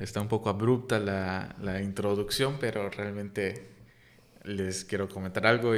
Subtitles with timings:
[0.00, 3.68] está un poco abrupta la, la introducción, pero realmente
[4.42, 5.74] les quiero comentar algo.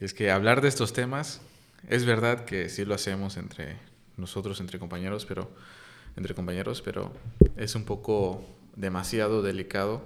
[0.00, 1.40] Es que hablar de estos temas,
[1.88, 3.76] es verdad que sí lo hacemos entre
[4.16, 5.50] nosotros, entre compañeros, pero
[6.16, 7.12] entre compañeros, pero
[7.56, 8.44] es un poco
[8.76, 10.02] demasiado delicado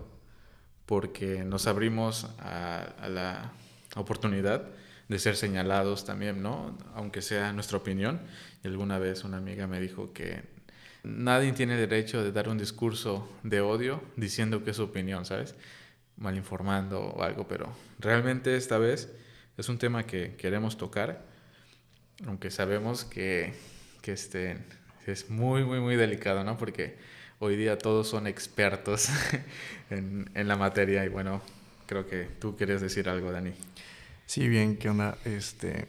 [0.86, 3.52] porque nos abrimos a, la
[3.94, 4.68] oportunidad
[5.08, 6.76] de ser señalados también, ¿no?
[6.94, 8.20] Aunque sea nuestra opinión.
[8.62, 10.42] Y alguna vez una amiga me dijo que
[11.02, 15.54] nadie tiene derecho de dar un discurso de odio diciendo que es su opinión, ¿sabes?
[16.16, 19.12] Mal informando o algo, pero realmente esta vez
[19.56, 21.24] es un tema que queremos tocar,
[22.26, 23.54] aunque sabemos que,
[24.02, 24.58] que este,
[25.06, 26.56] es muy, muy, muy delicado, ¿no?
[26.56, 26.96] Porque
[27.38, 29.08] hoy día todos son expertos
[29.90, 31.42] en, en, la materia y bueno,
[31.86, 33.52] creo que tú querías decir algo, Dani.
[34.26, 35.16] Sí, bien, ¿qué onda?
[35.24, 35.88] Este,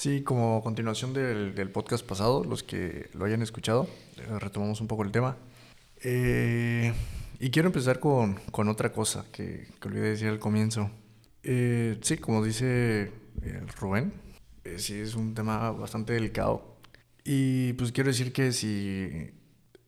[0.00, 3.86] sí, como continuación del, del podcast pasado, los que lo hayan escuchado,
[4.16, 5.36] eh, retomamos un poco el tema.
[6.02, 6.94] Eh,
[7.38, 10.90] y quiero empezar con, con otra cosa que, que, olvidé decir al comienzo.
[11.42, 13.12] Eh, sí, como dice
[13.78, 14.14] Rubén,
[14.78, 16.78] sí es un tema bastante delicado.
[17.22, 19.32] Y pues quiero decir que si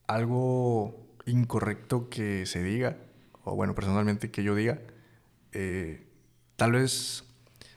[0.06, 2.98] algo incorrecto que se diga,
[3.44, 4.78] o bueno, personalmente que yo diga,
[5.52, 6.06] eh,
[6.56, 7.24] tal vez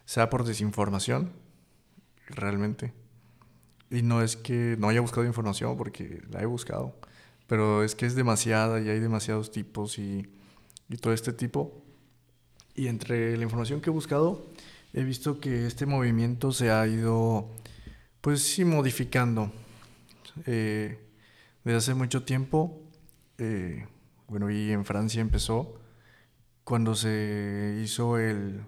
[0.03, 1.44] sea por desinformación,
[2.27, 2.93] realmente.
[3.89, 6.95] Y no es que no haya buscado información, porque la he buscado,
[7.47, 10.27] pero es que es demasiada y hay demasiados tipos y,
[10.89, 11.81] y todo este tipo.
[12.75, 14.45] Y entre la información que he buscado,
[14.93, 17.49] he visto que este movimiento se ha ido,
[18.21, 19.51] pues sí, modificando.
[20.45, 20.99] Eh,
[21.63, 22.81] desde hace mucho tiempo,
[23.37, 23.87] eh,
[24.27, 25.79] bueno, y en Francia empezó
[26.63, 28.61] cuando se hizo el,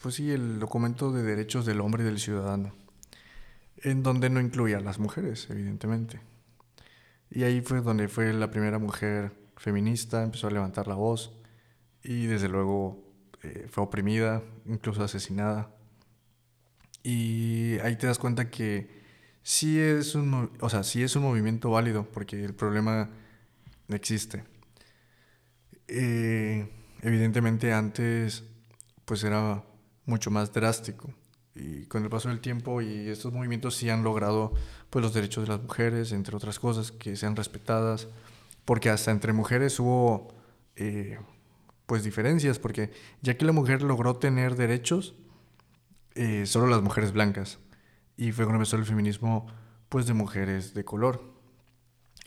[0.00, 2.72] pues sí, el documento de derechos del hombre y del ciudadano,
[3.78, 6.20] en donde no incluía a las mujeres, evidentemente.
[7.30, 11.32] Y ahí fue donde fue la primera mujer feminista, empezó a levantar la voz
[12.02, 13.02] y desde luego
[13.42, 15.74] eh, fue oprimida, incluso asesinada.
[17.02, 18.88] Y ahí te das cuenta que
[19.42, 23.10] sí es un, o sea, sí es un movimiento válido porque el problema
[23.88, 24.44] existe.
[25.88, 26.68] Eh,
[27.02, 28.42] evidentemente antes
[29.04, 29.62] pues era
[30.06, 31.12] mucho más drástico
[31.54, 34.52] y con el paso del tiempo y estos movimientos sí han logrado
[34.90, 38.08] pues los derechos de las mujeres entre otras cosas que sean respetadas
[38.64, 40.28] porque hasta entre mujeres hubo
[40.76, 41.18] eh,
[41.86, 42.90] pues diferencias porque
[43.22, 45.14] ya que la mujer logró tener derechos
[46.14, 47.58] eh, solo las mujeres blancas
[48.16, 49.46] y fue cuando empezó el feminismo
[49.88, 51.22] pues de mujeres de color.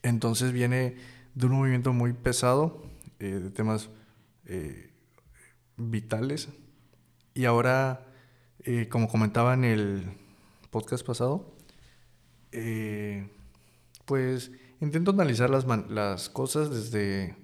[0.01, 0.95] Entonces viene
[1.35, 2.83] de un movimiento muy pesado,
[3.19, 3.89] eh, de temas
[4.45, 4.91] eh,
[5.77, 6.49] vitales,
[7.39, 8.05] y ahora,
[8.63, 10.11] eh, como comentaba en el
[10.71, 11.55] podcast pasado,
[14.05, 14.51] pues
[14.81, 17.37] intento analizar las, las cosas desde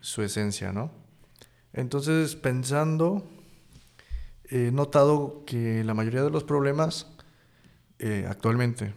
[0.00, 0.90] su esencia, ¿no?
[1.72, 3.26] Entonces, pensando,
[4.50, 7.06] he notado que la mayoría de los problemas
[7.98, 8.92] eh, actualmente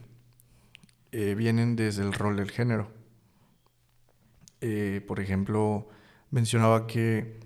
[1.14, 2.92] eh, vienen desde el rol del género.
[4.60, 5.88] Eh, por ejemplo,
[6.32, 7.40] mencionaba que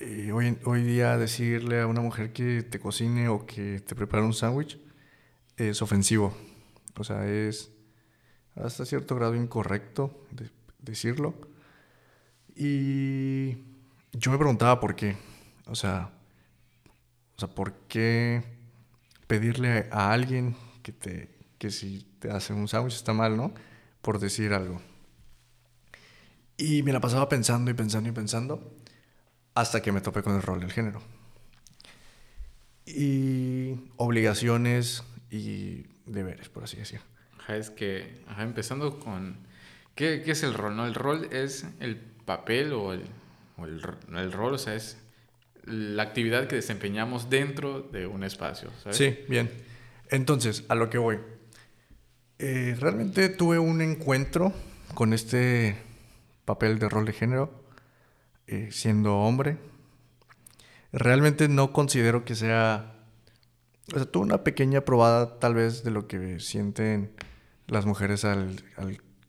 [0.00, 4.34] hoy, hoy día decirle a una mujer que te cocine o que te prepare un
[4.34, 4.78] sándwich
[5.56, 6.36] es ofensivo.
[6.96, 7.70] O sea, es
[8.54, 10.26] hasta cierto grado incorrecto
[10.78, 11.34] decirlo.
[12.54, 13.52] Y
[14.12, 15.16] yo me preguntaba por qué.
[15.66, 16.12] O sea,
[17.36, 18.42] o sea, ¿por qué
[19.26, 23.52] pedirle a alguien que, te, que si te hacen un sándwich está mal, ¿no?
[24.00, 24.80] Por decir algo.
[26.56, 28.77] Y me la pasaba pensando y pensando y pensando
[29.60, 31.02] hasta que me topé con el rol del género.
[32.86, 37.00] Y obligaciones y deberes, por así decir.
[37.48, 39.36] es que, empezando con...
[39.96, 40.76] ¿qué, ¿qué, es el rol?
[40.76, 40.86] No?
[40.86, 43.02] El rol es el papel o, el,
[43.56, 43.82] o el,
[44.16, 44.96] el, rol, o sea, es
[45.64, 48.70] la actividad que desempeñamos dentro de un espacio.
[48.82, 48.96] ¿sabes?
[48.96, 49.50] Sí, bien.
[50.08, 51.18] Entonces, a lo que voy.
[52.38, 54.52] Eh, realmente tuve un encuentro
[54.94, 55.76] con este
[56.44, 57.67] papel de rol de género,
[58.48, 59.58] eh, siendo hombre.
[60.92, 62.94] Realmente no considero que sea...
[63.94, 67.12] O sea, tuve una pequeña probada tal vez de lo que sienten
[67.68, 68.62] las mujeres al,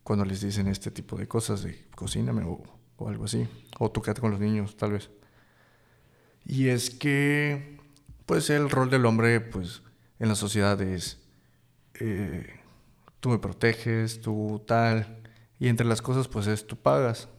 [0.03, 2.63] cuando les dicen este tipo de cosas, de cocíname o,
[2.97, 5.09] o algo así, o quédate con los niños, tal vez.
[6.45, 7.77] Y es que,
[8.25, 9.83] pues el rol del hombre, pues
[10.17, 11.19] en la sociedad es,
[11.99, 12.59] eh,
[13.19, 15.21] tú me proteges, tú tal,
[15.59, 17.29] y entre las cosas pues es tú pagas,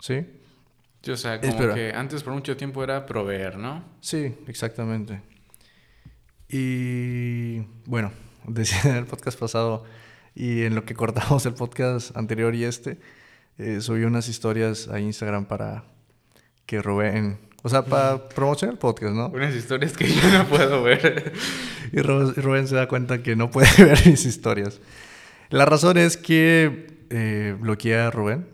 [0.00, 0.26] ¿sí?
[1.10, 3.84] O sea, como que antes por mucho tiempo era proveer, ¿no?
[4.00, 5.20] Sí, exactamente.
[6.48, 8.12] Y bueno,
[8.46, 9.84] decía en el podcast pasado
[10.34, 13.00] y en lo que cortamos el podcast anterior y este,
[13.58, 15.84] eh, subí unas historias a Instagram para
[16.66, 19.28] que Rubén, o sea, para promocionar el podcast, ¿no?
[19.28, 21.32] Unas historias que yo no puedo ver.
[21.92, 24.80] y Rubén, se da cuenta que no puede ver mis historias.
[25.50, 28.46] La razón es que eh, bloqueé a Rubén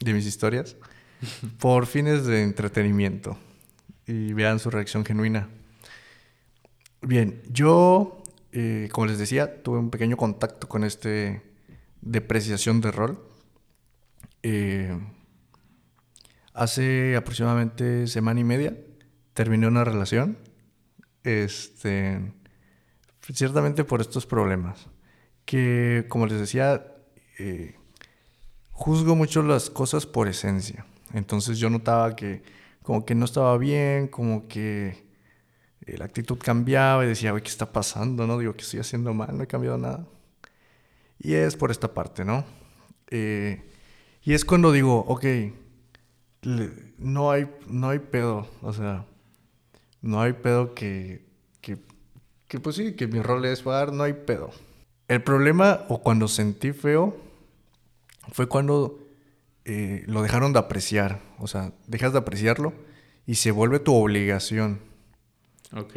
[0.00, 0.76] de mis historias
[1.58, 3.36] por fines de entretenimiento
[4.06, 5.48] y vean su reacción genuina.
[7.02, 8.22] Bien, yo,
[8.52, 11.42] eh, como les decía, tuve un pequeño contacto con este
[12.00, 13.22] depreciación de rol.
[14.42, 14.98] Eh,
[16.54, 18.76] hace aproximadamente semana y media
[19.34, 20.38] terminé una relación.
[21.22, 22.32] Este,
[23.32, 24.88] ciertamente por estos problemas.
[25.44, 26.86] Que, como les decía,
[27.38, 27.76] eh,
[28.70, 30.86] juzgo mucho las cosas por esencia.
[31.12, 32.42] Entonces yo notaba que
[32.82, 35.06] como que no estaba bien, como que
[35.86, 38.26] la actitud cambiaba y decía, güey, ¿qué está pasando?
[38.26, 38.38] ¿No?
[38.38, 39.36] Digo, ¿qué estoy haciendo mal?
[39.36, 40.06] No he cambiado nada.
[41.18, 42.44] Y es por esta parte, ¿no?
[43.10, 43.62] Eh,
[44.22, 45.24] y es cuando digo, ok,
[46.98, 49.04] no hay, no hay pedo, o sea,
[50.02, 51.24] no hay pedo que,
[51.60, 51.78] que,
[52.48, 54.50] que pues sí, que mi rol es jugar, no hay pedo.
[55.08, 57.16] El problema, o cuando sentí feo,
[58.32, 59.05] fue cuando
[59.68, 61.20] eh, lo dejaron de apreciar.
[61.38, 62.72] O sea, dejas de apreciarlo
[63.26, 64.80] y se vuelve tu obligación.
[65.72, 65.96] Ok.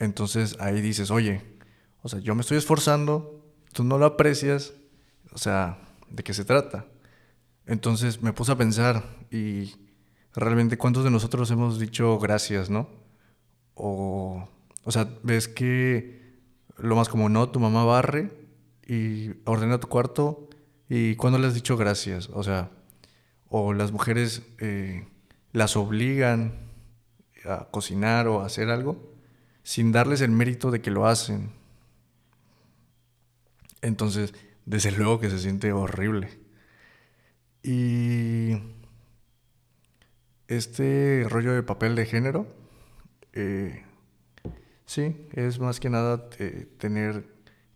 [0.00, 1.40] Entonces ahí dices, oye,
[2.02, 4.74] o sea, yo me estoy esforzando, tú no lo aprecias,
[5.32, 5.78] o sea,
[6.10, 6.86] ¿de qué se trata?
[7.64, 9.74] Entonces me puse a pensar y
[10.34, 12.88] realmente cuántos de nosotros hemos dicho gracias, ¿no?
[13.74, 14.48] O,
[14.82, 16.40] o sea, ves que
[16.76, 18.30] lo más como no, tu mamá barre
[18.86, 20.48] y ordena tu cuarto
[20.88, 22.70] y cuándo le has dicho gracias, o sea,
[23.48, 25.06] o las mujeres eh,
[25.52, 26.54] las obligan
[27.44, 29.14] a cocinar o a hacer algo
[29.62, 31.50] sin darles el mérito de que lo hacen.
[33.82, 34.32] Entonces,
[34.64, 36.28] desde luego que se siente horrible.
[37.62, 38.58] Y
[40.48, 42.46] este rollo de papel de género,
[43.32, 43.84] eh,
[44.84, 47.26] sí, es más que nada eh, tener,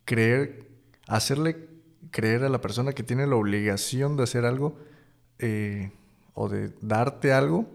[0.04, 0.68] creer,
[1.08, 1.68] hacerle
[2.12, 4.78] creer a la persona que tiene la obligación de hacer algo
[5.40, 5.92] eh,
[6.34, 7.68] o de darte algo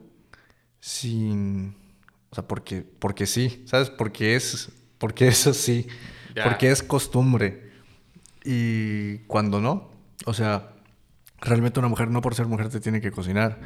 [0.79, 1.75] sin,
[2.29, 3.89] o sea, porque, porque sí, ¿sabes?
[3.89, 5.87] Porque es, porque es así,
[6.43, 7.71] porque es costumbre.
[8.43, 9.89] Y cuando no,
[10.25, 10.73] o sea,
[11.41, 13.59] realmente una mujer no por ser mujer te tiene que cocinar.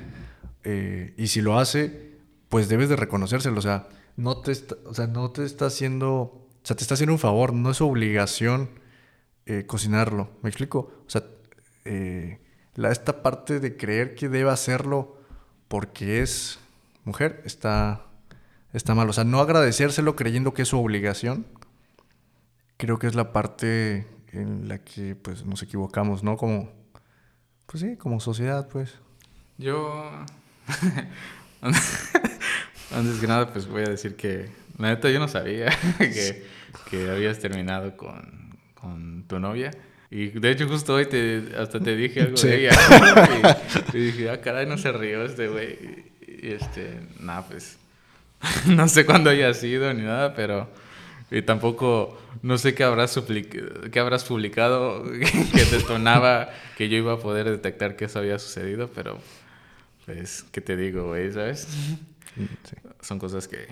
[0.64, 2.18] Eh, y si lo hace,
[2.50, 6.12] pues debes de reconocérselo, o sea, no te está, o sea, no te está haciendo,
[6.12, 8.70] o sea, te está haciendo un favor, no es obligación
[9.46, 10.30] eh, cocinarlo.
[10.44, 10.92] ¿Me explico?
[11.08, 11.24] O sea,
[11.86, 12.40] eh,
[12.80, 15.18] la, esta parte de creer que debe hacerlo
[15.68, 16.60] porque es
[17.04, 18.04] mujer está,
[18.72, 19.10] está mal.
[19.10, 21.46] O sea, no agradecérselo creyendo que es su obligación,
[22.78, 26.38] creo que es la parte en la que pues nos equivocamos, ¿no?
[26.38, 26.72] Como,
[27.66, 28.96] pues sí, como sociedad, pues.
[29.58, 30.10] Yo,
[31.62, 36.46] antes que nada, pues voy a decir que, la neta, yo no sabía que,
[36.90, 39.72] que habías terminado con, con tu novia.
[40.12, 43.62] Y de hecho justo hoy te, hasta te dije algo de ella.
[43.94, 45.78] Y, dije, ah, caray, no se rió este güey.
[46.28, 47.78] Y este, nada, pues,
[48.66, 50.70] no sé cuándo haya sido ni nada, pero...
[51.32, 53.22] Y tampoco, no sé qué habrás,
[53.92, 55.04] qué habrás publicado
[55.54, 59.20] que te sonaba que yo iba a poder detectar que eso había sucedido, pero
[60.08, 61.32] pues, ¿qué te digo, güey?
[61.32, 61.68] ¿Sabes?
[63.02, 63.68] Son cosas que...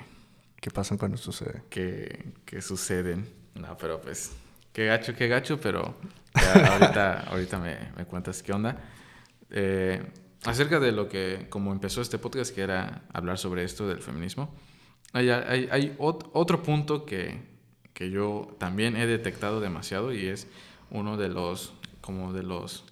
[0.62, 1.63] ¿Qué pasan cuando sucede?
[1.70, 3.27] Que, que suceden.
[3.56, 4.34] No, pero pues,
[4.77, 5.96] qué gacho, qué gacho, pero
[6.36, 8.77] ahorita, ahorita me, me, cuentas qué onda.
[9.50, 10.05] Eh,
[10.43, 14.53] acerca de lo que, como empezó este podcast, que era hablar sobre esto del feminismo,
[15.13, 17.41] hay, hay, hay otro punto que,
[17.96, 20.48] que, yo también he detectado demasiado y es
[20.91, 22.86] uno de los, como de los,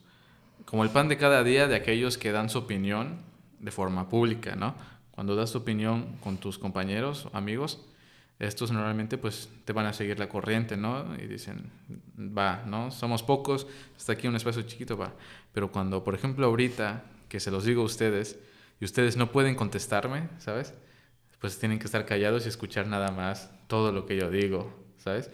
[0.66, 3.20] como el pan de cada día de aquellos que dan su opinión
[3.60, 4.74] de forma pública, ¿no?
[5.12, 7.86] Cuando das tu opinión con tus compañeros amigos,
[8.40, 11.16] estos normalmente pues te van a seguir la corriente, ¿no?
[11.16, 11.72] Y dicen,
[12.18, 12.92] va, ¿no?
[12.92, 15.14] Somos pocos, está aquí un espacio chiquito, va.
[15.54, 18.38] Pero cuando, por ejemplo, ahorita, que se los digo a ustedes,
[18.80, 20.74] y ustedes no pueden contestarme, ¿sabes?
[21.40, 25.30] Pues tienen que estar callados y escuchar nada más todo lo que yo digo, ¿sabes?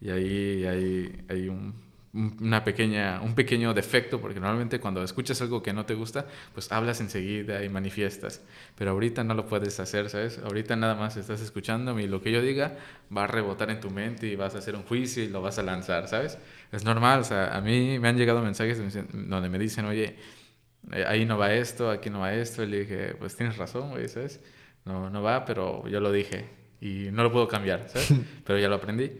[0.00, 1.83] Y ahí hay, hay un
[2.14, 6.70] una pequeña, un pequeño defecto, porque normalmente cuando escuchas algo que no te gusta, pues
[6.70, 8.40] hablas enseguida y manifiestas.
[8.76, 10.38] Pero ahorita no lo puedes hacer, ¿sabes?
[10.38, 12.76] Ahorita nada más estás escuchando y lo que yo diga
[13.14, 15.58] va a rebotar en tu mente y vas a hacer un juicio y lo vas
[15.58, 16.38] a lanzar, ¿sabes?
[16.70, 18.80] Es normal, o sea, a mí me han llegado mensajes
[19.12, 20.16] donde me dicen, oye,
[20.92, 22.62] eh, ahí no va esto, aquí no va esto.
[22.62, 24.40] Y le dije, pues tienes razón, güey, ¿sabes?
[24.84, 26.44] No, no va, pero yo lo dije
[26.80, 28.12] y no lo puedo cambiar, ¿sabes?
[28.44, 29.10] pero ya lo aprendí.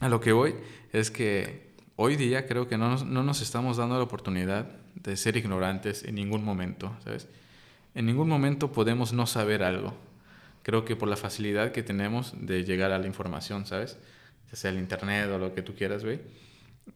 [0.00, 0.56] A lo que voy
[0.92, 5.16] es que hoy día creo que no nos, no nos estamos dando la oportunidad de
[5.16, 7.28] ser ignorantes en ningún momento, ¿sabes?
[7.94, 9.94] En ningún momento podemos no saber algo.
[10.62, 13.98] Creo que por la facilidad que tenemos de llegar a la información, ¿sabes?
[14.50, 16.20] Ya sea el internet o lo que tú quieras, güey.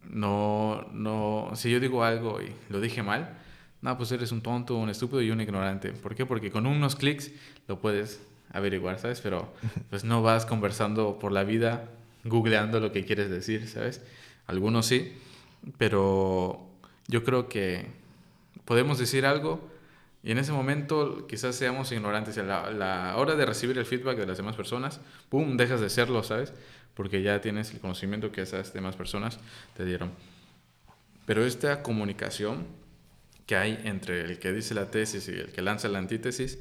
[0.02, 3.38] No, no, si yo digo algo y lo dije mal,
[3.81, 5.93] no, pues eres un tonto, un estúpido y un ignorante.
[5.93, 6.26] ¿Por qué?
[6.26, 7.31] Porque con unos clics
[7.69, 8.21] lo puedes
[8.52, 9.21] averiguar, ¿sabes?
[9.21, 9.52] Pero
[9.90, 11.88] pues no vas conversando por la vida
[12.25, 14.02] googleando lo que quieres decir, ¿sabes?
[14.49, 15.12] Algunos sí,
[15.76, 16.67] pero
[17.07, 17.87] yo creo que
[18.64, 19.71] podemos decir algo
[20.23, 22.37] y en ese momento quizás seamos ignorantes.
[22.38, 25.90] A la, la, hora de recibir el feedback de las demás personas, ¡pum!, dejas de
[25.90, 26.52] serlo, ¿sabes?
[26.95, 29.38] Porque ya tienes el conocimiento que esas demás personas
[29.76, 30.11] te dieron.
[31.25, 32.67] Pero esta comunicación
[33.47, 36.59] que hay entre el que dice la tesis y el que lanza la antítesis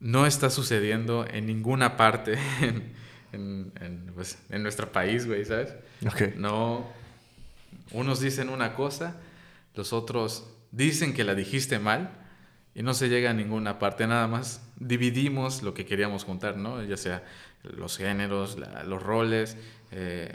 [0.00, 2.92] no está sucediendo en ninguna parte en,
[3.32, 5.74] en, en, pues, en nuestro país, güey, ¿sabes?
[6.06, 6.34] Okay.
[6.36, 6.86] No,
[7.92, 9.16] unos dicen una cosa,
[9.74, 12.10] los otros dicen que la dijiste mal
[12.74, 16.82] y no se llega a ninguna parte, nada más dividimos lo que queríamos contar, ¿no?
[16.82, 17.24] Ya sea
[17.62, 19.56] los géneros, los roles,
[19.92, 20.34] eh,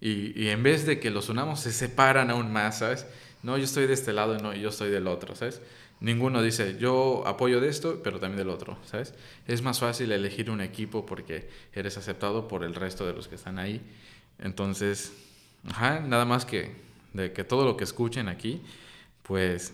[0.00, 3.06] y, y, en vez de que los unamos, se separan aún más, ¿sabes?
[3.42, 5.62] No, yo estoy de este lado, no, yo estoy del otro, ¿sabes?
[6.00, 9.14] Ninguno dice, yo apoyo de esto, pero también del otro, ¿sabes?
[9.46, 13.36] Es más fácil elegir un equipo porque eres aceptado por el resto de los que
[13.36, 13.80] están ahí.
[14.38, 15.12] Entonces,
[15.68, 16.72] ajá, nada más que
[17.12, 18.62] de que todo lo que escuchen aquí,
[19.22, 19.72] pues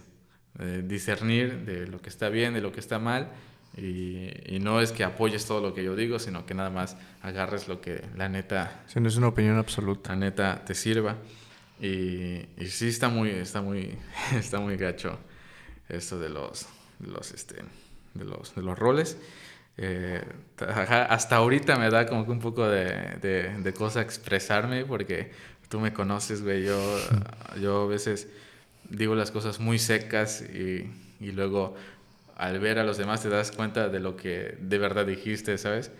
[0.58, 3.30] eh, discernir de lo que está bien, de lo que está mal,
[3.76, 6.96] y, y, no es que apoyes todo lo que yo digo, sino que nada más
[7.22, 8.82] agarres lo que la neta...
[8.88, 10.10] Si no es una opinión absoluta.
[10.10, 11.16] La neta te sirva.
[11.80, 13.96] Y, y sí está muy, está muy,
[14.34, 15.18] está muy gacho
[15.88, 16.66] esto de los,
[16.98, 17.56] los, este,
[18.14, 19.16] de los, de los roles.
[19.76, 20.22] Eh,
[20.58, 25.30] hasta ahorita me da como que un poco de, de, de cosa expresarme porque
[25.70, 26.64] tú me conoces, güey.
[26.64, 26.98] Yo,
[27.62, 28.28] yo a veces
[28.90, 31.74] digo las cosas muy secas y, y, luego
[32.36, 35.92] al ver a los demás te das cuenta de lo que de verdad dijiste, ¿sabes?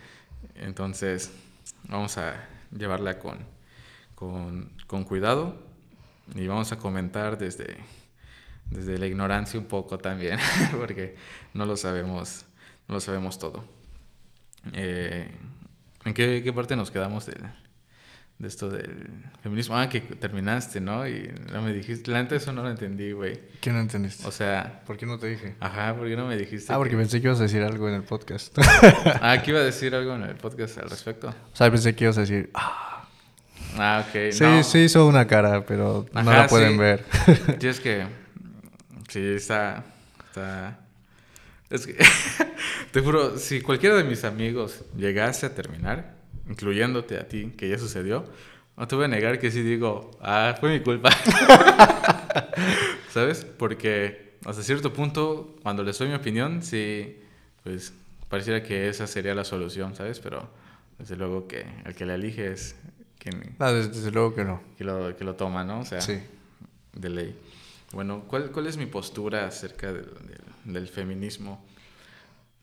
[0.57, 1.31] Entonces
[1.89, 3.39] vamos a llevarla con,
[4.15, 5.55] con, con cuidado
[6.35, 7.77] y vamos a comentar desde,
[8.71, 10.39] desde la ignorancia un poco también,
[10.79, 11.17] porque
[11.55, 12.45] no lo sabemos,
[12.89, 13.65] no lo sabemos todo.
[14.73, 15.31] Eh,
[16.05, 17.45] ¿En qué, qué, parte nos quedamos del,
[18.41, 19.07] de esto del
[19.43, 19.77] feminismo?
[19.77, 21.07] Ah, que terminaste, ¿no?
[21.07, 23.39] Y no me dijiste, la eso no lo entendí, güey.
[23.61, 24.27] ¿Qué no entendiste?
[24.27, 24.83] O sea...
[24.87, 25.57] ¿Por qué no te dije?
[25.61, 26.73] Ajá, ¿por qué no me dijiste?
[26.73, 26.97] Ah, porque que...
[26.97, 28.57] pensé que ibas a decir algo en el podcast.
[29.21, 31.29] ah, que iba a decir algo en el podcast al respecto.
[31.29, 32.51] O sea, pensé que ibas a decir...
[32.55, 33.07] Ah,
[33.77, 34.33] ah ok.
[34.33, 34.63] Sí, no.
[34.63, 36.79] sí hizo una cara, pero Ajá, no la pueden sí.
[36.79, 37.05] ver.
[37.61, 38.07] Sí, es que...
[39.09, 39.85] Sí, está...
[40.29, 40.81] está...
[41.69, 41.95] Es que...
[42.91, 46.20] te juro, si cualquiera de mis amigos llegase a terminar,
[46.51, 48.25] incluyéndote a ti, que ya sucedió,
[48.77, 51.11] no te voy a negar que sí digo, ah, fue mi culpa.
[53.11, 53.45] ¿Sabes?
[53.45, 57.19] Porque hasta cierto punto, cuando les doy mi opinión, sí,
[57.63, 57.93] pues
[58.29, 60.19] pareciera que esa sería la solución, ¿sabes?
[60.21, 60.49] Pero
[60.99, 62.75] desde luego que el que la elige es
[63.19, 63.55] quien...
[63.59, 64.63] No, desde, desde luego que no.
[64.77, 65.81] Que lo, que lo toma, ¿no?
[65.81, 66.19] O sea, sí.
[66.95, 67.39] de ley.
[67.93, 70.07] Bueno, ¿cuál, ¿cuál es mi postura acerca del,
[70.65, 71.65] del, del feminismo?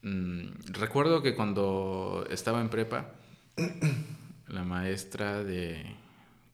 [0.02, 3.12] Mm, recuerdo que cuando estaba en prepa,
[4.48, 5.86] la maestra de,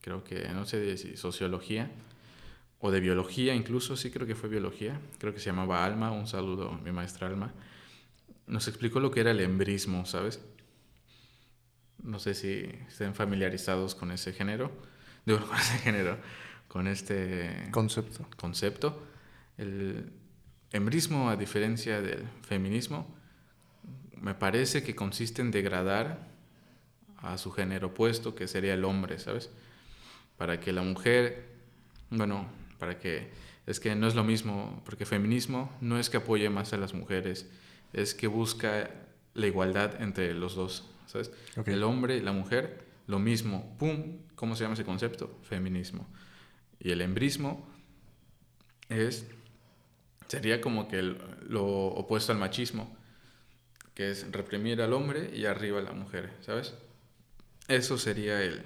[0.00, 1.90] creo que, no sé de si sociología
[2.80, 6.26] o de biología incluso, sí creo que fue biología, creo que se llamaba Alma, un
[6.26, 7.52] saludo a mi maestra Alma,
[8.46, 10.40] nos explicó lo que era el embrismo, ¿sabes?
[12.02, 14.70] No sé si estén familiarizados con ese género,
[15.24, 16.18] digo, con ese género,
[16.68, 18.26] con este concepto.
[18.36, 19.02] concepto.
[19.56, 20.12] El
[20.72, 23.14] embrismo, a diferencia del feminismo,
[24.20, 26.33] me parece que consiste en degradar
[27.24, 29.50] a su género opuesto, que sería el hombre, ¿sabes?
[30.36, 31.46] Para que la mujer,
[32.10, 32.46] bueno,
[32.78, 33.30] para que,
[33.66, 36.92] es que no es lo mismo, porque feminismo no es que apoye más a las
[36.92, 37.48] mujeres,
[37.92, 38.90] es que busca
[39.34, 41.30] la igualdad entre los dos, ¿sabes?
[41.56, 41.74] Okay.
[41.74, 44.18] El hombre y la mujer, lo mismo, ¡pum!
[44.34, 45.38] ¿Cómo se llama ese concepto?
[45.42, 46.06] Feminismo.
[46.78, 47.66] Y el embrismo
[48.88, 49.26] es,
[50.28, 52.94] sería como que el, lo opuesto al machismo,
[53.94, 56.74] que es reprimir al hombre y arriba a la mujer, ¿sabes?
[57.68, 58.62] Eso sería el,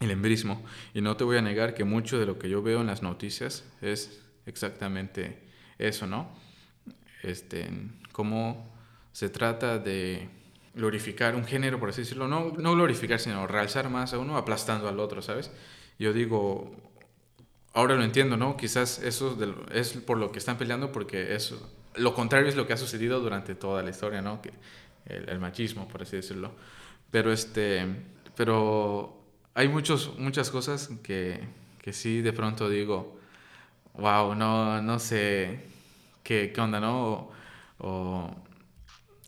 [0.00, 0.62] el embrismo.
[0.94, 3.02] Y no te voy a negar que mucho de lo que yo veo en las
[3.02, 5.38] noticias es exactamente
[5.78, 6.28] eso, ¿no?
[7.22, 7.70] Este,
[8.12, 8.74] cómo
[9.12, 10.28] se trata de
[10.74, 12.28] glorificar un género, por así decirlo.
[12.28, 15.50] No, no glorificar, sino realzar más a uno aplastando al otro, ¿sabes?
[15.98, 16.74] Yo digo,
[17.72, 18.56] ahora lo entiendo, ¿no?
[18.56, 19.38] Quizás eso
[19.72, 23.20] es por lo que están peleando porque eso, lo contrario es lo que ha sucedido
[23.20, 24.40] durante toda la historia, ¿no?
[24.40, 24.52] Que
[25.06, 26.52] el, el machismo, por así decirlo.
[27.10, 27.86] Pero este,
[28.36, 29.20] pero
[29.54, 31.40] hay muchos, muchas cosas que,
[31.82, 33.18] que sí de pronto digo,
[33.94, 35.64] wow, no, no sé
[36.22, 37.30] qué, qué onda, ¿no?
[37.78, 38.30] O,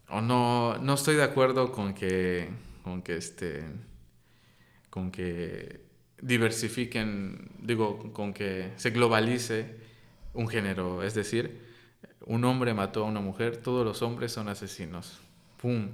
[0.09, 2.49] o, no, no estoy de acuerdo con que,
[2.85, 3.65] con que este,
[4.91, 5.81] con que
[6.21, 9.77] diversifiquen, digo, con que se globalice
[10.35, 11.61] un género, es decir,
[12.27, 15.21] un hombre mató a una mujer, todos los hombres son asesinos.
[15.61, 15.89] ¡Pum!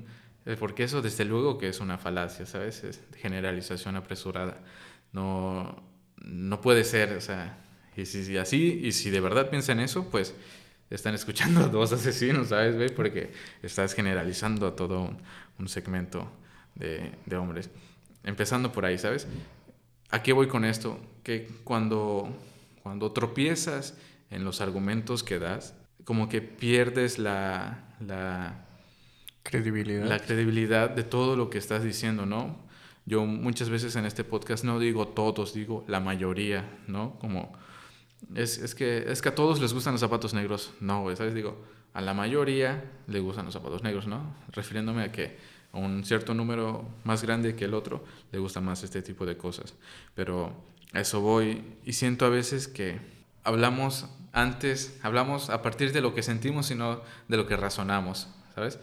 [0.49, 2.83] Eh, porque eso desde luego que es una falacia, ¿sabes?
[2.83, 4.57] Es generalización apresurada.
[5.13, 5.77] No,
[6.17, 7.59] no puede ser, o sea,
[7.95, 10.35] y si, así, y si de verdad piensan eso, pues
[10.89, 12.79] están escuchando a dos asesinos, ¿sabes?
[12.79, 12.89] ¿Ve?
[12.89, 13.31] Porque
[13.63, 15.15] estás generalizando a todo
[15.59, 16.33] un, segmento
[16.77, 17.69] de, de, hombres.
[18.25, 19.27] Empezando por ahí, ¿sabes?
[20.09, 20.99] ¿A qué voy con esto?
[21.25, 22.35] Que cuando,
[22.83, 23.99] cuando tropiezas
[24.31, 25.75] en los argumentos que das,
[26.05, 28.65] como que pierdes la, la
[29.43, 30.07] credibilidad.
[30.07, 32.57] La credibilidad de todo lo que estás diciendo, ¿no?
[33.07, 37.19] Yo muchas veces en este podcast no digo todos, digo la mayoría, ¿no?
[37.19, 37.53] Como
[38.35, 40.73] es, es, que, es que a todos les gustan los zapatos negros.
[40.81, 41.35] No, güey, ¿sabes?
[41.35, 41.57] Digo,
[41.95, 44.35] a la mayoría le gustan los zapatos negros, ¿no?
[44.53, 45.39] Refiriéndome a que
[45.73, 49.37] a un cierto número más grande que el otro le gusta más este tipo de
[49.37, 49.75] cosas.
[50.15, 50.53] Pero
[50.93, 53.01] a eso voy y siento a veces que
[53.45, 58.29] hablamos antes, hablamos a partir de lo que sentimos y no de lo que razonamos,
[58.55, 58.79] ¿sabes?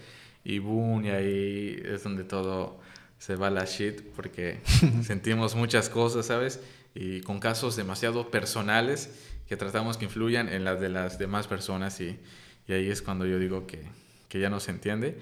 [0.45, 2.79] Y boom, y ahí es donde todo
[3.17, 4.59] se va a la shit porque
[5.03, 6.61] sentimos muchas cosas, ¿sabes?
[6.93, 9.09] Y con casos demasiado personales
[9.47, 12.19] que tratamos que influyan en las de las demás personas y,
[12.67, 13.83] y ahí es cuando yo digo que,
[14.29, 15.17] que, ya no se entiende.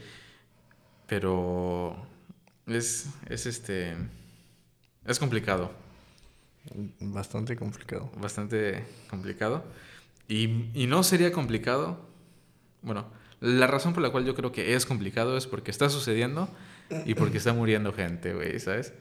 [1.08, 1.96] Pero
[2.68, 3.96] es, es este...
[5.06, 5.72] Es complicado.
[7.00, 8.12] Bastante complicado.
[8.18, 9.64] Bastante complicado.
[10.28, 12.06] Y, y no sería complicado.
[12.82, 13.08] Bueno,
[13.44, 16.48] la razón por la cual yo creo que es complicado es porque está sucediendo
[17.06, 18.94] y porque está muriendo gente, güey, ¿sabes?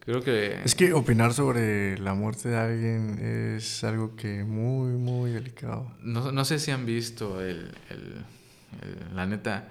[0.00, 0.58] Creo que...
[0.64, 3.18] Es que opinar sobre la muerte de alguien
[3.58, 5.92] es algo que muy, muy delicado.
[6.00, 9.68] No, no sé si han visto el, el, la neta...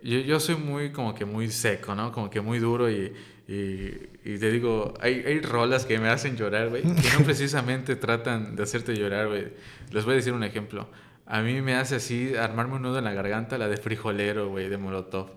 [0.00, 2.12] Yo, yo, soy muy como que muy seco, ¿no?
[2.12, 3.12] Como que muy duro y,
[3.48, 3.90] y,
[4.24, 8.54] y te digo, hay, hay rolas que me hacen llorar, güey, que no precisamente tratan
[8.54, 9.48] de hacerte llorar, güey.
[9.90, 10.88] Les voy a decir un ejemplo.
[11.28, 14.68] A mí me hace así armarme un nudo en la garganta la de frijolero, güey,
[14.68, 15.32] de Molotov.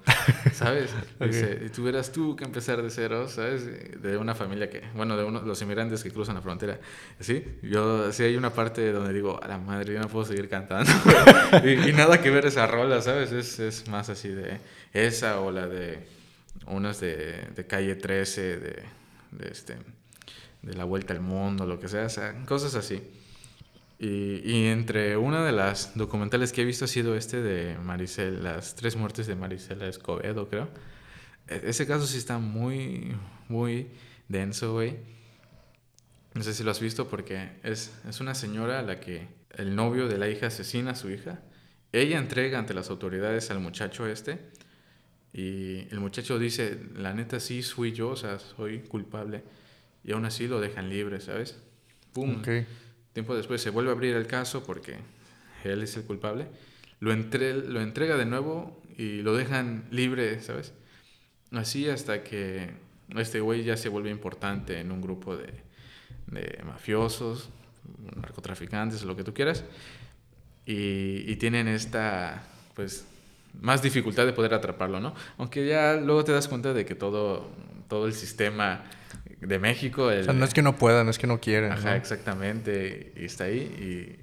[0.53, 0.91] ¿Sabes?
[1.19, 3.99] Dice, y tuvieras tú que empezar de cero, ¿sabes?
[3.99, 6.79] De una familia que, bueno, de uno, los inmigrantes que cruzan la frontera.
[7.19, 7.43] ¿Sí?
[7.63, 10.91] Yo, sí hay una parte donde digo, a la madre, yo no puedo seguir cantando.
[11.65, 13.31] y, nada que ver esa rola, ¿sabes?
[13.31, 14.59] Es, es, más así de
[14.93, 16.05] esa o la de
[16.67, 18.83] unas de, de calle 13, de,
[19.31, 19.75] de, este,
[20.61, 23.01] de la vuelta al mundo, lo que sea, o sea, cosas así.
[23.99, 28.41] Y, y, entre una de las documentales que he visto ha sido este de Maricel,
[28.41, 30.69] las tres muertes de Maricela Escobedo, creo.
[31.49, 33.13] E, ese caso sí está muy,
[33.49, 33.89] muy
[34.29, 34.95] denso, güey.
[36.33, 39.75] No sé si lo has visto porque es, es una señora a la que el
[39.75, 41.41] novio de la hija asesina a su hija.
[41.91, 44.39] Ella entrega ante las autoridades al muchacho este.
[45.33, 49.43] Y el muchacho dice, la neta sí soy yo, o sea, soy culpable.
[50.03, 51.59] Y aún así lo dejan libre, ¿sabes?
[52.13, 52.39] ¡Pum!
[52.39, 52.65] Okay.
[53.19, 54.95] Tiempo después se vuelve a abrir el caso porque
[55.65, 56.47] él es el culpable.
[57.01, 60.71] Lo, entre, lo entrega de nuevo y lo dejan libre, ¿sabes?
[61.51, 62.69] Así hasta que
[63.17, 65.51] este güey ya se vuelve importante en un grupo de,
[66.27, 67.49] de mafiosos,
[68.15, 69.65] narcotraficantes, lo que tú quieras.
[70.65, 72.41] Y, y tienen esta,
[72.73, 73.05] pues,
[73.59, 75.13] más dificultad de poder atraparlo, ¿no?
[75.37, 77.49] Aunque ya luego te das cuenta de que todo,
[77.89, 78.85] todo el sistema
[79.41, 80.11] de México.
[80.11, 81.71] El, o sea, no es que no puedan, no es que no quieran.
[81.71, 81.95] Ajá, ¿no?
[81.95, 83.13] exactamente.
[83.15, 83.59] Y está ahí.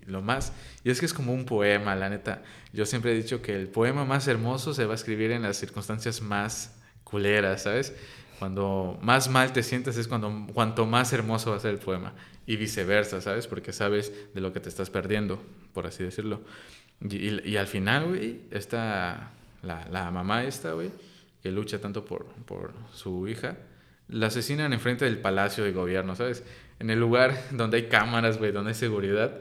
[0.07, 0.53] Y lo más.
[0.85, 2.43] Y es que es como un poema, la neta.
[2.73, 5.57] Yo siempre he dicho que el poema más hermoso se va a escribir en las
[5.57, 6.75] circunstancias más
[7.05, 7.95] culeras, ¿sabes?
[8.39, 12.13] Cuando más mal te sientes es cuando cuanto más hermoso va a ser el poema.
[12.47, 13.47] Y viceversa, ¿sabes?
[13.47, 16.43] Porque sabes de lo que te estás perdiendo, por así decirlo.
[17.01, 20.91] Y, y, y al final, güey, está la, la mamá esta, güey,
[21.43, 23.57] que lucha tanto por, por su hija
[24.09, 26.45] la asesinan enfrente del palacio de gobierno, ¿sabes?
[26.79, 29.39] En el lugar donde hay cámaras, güey, donde hay seguridad.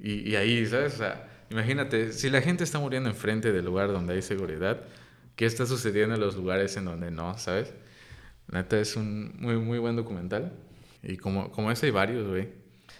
[0.00, 0.94] Y, y, ahí, ¿sabes?
[0.94, 4.82] O sea, imagínate, si la gente está muriendo enfrente del lugar donde hay seguridad,
[5.36, 7.72] ¿qué está sucediendo en los lugares en donde no, ¿sabes?
[8.50, 10.52] Neta, es un muy, muy buen documental.
[11.02, 12.48] Y como, como ese hay varios, güey.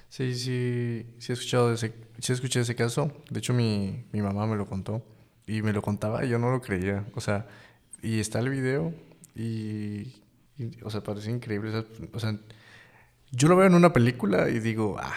[0.09, 3.13] Sí, sí, sí he escuchado ese, sí escuché ese caso.
[3.31, 5.05] De hecho, mi, mi mamá me lo contó.
[5.47, 7.05] Y me lo contaba y yo no lo creía.
[7.15, 7.47] O sea,
[8.03, 8.95] y está el video
[9.35, 10.22] y
[10.83, 11.85] o sea, parece increíble.
[12.13, 12.37] O sea,
[13.31, 15.15] yo lo veo en una película y digo, ah,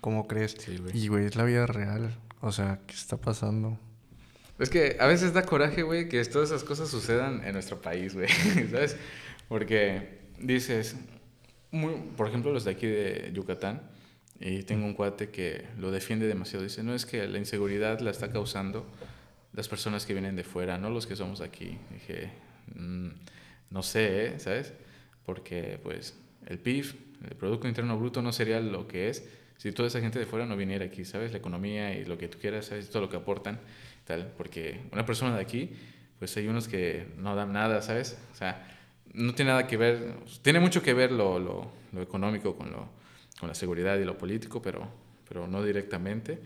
[0.00, 0.56] ¿cómo crees?
[0.58, 0.96] Sí, güey.
[0.96, 2.16] Y, güey, es la vida real.
[2.40, 3.78] O sea, ¿qué está pasando?
[4.58, 8.14] Es que a veces da coraje, güey, que todas esas cosas sucedan en nuestro país,
[8.14, 8.28] güey.
[8.70, 8.96] ¿Sabes?
[9.48, 10.96] Porque dices,
[11.70, 13.82] muy, por ejemplo, los de aquí de Yucatán,
[14.40, 16.64] Y tengo un cuate que lo defiende demasiado.
[16.64, 18.86] Dice, no es que la inseguridad la está causando
[19.52, 21.78] las personas que vienen de fuera, no los que somos aquí.
[21.90, 22.30] Dije,
[22.74, 23.08] mm,
[23.72, 24.38] no sé, ¿eh?
[24.38, 24.72] ¿sabes?
[25.24, 26.94] Porque pues el PIB,
[27.28, 29.24] el Producto Interno Bruto, no sería lo que es
[29.62, 31.30] si toda esa gente de fuera no viniera aquí, ¿sabes?
[31.30, 32.90] La economía y lo que tú quieras, ¿sabes?
[32.90, 33.60] Todo lo que aportan,
[34.04, 34.32] tal.
[34.36, 35.70] Porque una persona de aquí,
[36.18, 38.18] pues hay unos que no dan nada, ¿sabes?
[38.32, 38.66] O sea,
[39.14, 42.88] no tiene nada que ver, tiene mucho que ver lo, lo, lo económico con, lo,
[43.38, 44.88] con la seguridad y lo político, pero,
[45.28, 46.40] pero no directamente.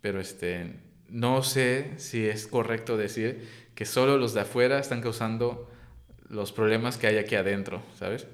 [0.00, 0.74] Pero este,
[1.08, 5.69] no sé si es correcto decir que solo los de afuera están causando
[6.30, 8.26] los problemas que hay aquí adentro, ¿sabes?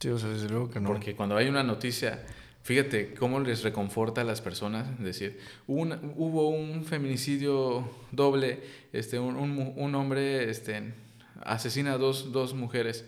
[0.00, 0.88] Sí, o sea, desde luego que no.
[0.88, 2.24] Porque cuando hay una noticia
[2.62, 8.60] Fíjate cómo les reconforta a las personas decir, hubo un feminicidio doble,
[8.92, 10.92] este, un, un, un hombre este,
[11.42, 13.06] asesina a dos, dos, mujeres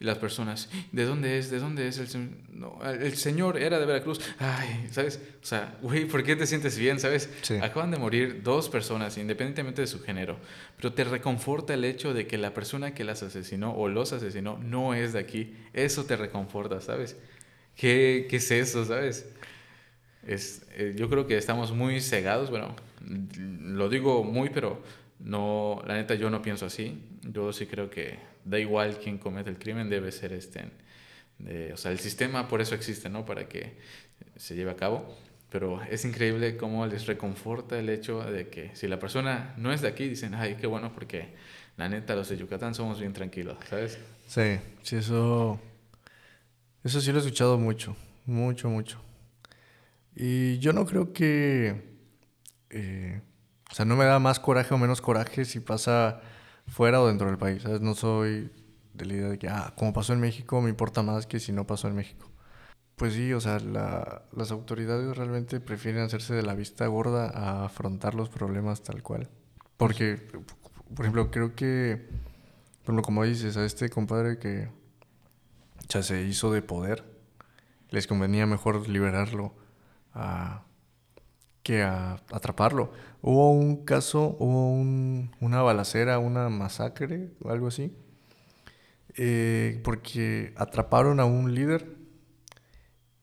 [0.00, 1.50] y las personas, ¿de dónde es?
[1.50, 1.98] ¿De dónde es?
[1.98, 4.20] El, no, el señor era de Veracruz.
[4.38, 5.20] Ay, ¿sabes?
[5.42, 6.98] O sea, güey, ¿por qué te sientes bien?
[6.98, 7.30] ¿Sabes?
[7.62, 10.36] Acaban de morir dos personas, independientemente de su género,
[10.76, 14.58] pero te reconforta el hecho de que la persona que las asesinó o los asesinó
[14.58, 15.54] no es de aquí.
[15.72, 17.16] Eso te reconforta, ¿sabes?
[17.76, 19.26] ¿Qué, qué es eso, sabes?
[20.26, 22.74] Es, eh, yo creo que estamos muy cegados, bueno,
[23.60, 24.82] lo digo muy, pero
[25.20, 26.98] no, la neta yo no pienso así.
[27.22, 30.70] Yo sí creo que da igual quién comete el crimen, debe ser este,
[31.72, 33.24] o sea, el sistema por eso existe, ¿no?
[33.24, 33.78] Para que
[34.36, 35.16] se lleve a cabo.
[35.50, 39.82] Pero es increíble cómo les reconforta el hecho de que si la persona no es
[39.82, 41.28] de aquí, dicen, ay, qué bueno, porque
[41.76, 43.98] la neta los de Yucatán somos bien tranquilos, ¿sabes?
[44.26, 45.60] Sí, sí, eso
[46.84, 49.00] eso sí lo he escuchado mucho, mucho, mucho.
[50.14, 51.82] Y yo no creo que...
[52.68, 53.22] Eh,
[53.70, 56.20] o sea, no me da más coraje o menos coraje si pasa
[56.66, 57.62] fuera o dentro del país.
[57.62, 57.80] ¿sabes?
[57.80, 58.50] No soy
[58.94, 61.52] de la idea de que, ah, como pasó en México, me importa más que si
[61.52, 62.30] no pasó en México.
[62.96, 68.14] Pues sí, o sea, las autoridades realmente prefieren hacerse de la vista gorda a afrontar
[68.14, 69.28] los problemas tal cual.
[69.76, 70.20] Porque,
[70.94, 72.08] por ejemplo, creo que,
[72.84, 74.68] por como dices, a este compadre que
[75.88, 77.04] ya se hizo de poder,
[77.90, 79.54] les convenía mejor liberarlo
[81.64, 82.92] que a atraparlo.
[83.22, 84.70] Hubo un caso, hubo
[85.40, 87.92] una balacera, una masacre o algo así,
[89.16, 91.96] eh, porque atraparon a un líder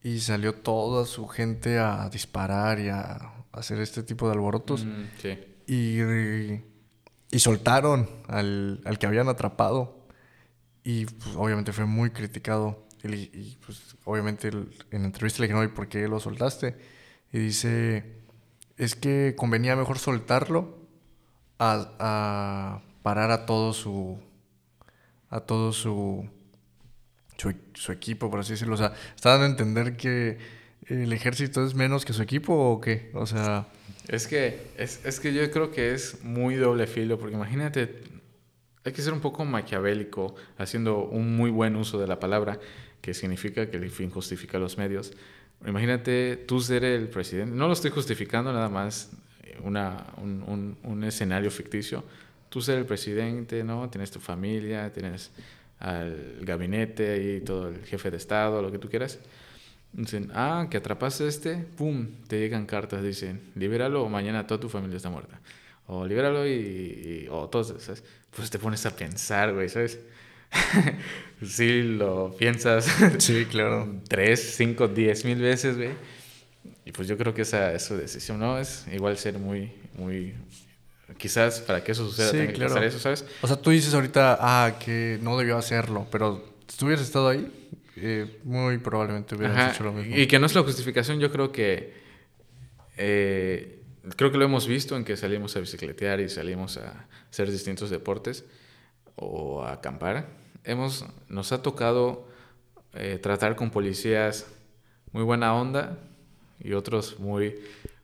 [0.03, 4.85] y salió toda su gente a disparar y a hacer este tipo de alborotos.
[4.85, 5.03] Mm,
[5.67, 6.01] y,
[7.31, 10.01] y, soltaron al, al que habían atrapado
[10.83, 12.87] y pues, obviamente fue muy criticado.
[13.03, 16.77] Y, pues obviamente en la entrevista le dijeron, ¿por qué lo soltaste?
[17.31, 18.20] Y dice,
[18.81, 20.75] es que convenía mejor soltarlo
[21.59, 24.19] a, parar a todo su,
[25.29, 26.27] a todo su,
[27.37, 28.73] su, equipo, por así decirlo.
[28.73, 30.39] O sea, está dando a entender que
[30.87, 33.11] el ejército es menos que su equipo o qué?
[33.13, 33.67] O sea...
[34.07, 38.01] Es que, es, es que yo creo que es muy doble filo, porque imagínate
[38.83, 42.59] hay que ser un poco maquiavélico, haciendo un muy buen uso de la palabra,
[42.99, 45.13] que significa que el fin justifica los medios.
[45.65, 49.11] Imagínate tú ser el presidente, no lo estoy justificando nada más,
[49.43, 52.03] eh, una, un, un, escenario ficticio.
[52.49, 53.89] Tú ser el presidente, ¿no?
[53.89, 55.31] Tienes tu familia, tienes
[55.79, 59.19] al gabinete y todo el jefe de Estado, lo que tú quieras.
[59.93, 64.69] Dicen, ah, que atrapaste este, pum, te llegan cartas, dicen, libéralo o mañana toda tu
[64.69, 65.39] familia está muerta
[65.91, 68.03] o libéralo y, o todos, ¿sabes?
[68.33, 69.99] Pues te pones a pensar, güey, ¿sabes?
[71.45, 72.87] sí, lo piensas.
[73.19, 74.01] Sí, claro.
[74.07, 75.91] Tres, cinco, diez mil veces, güey.
[76.85, 78.57] Y pues yo creo que esa es su decisión, ¿no?
[78.57, 80.33] Es igual ser muy, muy...
[81.17, 82.81] Quizás para que eso suceda sí, claro.
[82.81, 83.25] eso, ¿sabes?
[83.41, 87.29] O sea, tú dices ahorita, ah, que no debió hacerlo, pero si tú hubieras estado
[87.29, 87.51] ahí,
[87.97, 90.17] eh, muy probablemente hubieras hecho lo mismo.
[90.17, 91.93] Y que no es la justificación, yo creo que...
[92.97, 93.83] Eh,
[94.15, 97.89] creo que lo hemos visto en que salimos a bicicletear y salimos a hacer distintos
[97.89, 98.45] deportes
[99.15, 100.40] o a acampar.
[100.63, 102.27] Hemos, nos ha tocado
[102.93, 104.45] eh, tratar con policías
[105.11, 105.97] muy buena onda
[106.59, 107.59] y otros muy,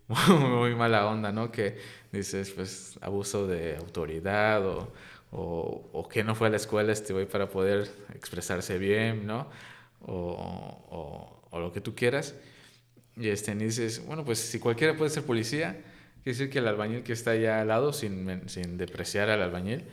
[0.07, 1.51] muy mala onda, ¿no?
[1.51, 1.77] Que
[2.11, 4.91] dices, pues, abuso de autoridad o,
[5.31, 9.47] o, o que no fue a la escuela este güey para poder expresarse bien, ¿no?
[10.05, 12.35] O, o, lo que tú quieras.
[13.15, 15.71] Y este, dices, bueno, pues si cualquiera puede ser policía,
[16.23, 19.83] quiere decir que el albañil que está allá al lado, sin, sin depreciar al albañil,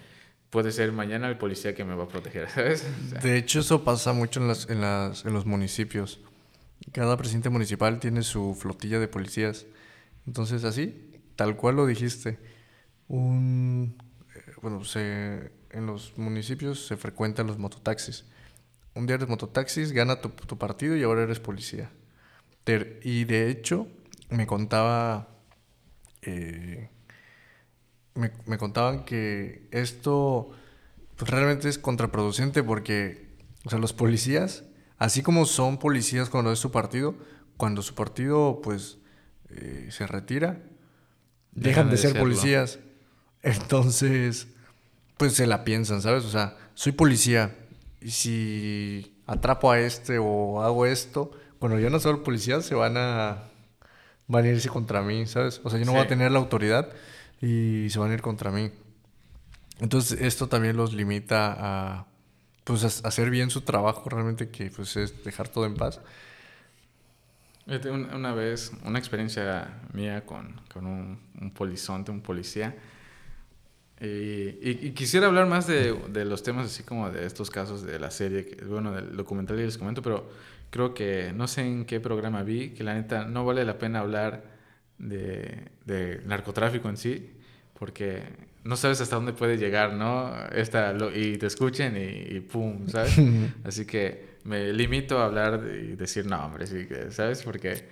[0.55, 2.87] puede ser mañana el policía que me va a proteger, ¿sabes?
[3.25, 6.21] de hecho, eso pasa mucho en, las, en, las, en los municipios.
[6.93, 9.67] Cada presidente municipal tiene su flotilla de policías.
[10.29, 12.39] Entonces, así, tal cual lo dijiste,
[13.09, 13.97] un,
[14.33, 18.25] eh, bueno, se, en los municipios se frecuentan los mototaxis.
[18.95, 21.91] Un día eres mototaxis, gana tu, tu partido y ahora eres policía.
[23.03, 23.89] y de hecho,
[24.31, 25.31] me contaba.
[26.23, 26.91] Eh,
[28.15, 30.51] me, me, contaban que esto
[31.17, 33.29] pues, realmente es contraproducente porque,
[33.65, 34.65] o sea, los policías,
[34.99, 37.17] así como son policías cuando es su partido,
[37.57, 38.99] cuando su partido, pues,
[39.51, 40.61] eh, se retira,
[41.53, 42.79] dejan, de, ser policías.
[43.43, 44.49] Entonces,
[45.17, 46.25] pues se la piensan, ¿sabes?
[46.25, 47.57] O sea, soy policía
[48.01, 52.97] y si atrapo a este o hago esto, cuando yo no soy policía se van
[52.97, 53.45] a,
[54.27, 55.61] van a irse contra mí, ¿sabes?
[55.65, 56.91] O sea, yo no voy a tener la autoridad
[57.45, 58.71] y se van a ir contra mí.
[59.81, 62.07] Entonces, esto también los limita a,
[62.65, 66.01] pues, hacer bien su trabajo, realmente, que pues es dejar todo en paz.
[67.67, 72.75] Una vez, una experiencia mía con, con un, un polizonte, un policía,
[74.01, 78.11] y, quisiera hablar más de, de, los temas así como de estos casos de la
[78.11, 80.29] serie, bueno, del documental y les comento, pero
[80.71, 84.01] creo que no sé en qué programa vi, que la neta no vale la pena
[84.01, 84.45] hablar
[84.99, 87.34] de, de narcotráfico en sí,
[87.85, 88.23] porque
[88.65, 90.33] no sabes hasta dónde puede llegar, ¿no?
[90.55, 93.15] Esta, y te escuchen y, pum, ¿sabes?
[93.65, 96.75] Así que me limito a hablar y decir nombres,
[97.11, 97.43] ¿sabes?
[97.43, 97.91] Porque,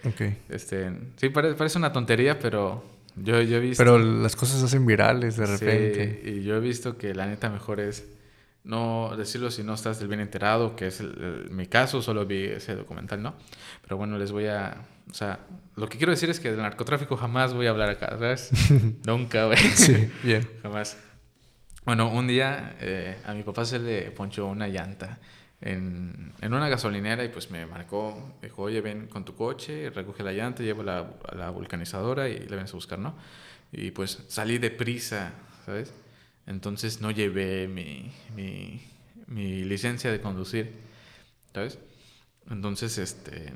[0.49, 2.83] este, sí, parece, parece una tontería, pero
[3.17, 3.85] yo, yo he visto...
[3.85, 6.21] Pero las cosas se hacen virales de repente.
[6.25, 8.09] Sí, y yo he visto que la neta mejor es
[8.65, 11.03] no decirlo si no estás del bien enterado, que es
[11.51, 13.35] mi caso, solo vi ese documental, ¿no?
[13.83, 14.77] Pero bueno, les voy a...
[15.11, 15.41] O sea,
[15.75, 18.51] lo que quiero decir es que del narcotráfico jamás voy a hablar acá, ¿sabes?
[19.07, 19.59] Nunca, güey.
[19.59, 20.49] Sí, bien.
[20.63, 20.97] jamás.
[21.85, 25.19] Bueno, un día eh, a mi papá se le ponchó una llanta
[25.61, 30.23] en, en, una gasolinera y pues me marcó, dijo, oye, ven con tu coche, recoge
[30.23, 33.17] la llanta, llevo la, a la vulcanizadora y le vienes a buscar, ¿no?
[33.73, 35.33] Y pues salí deprisa,
[35.67, 35.93] ¿sabes?
[36.47, 40.73] Entonces no llevé mi, mi, licencia de conducir,
[41.55, 41.79] ¿sabes?
[42.51, 43.53] Entonces, este,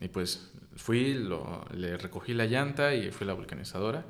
[0.00, 4.04] y pues fui, lo, le recogí la llanta y fui a la vulcanizadora.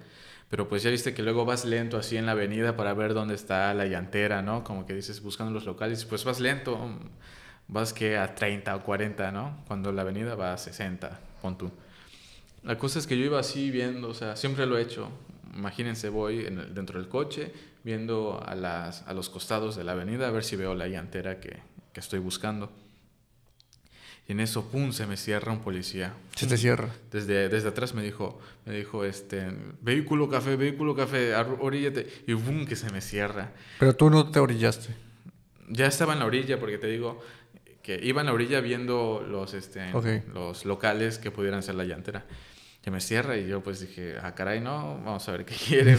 [0.50, 3.34] Pero pues ya viste que luego vas lento así en la avenida para ver dónde
[3.34, 4.64] está la llantera, ¿no?
[4.64, 6.78] Como que dices buscando los locales, pues vas lento,
[7.66, 9.62] vas que a 30 o 40, ¿no?
[9.66, 11.70] Cuando la avenida va a 60, pon tú.
[12.62, 15.10] La cosa es que yo iba así viendo, o sea, siempre lo he hecho.
[15.54, 17.52] Imagínense, voy en dentro del coche
[17.84, 21.40] viendo a, las, a los costados de la avenida a ver si veo la llantera
[21.40, 21.58] que,
[21.92, 22.70] que estoy buscando.
[24.28, 26.12] Y en eso, pum, se me cierra un policía.
[26.36, 26.90] Se te cierra.
[27.10, 32.06] Desde, desde atrás me dijo, me dijo, este, vehículo café, vehículo café, oríllate.
[32.26, 33.52] Y pum, que se me cierra.
[33.78, 34.94] Pero tú no te orillaste.
[35.70, 37.22] Ya estaba en la orilla, porque te digo
[37.82, 39.90] que iba en la orilla viendo los, este,
[40.34, 42.26] los locales que pudieran ser la llantera.
[42.82, 45.96] Que me cierra y yo pues dije, ah, caray, no, vamos a ver qué quiere,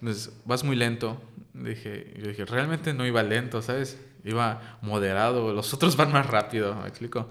[0.00, 1.22] Entonces, vas muy lento.
[1.54, 3.98] Dije, yo dije, realmente no iba lento, ¿sabes?
[4.24, 5.52] Iba moderado.
[5.52, 7.30] Los otros van más rápido, ¿me explico?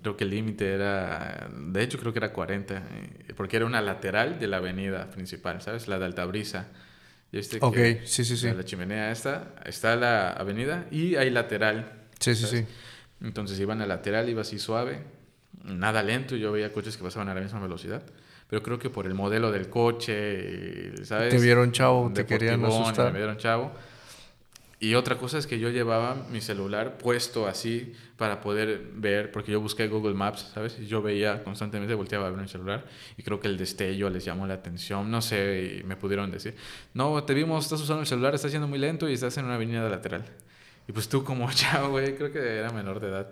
[0.00, 3.80] Creo que el límite era, de hecho creo que era 40, eh, porque era una
[3.80, 5.88] lateral de la avenida principal, ¿sabes?
[5.88, 6.68] La de Altabrisa.
[7.32, 8.50] Este ok, sí, sí, sí.
[8.52, 11.92] La chimenea esta, está la avenida y hay lateral.
[12.20, 12.66] Sí, sí, sí.
[13.20, 15.02] Entonces iban a lateral, iba así suave,
[15.64, 18.02] nada lento, yo veía coches que pasaban a la misma velocidad.
[18.52, 21.30] Pero creo que por el modelo del coche, ¿sabes?
[21.30, 23.10] Te vieron chavo, te querían asustar.
[23.10, 23.72] Me vieron chavo.
[24.78, 29.52] Y otra cosa es que yo llevaba mi celular puesto así para poder ver, porque
[29.52, 30.78] yo busqué Google Maps, ¿sabes?
[30.78, 32.84] Y yo veía constantemente, volteaba a ver mi celular
[33.16, 36.54] y creo que el destello les llamó la atención, no sé, y me pudieron decir,
[36.92, 39.54] no, te vimos, estás usando el celular, estás yendo muy lento y estás en una
[39.54, 40.26] avenida lateral.
[40.86, 43.30] Y pues tú como chavo, güey, creo que era menor de edad.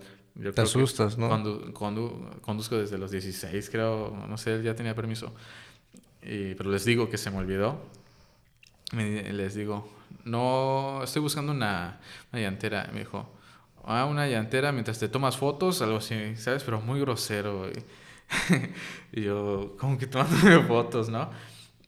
[0.53, 1.27] Te asustas, ¿no?
[1.27, 5.33] Cuando, conduzco desde los 16, creo, no sé, ya tenía permiso.
[6.21, 7.81] Y, pero les digo que se me olvidó.
[8.93, 9.87] les digo,
[10.23, 11.99] no, estoy buscando una,
[12.31, 12.89] una llantera.
[12.93, 13.29] Me dijo,
[13.83, 16.63] ah, una llantera mientras te tomas fotos, algo así, ¿sabes?
[16.63, 17.69] Pero muy grosero.
[19.11, 21.29] y yo, como que tomándome fotos, ¿no?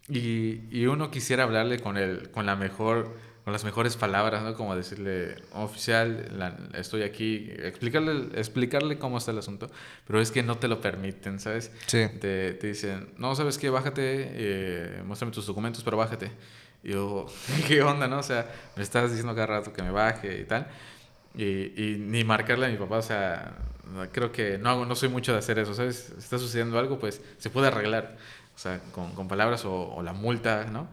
[0.10, 4.54] Y, y, uno quisiera hablarle con, el, con la mejor con las mejores palabras, ¿no?
[4.54, 9.70] Como decirle, oficial, estoy aquí, explicarle, explicarle cómo está el asunto,
[10.08, 11.72] pero es que no te lo permiten, ¿sabes?
[11.88, 12.08] Sí.
[12.22, 13.70] Te, te dicen, no, ¿sabes qué?
[13.70, 16.32] Bájate, eh, muéstrame tus documentos, pero bájate.
[16.84, 17.26] Y yo,
[17.68, 18.20] ¿qué onda, no?
[18.20, 20.68] O sea, me estás diciendo cada rato que me baje y tal.
[21.36, 23.58] Y, y ni marcarle a mi papá, o sea,
[24.12, 26.14] creo que no, hago, no soy mucho de hacer eso, ¿sabes?
[26.14, 28.18] Si está sucediendo algo, pues se puede arreglar,
[28.56, 30.88] o sea, con, con palabras o, o, la multa, ¿no?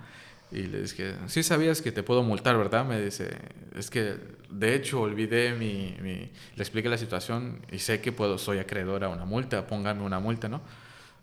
[0.52, 2.84] Y le dije, sí sabías que te puedo multar, ¿verdad?
[2.84, 3.30] Me dice,
[3.76, 4.16] es que
[4.50, 6.30] de hecho olvidé mi, mi...
[6.56, 10.18] Le expliqué la situación y sé que puedo, soy acreedor a una multa, póngame una
[10.18, 10.60] multa, ¿no?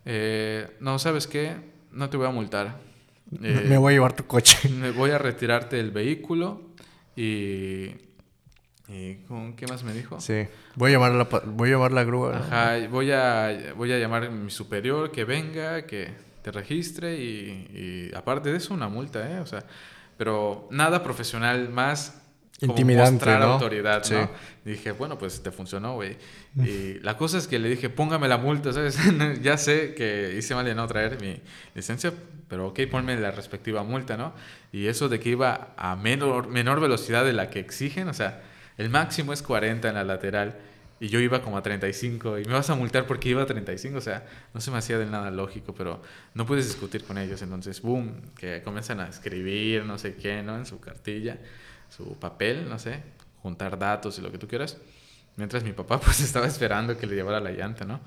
[0.06, 1.56] Eh, no, ¿sabes qué?
[1.92, 2.88] No te voy a multar
[3.32, 4.70] me voy a llevar tu coche.
[4.74, 6.62] Me voy a retirarte el vehículo
[7.16, 7.92] y,
[8.88, 10.22] ¿Y con qué más me dijo?
[10.22, 10.48] Sí.
[10.76, 12.38] Voy a llamar a la, voy a llamar a la grúa.
[12.38, 16.12] Ajá, voy a, voy a llamar a mi superior que venga, que
[16.48, 19.40] te registre y, y aparte de eso una multa, ¿eh?
[19.42, 19.66] O sea,
[20.18, 22.22] pero nada profesional, más
[22.60, 23.46] como Intimidante, mostrar ¿no?
[23.54, 24.14] autoridad, Sí.
[24.14, 24.32] ¿no?
[24.64, 26.18] Dije, bueno, pues te funcionó, güey.
[26.56, 28.98] Y la cosa es que le dije, póngame la multa, ¿sabes?
[29.44, 31.40] ya sé que hice mal de no traer mi
[31.76, 32.14] licencia,
[32.48, 34.34] pero ok, ponme la respectiva multa, ¿no?
[34.72, 38.42] Y eso de que iba a menor, menor velocidad de la que exigen, o sea,
[38.78, 40.56] el máximo es 40 en la lateral
[41.00, 43.98] y yo iba como a 35 y me vas a multar porque iba a 35,
[43.98, 46.02] o sea, no se me hacía de nada lógico, pero
[46.34, 50.58] no puedes discutir con ellos, entonces, boom, que comienzan a escribir, no sé qué, ¿no?
[50.58, 51.38] En su cartilla,
[51.90, 53.04] su papel, no sé,
[53.42, 54.78] juntar datos y lo que tú quieras.
[55.36, 58.00] Mientras mi papá pues estaba esperando que le llevara la llanta, ¿no?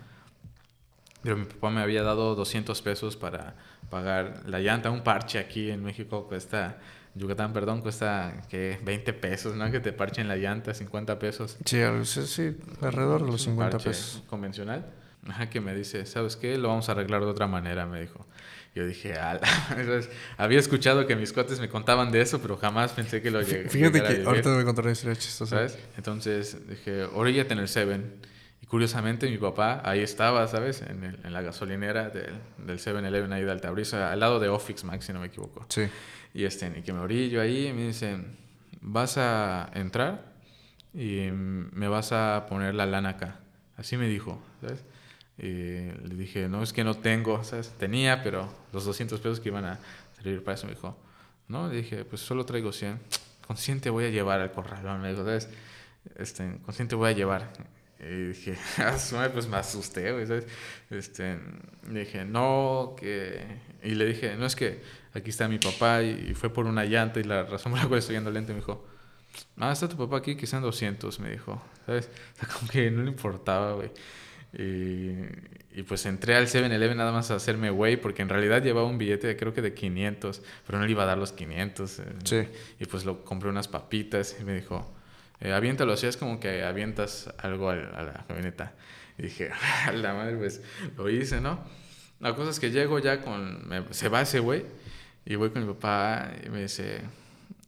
[1.23, 3.55] Pero mi papá me había dado 200 pesos para
[3.91, 4.91] pagar la llanta.
[4.91, 6.79] Un parche aquí en México cuesta,
[7.15, 9.71] Yucatán, perdón, cuesta que 20 pesos, ¿no?
[9.71, 11.57] Que te parchen la llanta, 50 pesos.
[11.65, 14.23] Sí, sí, sí, alrededor de los Es un 50 parche pesos.
[14.29, 14.87] Convencional.
[15.29, 16.57] Ajá, que me dice, ¿sabes qué?
[16.57, 18.27] Lo vamos a arreglar de otra manera, me dijo.
[18.75, 19.41] Yo dije, ala.
[20.39, 23.69] Había escuchado que mis cuates me contaban de eso, pero jamás pensé que lo llegué.
[23.69, 24.27] Fíjate a que vivir.
[24.27, 25.57] ahorita te voy a contar una historia chistosa.
[25.57, 25.79] ¿sabes?
[25.97, 28.15] Entonces dije, oríllate en el Seven.
[28.63, 30.83] Y curiosamente mi papá ahí estaba, ¿sabes?
[30.83, 34.85] En, el- en la gasolinera del, del 7-Eleven ahí de Altabrisa, al lado de Ofix
[34.85, 35.67] Max, si no me equivoco.
[35.69, 35.83] Sí.
[36.35, 38.37] Y, este, y que me orillo ahí y me dicen,
[38.81, 40.33] vas a entrar
[40.95, 43.41] y me vas a poner la lana acá.
[43.77, 44.85] Así me dijo, ¿sabes?
[45.39, 47.71] Y le dije, no, es que no tengo, ¿sabes?
[47.79, 49.79] Tenía, pero los 200 pesos que iban a
[50.17, 50.97] servir para eso me dijo,
[51.49, 53.01] no, le dije, pues solo traigo 100.
[53.47, 55.49] Con 100 te voy a llevar al corralón, me dijo, ¿sabes?
[56.17, 57.53] Este, con 100 te voy a llevar.
[57.99, 60.47] Y dije, "Ah, su madre", pues me asusté, ¿sabes?
[60.91, 61.39] Este,
[61.91, 63.45] dije, no, que...
[63.83, 64.83] Y le dije, no, es que
[65.15, 67.99] aquí está mi papá y, fue por una llanta y la razón por la cual
[67.99, 68.87] estoy yendo lento, me dijo,
[69.59, 72.09] ah, está tu papá aquí, que sean 200, me dijo, ¿sabes?
[72.37, 73.91] O sea, como que no le importaba, güey.
[74.53, 75.13] Y,
[75.79, 78.99] y pues entré al 7-Eleven nada más a hacerme güey, porque en realidad llevaba un
[78.99, 81.99] billete de, creo que de 500, pero no le iba a dar los 500.
[82.01, 82.49] eh, Sí.
[82.81, 84.93] Y pues lo compré unas papitas y me dijo,
[85.41, 88.73] eh, aviéntalo así, es como que avientas algo al- a, la camioneta.
[89.19, 89.51] Y dije,
[89.87, 90.63] a la madre, pues
[90.97, 91.61] lo hice, ¿no?
[92.19, 94.65] La cosa es que llego ya con, me- se va ese güey
[95.33, 97.03] y voy con mi papá y me dice,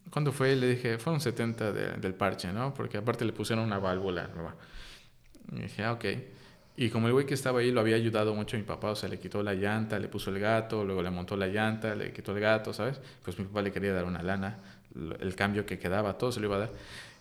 [0.09, 0.53] ¿cuándo fue?
[0.53, 2.73] Y le dije, fueron 70 de- del parche, ¿no?
[2.73, 4.55] Porque aparte le pusieron una válvula nueva.
[5.51, 6.05] Y dije, ah, ok.
[6.75, 9.07] Y como el güey que estaba ahí lo había ayudado mucho mi papá, o sea,
[9.07, 12.31] le quitó la llanta, le puso el gato, luego le montó la llanta, le quitó
[12.35, 12.99] el gato, ¿sabes?
[13.23, 14.57] Pues mi papá le quería dar una lana,
[15.19, 16.71] el cambio que quedaba, todo se lo iba a dar.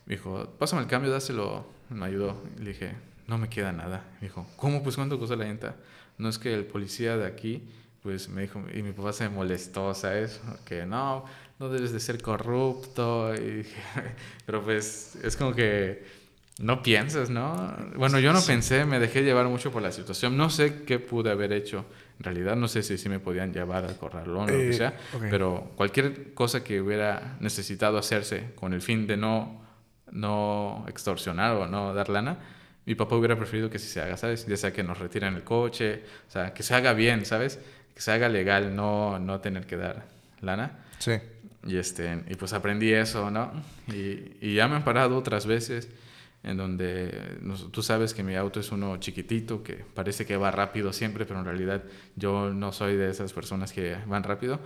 [0.07, 1.67] Me dijo, pásame el cambio, dáselo.
[1.91, 2.43] Me ayudó.
[2.59, 2.95] Le dije,
[3.29, 4.05] no me queda nada.
[4.21, 4.83] Me dijo, ¿cómo?
[4.83, 5.77] Pues ¿cuánto costó la llanta?
[6.19, 7.63] No es que el policía de aquí,
[8.03, 10.41] pues me dijo, y mi papá se molestó, ¿sabes?
[10.65, 11.25] Que no,
[11.59, 13.35] no debes de ser corrupto.
[13.35, 13.67] Y
[14.47, 16.05] pero pues es como que
[16.59, 17.75] no piensas, ¿no?
[17.97, 20.37] Bueno, yo no pensé, me dejé llevar mucho por la situación.
[20.37, 21.85] No sé qué pude haber hecho.
[22.19, 24.73] En realidad no sé si sí me podían llevar al corralón o lo que Eh,
[24.75, 25.23] sea, ok.
[25.31, 29.61] pero cualquier cosa que hubiera necesitado hacerse con el fin de no,
[30.13, 32.39] no extorsionar o no dar lana,
[32.85, 34.47] mi papá hubiera preferido que sí se haga, ¿sabes?
[34.47, 37.59] Ya sea que nos retiren el coche, o sea, que se haga bien, ¿sabes?
[37.95, 40.07] Que se haga legal, no, no tener que dar
[40.41, 40.79] lana.
[40.99, 41.13] Sí.
[41.67, 43.53] Y, este, y pues aprendí eso, ¿no?
[43.89, 45.89] Y, y ya me han parado otras veces
[46.45, 47.39] en donde
[47.71, 51.39] tú sabes que mi auto es uno chiquitito, que parece que va rápido siempre, pero
[51.39, 51.85] en realidad
[52.17, 54.59] yo no soy de esas personas que van rápido.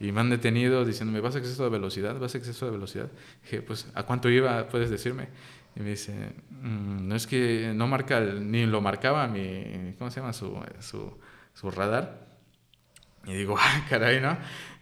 [0.00, 2.18] Y me han detenido diciéndome, ¿vas a exceso de velocidad?
[2.18, 3.08] ¿Vas a exceso de velocidad?
[3.42, 4.68] Dije, pues, ¿a cuánto iba?
[4.68, 5.28] ¿Puedes decirme?
[5.76, 6.12] Y me dice,
[6.50, 10.32] "Mm, no es que no marca, ni lo marcaba mi, ¿cómo se llama?
[10.34, 11.16] Su, su,
[11.54, 12.26] su radar.
[13.26, 14.36] Y digo, ah, caray, ¿no?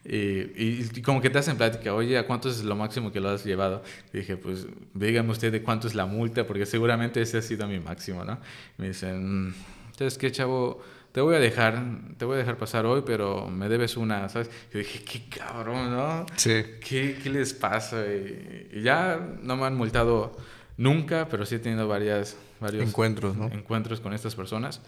[0.05, 3.21] Y, y, y como que te hacen plática, oye, ¿a cuánto es lo máximo que
[3.21, 3.83] lo has llevado?
[4.13, 7.69] Y dije, pues dígame usted de cuánto es la multa, porque seguramente ese ha sido
[7.69, 8.39] mi máximo, ¿no?
[8.79, 9.55] Y me dicen, "Mm,
[9.97, 10.83] ¿sabes qué, chavo?
[11.13, 11.81] Te voy a dejar,
[12.17, 14.51] te voy a dejar pasar hoy, pero me debes una, ¿sabes?
[14.73, 16.27] Yo dije, qué cabrón, ¿no?
[16.37, 16.63] Sí.
[16.81, 18.05] ¿Qué, qué les pasa?
[18.07, 20.35] Y, y ya no me han multado
[20.79, 23.47] nunca, pero sí he tenido varias, varios Encuentros, ¿no?
[23.47, 24.81] encuentros con estas personas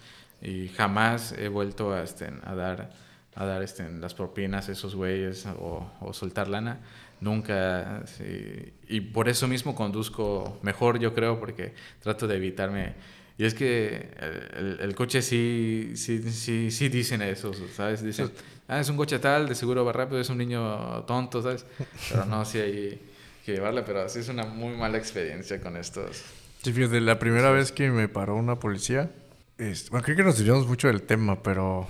[0.42, 2.90] y jamás he vuelto a, este, a dar,
[3.36, 6.80] a dar este, las propinas a esos güeyes o, o soltar lana.
[7.20, 8.02] Nunca.
[8.06, 8.72] sí.
[8.88, 11.72] Y por eso mismo conduzco mejor, yo creo, porque
[12.02, 12.92] trato de evitarme.
[13.38, 18.02] Y es que el, el- el coche sí, sí, sí, sí dicen eso, ¿sabes?
[18.04, 18.30] Dicen,
[18.68, 21.64] ah, es un coche tal, de seguro va rápido, es un niño tonto, ¿sabes?
[22.10, 23.00] Pero no, sí hay
[23.44, 26.22] que llevarla, pero sí es una muy mala experiencia con estos.
[26.62, 29.10] Sí, fíjate, la primera vez que me paró una policía,
[29.58, 31.88] es- bueno, creo que nos desviamos mucho del tema, pero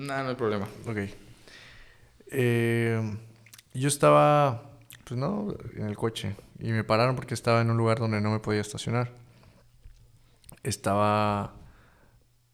[0.00, 0.68] No, no hay problema.
[0.86, 0.98] Ok.
[2.32, 3.18] Eh,
[3.74, 4.70] yo estaba
[5.10, 6.36] pues no, en el coche.
[6.60, 9.10] Y me pararon porque estaba en un lugar donde no me podía estacionar.
[10.62, 11.54] Estaba,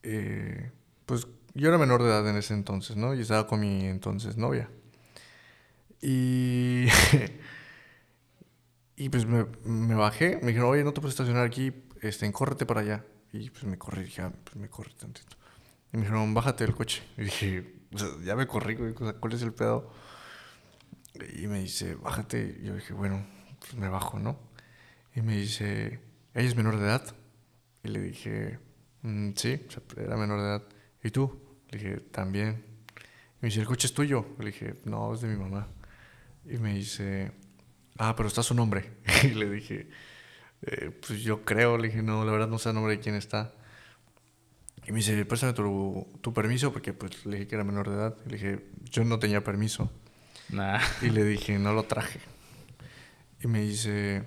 [0.03, 0.71] eh,
[1.05, 3.15] pues yo era menor de edad en ese entonces, ¿no?
[3.15, 4.71] Y estaba con mi entonces novia.
[6.01, 6.87] Y,
[8.97, 12.81] y pues me, bajé, me dijeron, oye, no te puedes estacionar aquí, este, córrete para
[12.81, 13.05] allá.
[13.35, 15.37] Y pues me corrí, dije, ah, pues me corrí tantito.
[15.93, 17.03] Y me dijeron, bájate del coche.
[17.17, 19.93] Y dije, o sea, ya me corrí, güey, ¿cuál es el pedo?
[21.37, 22.59] Y me dice, bájate.
[22.61, 23.27] Y yo dije, bueno,
[23.61, 24.39] pues me bajo, ¿no?
[25.15, 26.01] Y me dice,
[26.35, 27.15] ¿ella es menor de edad?
[27.83, 28.59] Y le dije,
[29.03, 29.67] mm, sí,
[29.97, 30.63] era menor de edad.
[31.03, 31.41] ¿Y tú?
[31.71, 32.65] Le dije, también.
[32.97, 34.27] Y me dice, ¿el coche es tuyo?
[34.39, 35.69] Le dije, no, es de mi mamá.
[36.45, 37.33] Y me dice,
[37.99, 38.93] ah, pero está su nombre.
[39.25, 39.89] y le dije,
[40.63, 41.79] eh, pues yo creo.
[41.79, 43.55] Le dije, no, la verdad no sé el nombre de quién está.
[44.87, 47.97] Y me dice, préstame tu, tu permiso, porque pues le dije que era menor de
[47.97, 48.17] edad.
[48.27, 49.91] Y le dije, yo no tenía permiso.
[51.03, 52.21] Y le dije, no lo traje.
[53.43, 54.25] Y me dice,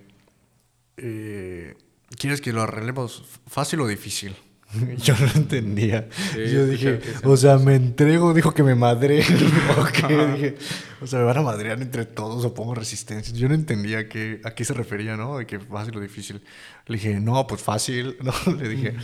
[0.98, 1.76] eh,
[2.18, 4.36] ¿quieres que lo arreglemos fácil o difícil?
[5.04, 6.08] Yo no entendía.
[6.36, 9.24] yo dije, o sea, me entrego, dijo que me madre.
[11.02, 13.34] o sea, me van a madrear entre todos o pongo resistencia.
[13.34, 15.40] Yo no entendía que, a qué se refería, ¿no?
[15.40, 16.44] De que fácil o difícil.
[16.86, 18.18] Le dije, no, pues fácil.
[18.22, 18.32] ¿no?
[18.54, 18.96] Le dije,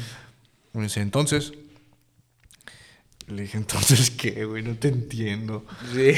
[0.78, 1.53] me dice, entonces,
[3.28, 4.63] le dije, entonces, ¿qué, güey?
[4.63, 5.65] No te entiendo.
[5.93, 6.13] Sí,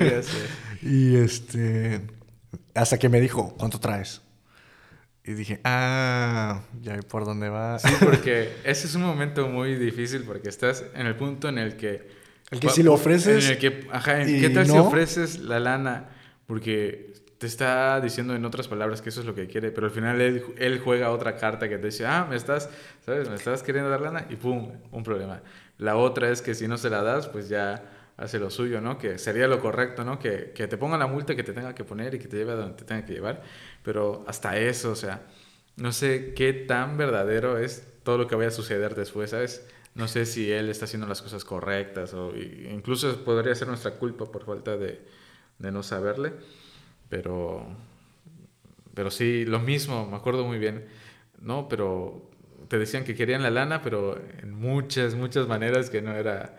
[0.00, 0.46] ya sé,
[0.82, 2.02] y este.
[2.74, 4.22] Hasta que me dijo, ¿cuánto traes?
[5.24, 7.78] Y dije, ah, ya vi por dónde va.
[7.78, 11.76] Sí, porque ese es un momento muy difícil porque estás en el punto en el
[11.76, 12.08] que.
[12.50, 13.44] El que si lo ofreces.
[13.44, 16.08] En el que, ajá, ¿qué tal si ofreces la lana?
[16.46, 17.07] Porque
[17.38, 20.20] te está diciendo en otras palabras que eso es lo que quiere, pero al final
[20.20, 22.68] él, él juega otra carta que te dice, ah, me estás,
[23.06, 23.28] ¿sabes?
[23.28, 25.40] Me estás queriendo dar lana y pum, un problema.
[25.78, 27.82] La otra es que si no se la das, pues ya
[28.16, 28.98] hace lo suyo, ¿no?
[28.98, 30.18] Que sería lo correcto, ¿no?
[30.18, 32.52] Que, que te ponga la multa que te tenga que poner y que te lleve
[32.52, 33.42] a donde te tenga que llevar.
[33.84, 35.22] Pero hasta eso, o sea,
[35.76, 39.64] no sé qué tan verdadero es todo lo que vaya a suceder después, ¿sabes?
[39.94, 44.26] No sé si él está haciendo las cosas correctas o incluso podría ser nuestra culpa
[44.26, 45.00] por falta de,
[45.58, 46.32] de no saberle.
[47.08, 47.66] Pero,
[48.94, 50.86] pero sí, lo mismo, me acuerdo muy bien,
[51.40, 51.68] ¿no?
[51.68, 52.30] Pero
[52.68, 56.58] te decían que querían la lana, pero en muchas, muchas maneras que no era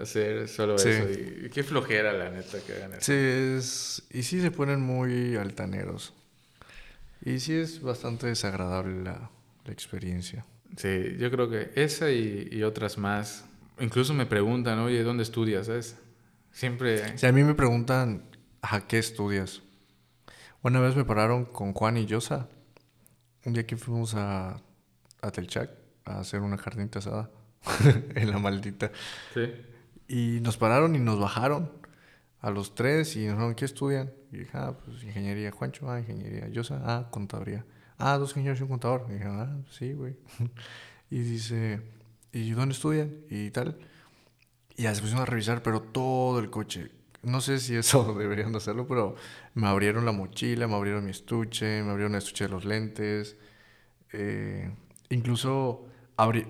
[0.00, 0.88] hacer solo eso.
[1.10, 3.00] Y qué flojera, la neta, que hagan eso.
[3.02, 4.02] Sí, es...
[4.10, 6.14] y sí se ponen muy altaneros.
[7.24, 9.30] Y sí es bastante desagradable la,
[9.64, 10.44] la experiencia.
[10.76, 13.44] Sí, yo creo que esa y, y, otras más.
[13.80, 15.66] Incluso me preguntan, oye, ¿dónde estudias?
[15.66, 15.96] ¿Sabes?
[16.52, 17.16] Siempre...
[17.16, 18.24] Sí, a mí me preguntan,
[18.60, 19.62] ¿a qué estudias?
[20.68, 22.46] Una vez me pararon con Juan y Yosa.
[23.46, 24.60] Un día que fuimos a
[25.22, 25.70] a Telchac
[26.04, 27.30] a hacer una carnita asada
[28.14, 28.92] en la maldita.
[29.32, 29.50] Sí.
[30.08, 31.72] Y nos pararon y nos bajaron
[32.40, 34.12] a los tres y nos dijeron, ¿qué estudian?
[34.30, 35.50] Y dije, ah, pues ingeniería.
[35.52, 36.48] Juancho, ah, ingeniería.
[36.48, 37.64] Yosa, ah, contaduría.
[37.96, 39.06] Ah, dos ingenieros y un contador.
[39.08, 40.18] Y dije, ah, sí, güey.
[41.10, 41.80] y dice,
[42.30, 43.22] ¿y dónde estudian?
[43.30, 43.78] Y tal.
[44.76, 46.90] Y ya se pusieron a revisar, pero todo el coche.
[47.22, 49.16] No sé si eso deberían de hacerlo, pero
[49.54, 53.36] me abrieron la mochila, me abrieron mi estuche, me abrieron el estuche de los lentes.
[54.12, 54.70] Eh,
[55.10, 55.86] Incluso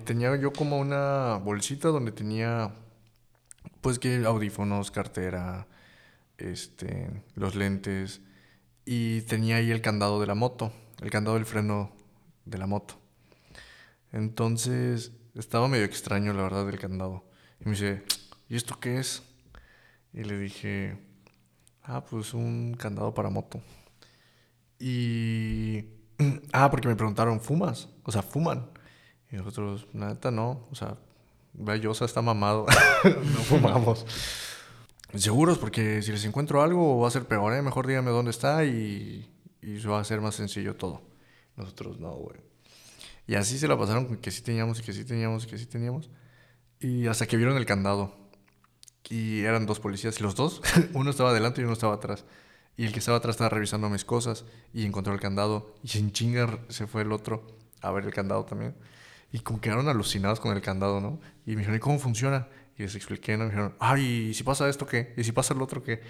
[0.05, 2.75] tenía yo como una bolsita donde tenía,
[3.81, 5.67] pues que audífonos, cartera,
[6.37, 8.21] este, los lentes
[8.85, 11.91] y tenía ahí el candado de la moto, el candado del freno
[12.45, 12.99] de la moto.
[14.11, 17.23] Entonces estaba medio extraño la verdad el candado.
[17.61, 18.03] Y me dice,
[18.49, 19.23] ¿y esto qué es?
[20.13, 20.97] Y le dije,
[21.83, 23.61] ah, pues un candado para moto.
[24.79, 25.85] Y
[26.53, 27.89] ah, porque me preguntaron, ¿fumas?
[28.03, 28.69] O sea, ¿fuman?
[29.31, 30.67] Y nosotros, neta, no.
[30.71, 30.97] O sea,
[31.53, 32.65] Bellosa está mamado.
[33.03, 34.05] no fumamos.
[35.15, 37.61] Seguros, porque si les encuentro algo va a ser peor, ¿eh?
[37.61, 39.29] Mejor díganme dónde está y,
[39.61, 41.01] y va a ser más sencillo todo.
[41.55, 42.37] Nosotros no, güey.
[43.27, 45.65] Y así se la pasaron que sí teníamos y que sí teníamos y que sí
[45.65, 46.09] teníamos.
[46.79, 48.18] Y hasta que vieron el candado.
[49.09, 50.19] Y eran dos policías.
[50.19, 50.61] Y los dos,
[50.93, 52.25] uno estaba adelante y uno estaba atrás.
[52.77, 55.75] Y el que estaba atrás estaba revisando mis cosas y encontró el candado.
[55.83, 57.45] Y sin chingar se fue el otro
[57.81, 58.75] a ver el candado también.
[59.31, 61.19] Y como quedaron alucinados con el candado, ¿no?
[61.45, 62.47] Y me dijeron, ¿y cómo funciona?
[62.77, 63.45] Y les expliqué, ¿no?
[63.45, 65.13] Me dijeron, ay, ¿y si pasa esto qué?
[65.17, 66.01] ¿Y si pasa el otro qué?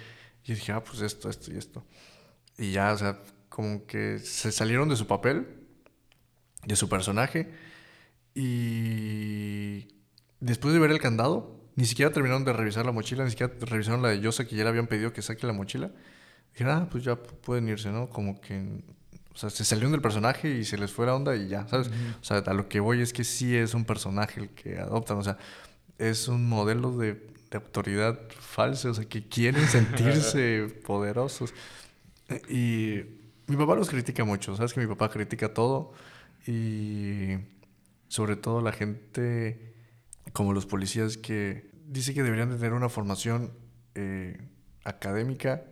[0.44, 1.84] Y dije, ah, pues esto, esto y esto.
[2.56, 3.18] Y ya, o sea,
[3.48, 5.46] como que se salieron de su papel,
[6.64, 7.52] de su personaje.
[8.34, 9.88] Y
[10.38, 14.02] después de ver el candado, ni siquiera terminaron de revisar la mochila, ni siquiera revisaron
[14.02, 15.90] la de Yosa que ya le habían pedido que saque la mochila.
[16.52, 18.10] Dije, ah, pues ya pueden irse, ¿no?
[18.10, 18.82] Como que,
[19.32, 21.88] o sea, se salieron del personaje y se les fue la onda y ya, ¿sabes?
[22.20, 25.16] O sea, a lo que voy es que sí es un personaje el que adoptan,
[25.16, 25.38] o sea,
[25.96, 31.54] es un modelo de, autoridad falso, o sea, que quieren sentirse poderosos.
[32.48, 33.00] Y
[33.46, 34.74] mi papá los critica mucho, ¿sabes?
[34.74, 35.92] Que mi papá critica todo
[36.46, 37.38] y
[38.08, 39.74] sobre todo la gente
[40.32, 43.52] como los policías que dice que deberían tener una formación
[43.94, 44.38] eh,
[44.84, 45.64] académica,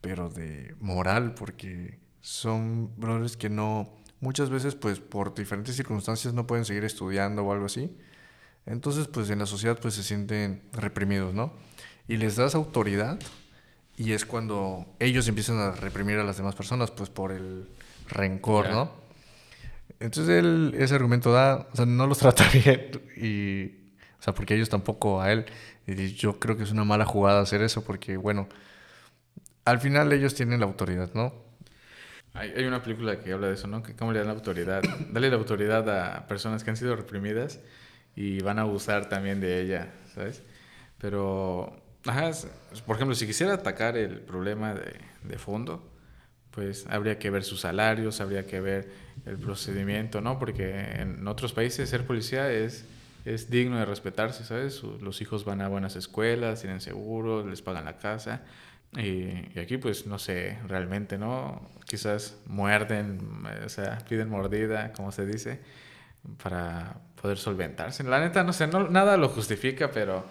[0.00, 6.46] pero de moral, porque son brothers que no, muchas veces pues por diferentes circunstancias no
[6.46, 7.94] pueden seguir estudiando o algo así.
[8.66, 11.52] Entonces pues en la sociedad pues se sienten reprimidos, ¿no?
[12.06, 13.18] Y les das autoridad
[13.96, 17.68] y es cuando ellos empiezan a reprimir a las demás personas pues por el
[18.08, 18.92] rencor, ¿no?
[20.00, 23.77] Entonces él ese argumento da, o sea, no los trata bien y,
[24.18, 25.46] o sea, porque ellos tampoco a él.
[25.86, 28.48] Y yo creo que es una mala jugada hacer eso porque, bueno,
[29.64, 31.32] al final ellos tienen la autoridad, ¿no?
[32.34, 33.82] Hay, hay una película que habla de eso, ¿no?
[33.82, 34.82] Que cómo le dan la autoridad.
[35.10, 37.60] Dale la autoridad a personas que han sido reprimidas
[38.14, 40.42] y van a abusar también de ella, ¿sabes?
[40.98, 42.30] Pero, ajá,
[42.86, 45.88] por ejemplo, si quisiera atacar el problema de, de fondo,
[46.50, 48.90] pues habría que ver sus salarios, habría que ver
[49.26, 50.38] el procedimiento, ¿no?
[50.38, 52.84] Porque en otros países ser policía es,
[53.24, 54.82] es digno de respetarse, ¿sabes?
[54.82, 58.42] Los hijos van a buenas escuelas, tienen seguros, les pagan la casa.
[58.96, 61.68] Y, aquí pues no sé realmente, ¿no?
[61.86, 63.20] Quizás muerden,
[63.64, 65.60] o sea, piden mordida, como se dice,
[66.42, 68.02] para poder solventarse.
[68.04, 70.26] La neta, no sé, nada lo justifica, pero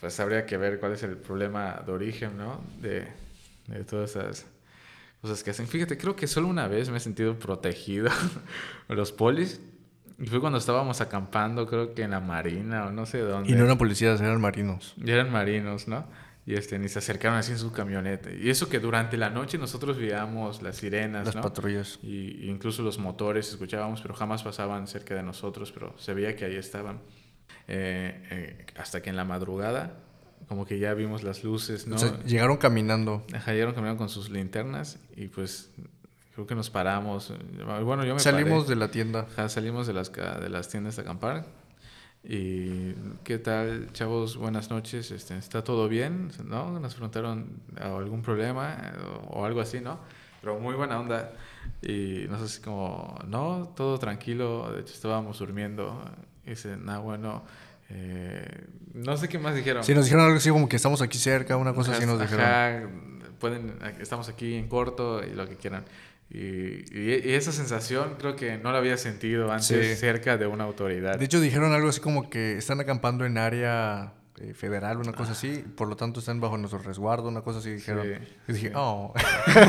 [0.00, 2.62] pues habría que ver cuál es el problema de origen, ¿no?
[2.80, 3.06] De
[3.84, 4.46] todas esas
[5.20, 5.68] cosas que hacen.
[5.68, 8.10] Fíjate, creo que solo una vez me he sentido protegido
[8.88, 9.60] los polis.
[10.20, 13.50] Y fue cuando estábamos acampando, creo que en la marina o no sé dónde.
[13.50, 14.94] Y no eran policías, eran marinos.
[15.02, 16.04] Y eran marinos, ¿no?
[16.46, 18.30] Y este, ni se acercaron así en su camioneta.
[18.30, 21.42] Y eso que durante la noche nosotros veíamos las sirenas, Las ¿no?
[21.42, 21.98] patrullas.
[22.02, 26.36] Y, y incluso los motores escuchábamos, pero jamás pasaban cerca de nosotros, pero se veía
[26.36, 27.00] que ahí estaban.
[27.68, 30.00] Eh, eh, hasta que en la madrugada,
[30.48, 31.96] como que ya vimos las luces, ¿no?
[31.96, 33.24] O sea, llegaron caminando.
[33.32, 35.70] Ajá, llegaron caminando con sus linternas y pues
[36.40, 37.34] creo que nos paramos.
[37.84, 38.74] Bueno, yo me Salimos paré.
[38.74, 39.26] de la tienda.
[39.32, 41.44] Ajá, salimos de las, de las tiendas de acampar.
[42.24, 42.92] Y
[43.24, 45.10] qué tal, chavos, buenas noches.
[45.10, 46.30] Este, ¿Está todo bien?
[46.44, 46.80] ¿No?
[46.80, 48.94] Nos preguntaron ¿a algún problema
[49.28, 49.98] o, o algo así, ¿no?
[50.40, 51.32] Pero muy buena onda.
[51.82, 54.72] Y no sé si como, no, todo tranquilo.
[54.72, 56.02] De hecho, estábamos durmiendo.
[56.46, 57.44] Y dicen, ah, bueno,
[57.90, 58.64] eh,
[58.94, 59.84] no sé qué más dijeron.
[59.84, 62.46] Sí, nos dijeron algo así como que estamos aquí cerca, una cosa así nos dijeron.
[62.46, 62.88] Ajá,
[63.38, 65.84] pueden, estamos aquí en corto y lo que quieran.
[66.32, 69.96] Y, esa sensación creo que no la había sentido antes Sí.
[69.96, 71.18] cerca de una autoridad.
[71.18, 75.32] De hecho, dijeron algo así como que están acampando en área eh, federal, una cosa
[75.32, 78.06] así, por lo tanto están bajo nuestro resguardo, una cosa así dijeron.
[78.06, 78.12] Sí,
[78.48, 78.74] y dije, sí.
[78.76, 79.12] oh.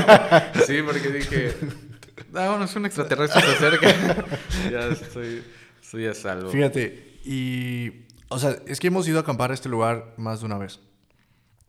[0.67, 1.55] Sí, porque dije,
[2.35, 3.87] ah, bueno, es un extraterrestre se acerca.
[4.71, 5.43] ya estoy,
[5.81, 6.49] estoy a salvo.
[6.51, 8.05] Fíjate, y.
[8.29, 10.79] O sea, es que hemos ido a acampar a este lugar más de una vez.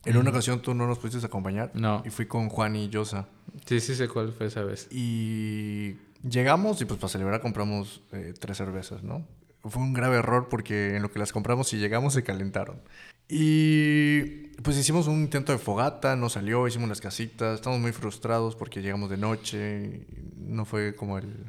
[0.05, 1.71] En una ocasión tú no nos pudiste acompañar.
[1.75, 2.03] No.
[2.05, 3.29] Y fui con Juan y Yosa.
[3.67, 4.89] Sí, sí sé cuál fue esa vez.
[4.91, 5.97] Y
[6.29, 9.27] llegamos y pues para celebrar compramos eh, tres cervezas, ¿no?
[9.65, 12.81] Fue un grave error porque en lo que las compramos y llegamos se calentaron.
[13.29, 18.57] Y pues hicimos un intento de fogata, no salió, hicimos las casitas, estamos muy frustrados
[18.57, 21.47] porque llegamos de noche, no fue como el,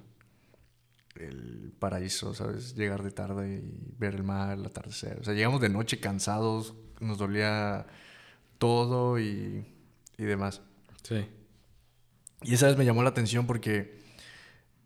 [1.16, 2.76] el paraíso, ¿sabes?
[2.76, 5.20] Llegar de tarde y ver el mar, el atardecer.
[5.20, 7.88] O sea, llegamos de noche cansados, nos dolía
[8.58, 9.66] todo y,
[10.18, 10.62] y demás.
[11.04, 11.26] Sí.
[12.44, 14.00] Y esa vez me llamó la atención porque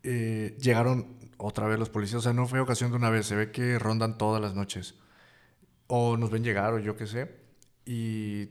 [0.02, 2.20] eh, llegaron otra vez los policías.
[2.20, 3.26] O sea, no fue ocasión de una vez.
[3.26, 4.94] Se ve que rondan todas las noches.
[5.86, 7.30] O nos ven llegar o yo qué sé.
[7.84, 8.46] Y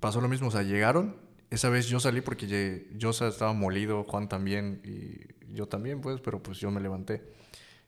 [0.00, 0.48] pasó lo mismo.
[0.48, 1.16] O sea, llegaron.
[1.50, 6.42] Esa vez yo salí porque yo estaba molido, Juan también y yo también, pues, pero
[6.42, 7.22] pues yo me levanté.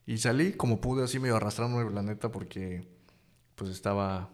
[0.06, 2.88] Y salí como pude, así medio arrastrándome, la neta, porque
[3.56, 4.30] pues estaba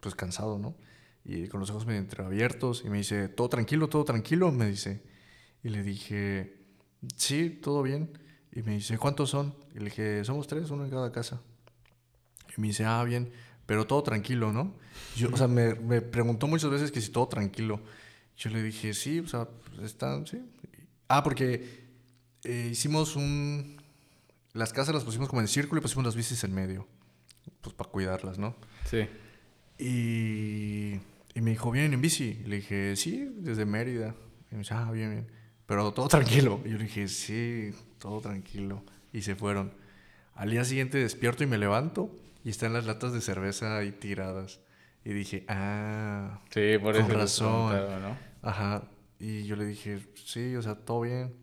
[0.00, 0.76] pues cansado, ¿no?
[1.28, 5.02] Y con los ojos medio entreabiertos y me dice, todo tranquilo, todo tranquilo, me dice.
[5.62, 6.56] Y le dije,
[7.16, 8.18] sí, todo bien.
[8.50, 9.54] Y me dice, ¿cuántos son?
[9.74, 11.42] Y le dije, somos tres, uno en cada casa.
[12.56, 13.30] Y me dice, ah, bien,
[13.66, 14.74] pero todo tranquilo, ¿no?
[15.16, 17.82] Yo, o sea, me, me preguntó muchas veces que si todo tranquilo.
[18.38, 20.42] Yo le dije, sí, o sea, pues, están, sí.
[21.08, 21.88] Ah, porque
[22.44, 23.76] eh, hicimos un...
[24.54, 26.88] Las casas las pusimos como en círculo y pusimos las bicis en medio.
[27.60, 28.56] Pues para cuidarlas, ¿no?
[28.86, 29.06] Sí.
[29.78, 30.98] Y,
[31.38, 32.40] y me dijo, ¿vienen en bici?
[32.44, 34.12] Y le dije, sí, desde Mérida.
[34.50, 35.28] Y me dice, ah, bien, bien.
[35.66, 36.60] Pero todo tranquilo.
[36.64, 38.82] Y yo le dije, sí, todo tranquilo.
[39.12, 39.72] Y se fueron.
[40.34, 42.10] Al día siguiente despierto y me levanto
[42.42, 44.58] y están las latas de cerveza ahí tiradas.
[45.04, 47.72] Y dije, ah, Sí, por Con razón.
[48.02, 48.16] ¿no?
[48.42, 48.82] ajá.
[49.20, 51.36] Y yo le dije, sí, o sea, todo bien.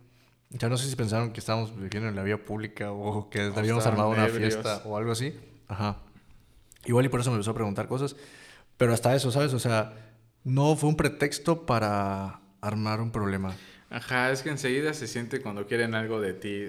[0.49, 3.85] Ya no sé si pensaron que estábamos viviendo en la vía pública o que habíamos
[3.85, 4.55] estaban armado una ebrios.
[4.55, 5.33] fiesta o algo así.
[5.69, 6.01] Ajá.
[6.85, 8.17] Igual y por eso me empezó a preguntar cosas.
[8.77, 9.53] Pero hasta eso, ¿sabes?
[9.53, 9.93] O sea,
[10.43, 13.55] no fue un pretexto para armar un problema.
[13.89, 16.65] Ajá, es que enseguida se siente cuando quieren algo de ti.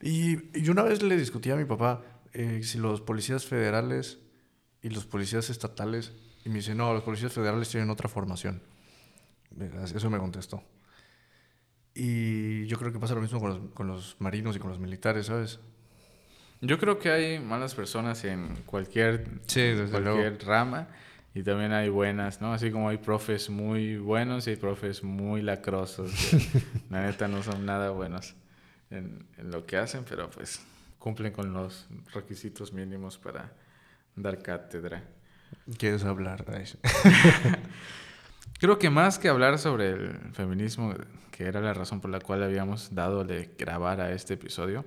[0.00, 2.02] Y, y una vez le discutí a mi papá
[2.32, 4.18] eh, si los policías federales
[4.82, 6.12] y los policías estatales,
[6.44, 8.62] y me dice, no, los policías federales tienen otra formación.
[9.94, 10.62] Eso me contestó.
[11.94, 14.78] Y yo creo que pasa lo mismo con los, con los marinos y con los
[14.78, 15.58] militares, ¿sabes?
[16.60, 19.40] Yo creo que hay malas personas en cualquier,
[19.90, 20.88] cualquier rama
[21.38, 22.52] y también hay buenas, ¿no?
[22.52, 26.10] Así como hay profes muy buenos y hay profes muy lacrosos.
[26.10, 28.34] Que la neta no son nada buenos
[28.90, 30.60] en, en, lo que hacen, pero pues
[30.98, 33.52] cumplen con los requisitos mínimos para
[34.16, 35.04] dar cátedra.
[35.76, 36.78] ¿Quieres hablar de eso?
[38.58, 40.92] Creo que más que hablar sobre el feminismo,
[41.30, 44.84] que era la razón por la cual habíamos dado de grabar a este episodio,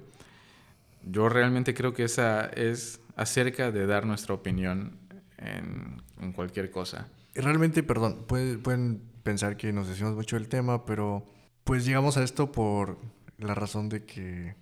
[1.06, 5.00] yo realmente creo que esa es acerca de dar nuestra opinión
[5.42, 7.08] en, cualquier cosa.
[7.34, 11.26] Realmente, perdón, pueden, pueden pensar que nos decimos mucho del tema, pero
[11.64, 12.98] pues llegamos a esto por
[13.38, 14.56] la razón de que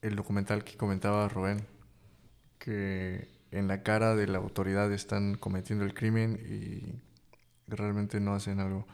[0.00, 1.66] el documental que comentaba Rubén,
[2.58, 7.00] que en la cara de la autoridad están cometiendo el crimen y
[7.68, 8.86] realmente no hacen algo.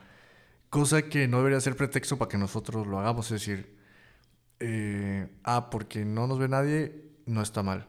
[0.71, 3.79] Cosa que no debería ser pretexto para que nosotros lo hagamos, es decir,
[4.61, 7.87] eh, ah, porque no nos ve nadie, no está mal.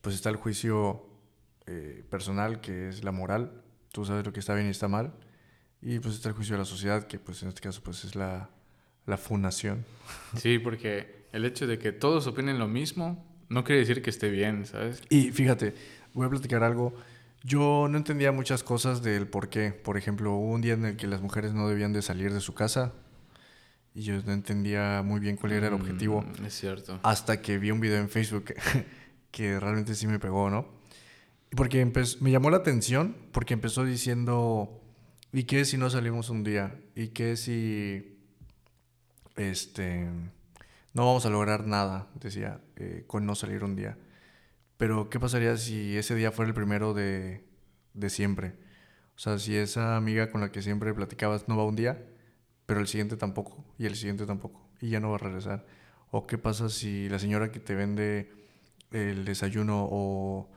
[0.00, 1.13] Pues está el juicio
[1.66, 3.62] eh, personal, que es la moral,
[3.92, 5.14] tú sabes lo que está bien y está mal,
[5.80, 8.14] y pues está el juicio de la sociedad, que pues en este caso pues es
[8.14, 8.50] la,
[9.06, 9.84] la fundación.
[10.36, 14.30] Sí, porque el hecho de que todos opinen lo mismo no quiere decir que esté
[14.30, 15.02] bien, ¿sabes?
[15.08, 15.74] Y fíjate,
[16.12, 16.94] voy a platicar algo.
[17.42, 19.70] Yo no entendía muchas cosas del por qué.
[19.70, 22.40] Por ejemplo, hubo un día en el que las mujeres no debían de salir de
[22.40, 22.92] su casa
[23.94, 26.22] y yo no entendía muy bien cuál era el objetivo.
[26.22, 26.98] Mm, es cierto.
[27.02, 28.54] Hasta que vi un video en Facebook
[29.30, 30.66] que, realmente sí me pegó, ¿no?
[31.54, 31.84] Porque
[32.20, 34.80] me llamó la atención porque empezó diciendo,
[35.32, 36.80] ¿y qué si no salimos un día?
[36.94, 38.18] ¿Y qué si
[39.36, 40.06] este
[40.94, 43.98] no vamos a lograr nada, decía, eh, con no salir un día?
[44.76, 47.44] Pero ¿qué pasaría si ese día fuera el primero de,
[47.92, 48.54] de siempre?
[49.16, 52.04] O sea, si esa amiga con la que siempre platicabas no va un día,
[52.66, 55.66] pero el siguiente tampoco, y el siguiente tampoco, y ya no va a regresar.
[56.10, 58.32] O qué pasa si la señora que te vende
[58.90, 60.48] el desayuno o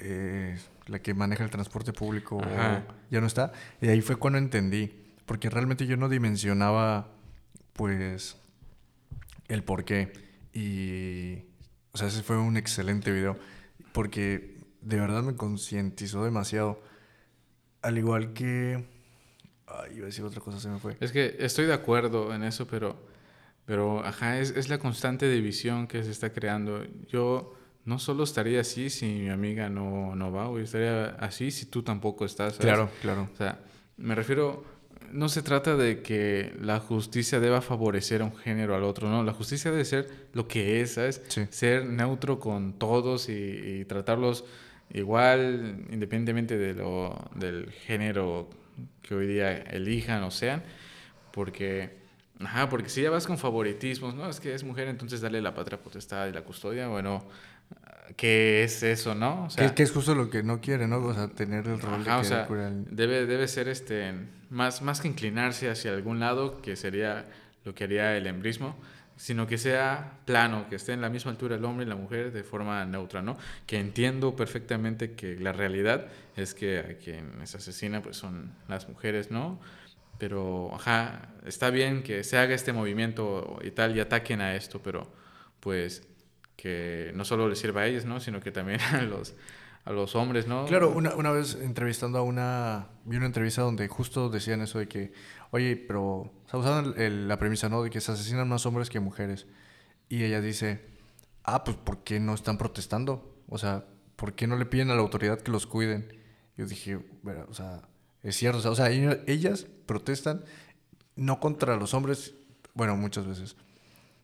[0.00, 2.40] eh, la que maneja el transporte público
[3.10, 3.52] ya no está.
[3.80, 4.92] Y ahí fue cuando entendí,
[5.26, 7.08] porque realmente yo no dimensionaba,
[7.72, 8.36] pues,
[9.48, 10.12] el por qué.
[10.52, 11.44] Y,
[11.92, 13.36] o sea, ese fue un excelente video,
[13.92, 16.80] porque de verdad me concientizó demasiado.
[17.82, 18.84] Al igual que
[19.70, 20.96] Ay, iba a decir otra cosa, se me fue.
[21.00, 22.96] Es que estoy de acuerdo en eso, pero,
[23.66, 26.84] pero ajá, es, es la constante división que se está creando.
[27.08, 27.57] Yo
[27.88, 31.82] no solo estaría así si mi amiga no, no va, o estaría así si tú
[31.82, 32.58] tampoco estás.
[32.58, 33.30] Claro, claro.
[33.32, 33.60] O sea,
[33.96, 34.62] me refiero,
[35.10, 39.24] no se trata de que la justicia deba favorecer a un género al otro, no,
[39.24, 41.22] la justicia debe ser lo que es, ¿sabes?
[41.48, 44.44] Ser neutro con todos y, y, tratarlos
[44.92, 48.50] igual, independientemente de lo, del género
[49.00, 50.62] que hoy día elijan o sean,
[51.32, 51.96] porque,
[52.38, 55.54] ajá, porque si ya vas con favoritismos, no, es que es mujer, entonces dale la
[55.54, 57.24] patria potestad y la custodia, bueno,
[58.16, 59.44] ¿qué es eso, no?
[59.44, 60.98] O sea, que, es justo lo que no quiere, ¿no?
[60.98, 62.48] O sea, tener el rol de o sea,
[62.90, 64.12] debe, debe ser este,
[64.50, 67.26] más, más que inclinarse hacia algún lado, que sería
[67.64, 68.76] lo que haría el embrismo,
[69.16, 72.32] sino que sea plano, que esté en la misma altura el hombre y la mujer
[72.32, 73.36] de forma neutra, ¿no?
[73.66, 76.06] Que entiendo perfectamente que la realidad
[76.36, 79.60] es que a quien se asesina pues son las mujeres, ¿no?
[80.18, 84.80] Pero, ajá, está bien que se haga este movimiento y tal y ataquen a esto,
[84.82, 85.12] pero
[85.60, 86.06] pues
[86.58, 88.18] que no solo les sirva a ellos, ¿no?
[88.18, 89.34] Sino que también a los,
[89.84, 90.66] a los hombres, ¿no?
[90.66, 94.88] Claro, una, una vez entrevistando a una, vi una entrevista donde justo decían eso de
[94.88, 95.12] que
[95.50, 96.94] oye, pero, o sea, usaban
[97.28, 97.82] la premisa, ¿no?
[97.82, 99.46] De que se asesinan más hombres que mujeres.
[100.08, 100.84] Y ella dice,
[101.44, 103.42] ah, pues, ¿por qué no están protestando?
[103.48, 103.86] O sea,
[104.16, 106.12] ¿por qué no le piden a la autoridad que los cuiden?
[106.56, 107.88] Yo dije, bueno, o sea,
[108.22, 110.44] es cierto, o sea, ellas protestan
[111.14, 112.34] no contra los hombres,
[112.74, 113.56] bueno, muchas veces,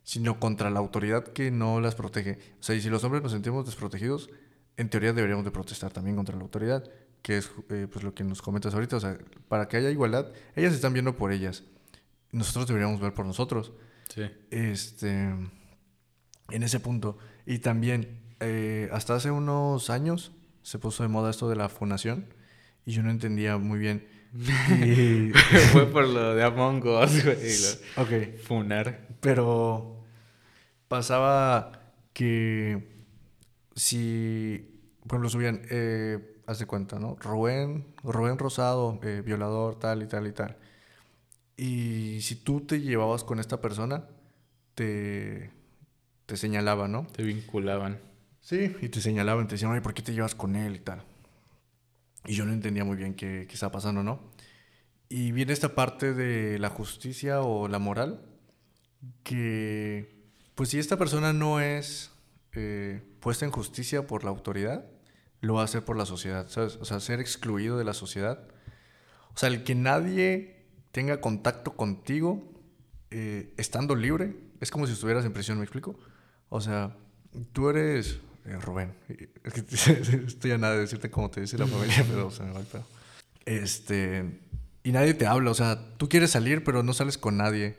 [0.05, 2.39] sino contra la autoridad que no las protege.
[2.61, 4.31] O sea, y si los hombres nos sentimos desprotegidos,
[4.77, 6.85] en teoría deberíamos de protestar también contra la autoridad
[7.25, 9.17] que es eh, pues lo que nos comentas ahorita, o sea,
[9.49, 11.65] para que haya igualdad, ellas están viendo por ellas.
[12.33, 13.73] Nosotros deberíamos ver por nosotros.
[14.15, 14.31] Sí.
[14.51, 15.11] Este,
[16.51, 17.17] en ese punto.
[17.47, 22.27] Y también, eh, hasta hace unos años se puso de moda esto de la funación
[22.85, 24.07] y yo no entendía muy bien.
[25.73, 27.39] Fue por lo de Among Us, güey.
[27.97, 28.39] Ok.
[28.43, 29.09] Funar.
[29.21, 29.94] Pero
[30.89, 31.73] pasaba
[32.13, 33.05] que
[33.75, 35.63] si, por ejemplo, subían...
[35.71, 37.17] Eh, haz de cuenta, ¿no?
[37.21, 40.57] Rubén, Rubén Rosado, eh, violador, tal y tal y tal.
[41.57, 44.05] Y si tú te llevabas con esta persona,
[44.75, 45.51] te,
[46.27, 47.07] te señalaban, ¿no?
[47.07, 48.01] Te vinculaban.
[48.41, 51.03] Sí, y te señalaban, te decían, ay, ¿por qué te llevas con él y tal?
[52.27, 54.21] Y yo no entendía muy bien qué, qué estaba pasando, ¿no?
[55.09, 58.21] Y viene esta parte de la justicia o la moral,
[59.23, 60.14] que,
[60.55, 62.11] pues si esta persona no es
[62.53, 64.87] eh, puesta en justicia por la autoridad,
[65.41, 66.77] lo va a hacer por la sociedad, ¿sabes?
[66.81, 68.47] O sea, ser excluido de la sociedad.
[69.35, 72.53] O sea, el que nadie tenga contacto contigo
[73.11, 75.99] eh, estando libre, es como si estuvieras en prisión, ¿me explico?
[76.49, 76.97] O sea,
[77.53, 78.95] tú eres eh, Rubén.
[79.43, 79.61] Es que
[80.27, 82.63] estoy a nada de decirte cómo te dice la familia, pero se me va.
[83.45, 84.41] Este,
[84.83, 87.77] y nadie te habla, o sea, tú quieres salir, pero no sales con nadie.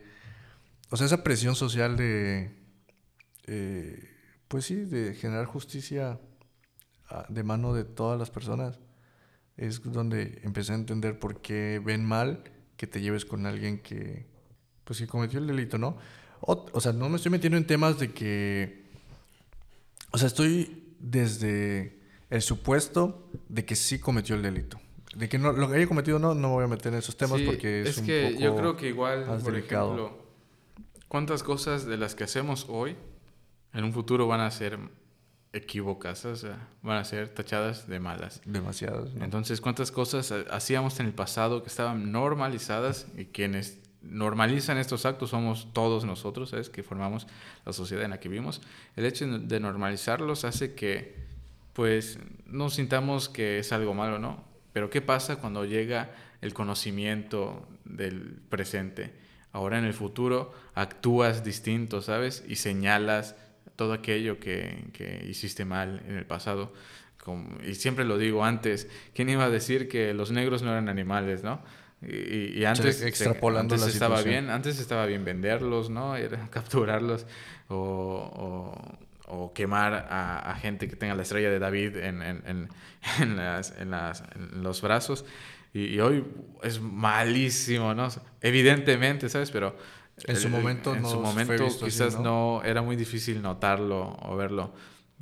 [0.89, 2.51] O sea, esa presión social de,
[3.47, 4.09] eh,
[4.47, 6.19] pues sí, de generar justicia
[7.09, 8.79] ah, de mano de todas las personas,
[9.57, 12.43] es donde empecé a entender por qué ven mal
[12.77, 14.25] que te lleves con alguien que,
[14.83, 15.97] pues que cometió el delito, ¿no?
[16.41, 18.85] O, o sea, no me estoy metiendo en temas de que,
[20.11, 24.79] o sea, estoy desde el supuesto de que sí cometió el delito.
[25.15, 27.15] De que no, lo que haya cometido no, no me voy a meter en esos
[27.15, 29.93] temas Sí, porque es, es un que poco yo creo que igual, más por delicado.
[29.95, 30.25] ejemplo,
[31.07, 32.97] cuántas cosas de las que hacemos hoy
[33.75, 34.79] en un futuro van a ser
[35.53, 38.41] equívocas, o sea, van a ser tachadas de malas.
[38.45, 39.13] demasiadas.
[39.13, 39.23] ¿no?
[39.23, 45.05] Entonces, ¿cuántas cosas ha- hacíamos en el pasado que estaban normalizadas y quienes normalizan estos
[45.05, 46.69] actos somos todos nosotros, ¿sabes?
[46.69, 47.25] Que formamos
[47.65, 48.61] la sociedad en la que vivimos.
[48.95, 51.15] El hecho de normalizarlos hace que,
[51.73, 54.43] pues, no sintamos que es algo malo, ¿no?
[54.73, 56.11] Pero ¿qué pasa cuando llega
[56.41, 59.13] el conocimiento del presente?
[59.53, 62.43] Ahora en el futuro actúas distinto, ¿sabes?
[62.47, 63.35] Y señalas
[63.75, 66.73] todo aquello que, que hiciste mal en el pasado.
[67.23, 70.89] Como- y siempre lo digo antes, ¿quién iba a decir que los negros no eran
[70.89, 71.61] animales, no?
[72.01, 76.15] Y, y antes, extrapolando antes estaba bien, antes estaba bien venderlos, ¿no?
[76.15, 77.25] Era capturarlos
[77.67, 82.43] o, o- o quemar a, a gente que tenga la estrella de David en, en-
[82.45, 82.69] en-
[83.21, 84.23] en las- en las-
[84.53, 85.25] los brazos.
[85.73, 86.23] Y, y hoy
[86.63, 88.07] es malísimo, ¿no?
[88.41, 89.49] Evidentemente, ¿sabes?
[89.51, 89.75] Pero
[90.23, 92.59] En su momento en no su momento así, quizás ¿no?
[92.59, 94.73] no era muy difícil notarlo o verlo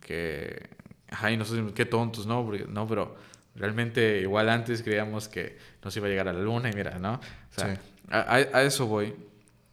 [0.02, 0.70] que
[1.10, 2.46] ajá, y nosotros qué tontos, ¿no?
[2.46, 3.16] Porque- no, pero
[3.56, 7.14] realmente igual antes creíamos que nos iba a llegar a la luna y mira, ¿no?
[7.16, 7.20] O
[7.60, 7.82] sea, Sí.
[8.10, 9.14] a, a- a eso voy.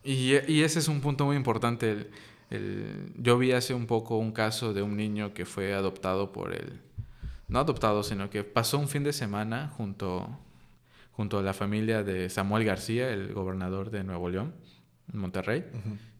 [0.04, 1.90] Y, y ese es un punto muy importante.
[1.90, 2.10] El,
[2.50, 6.52] el- yo vi hace un poco un caso de un niño que fue adoptado por
[6.54, 6.80] el...
[7.48, 10.28] No adoptado, sino que pasó un fin de semana junto,
[11.12, 14.54] junto a la familia de Samuel García, el gobernador de Nuevo León,
[15.12, 15.64] en Monterrey,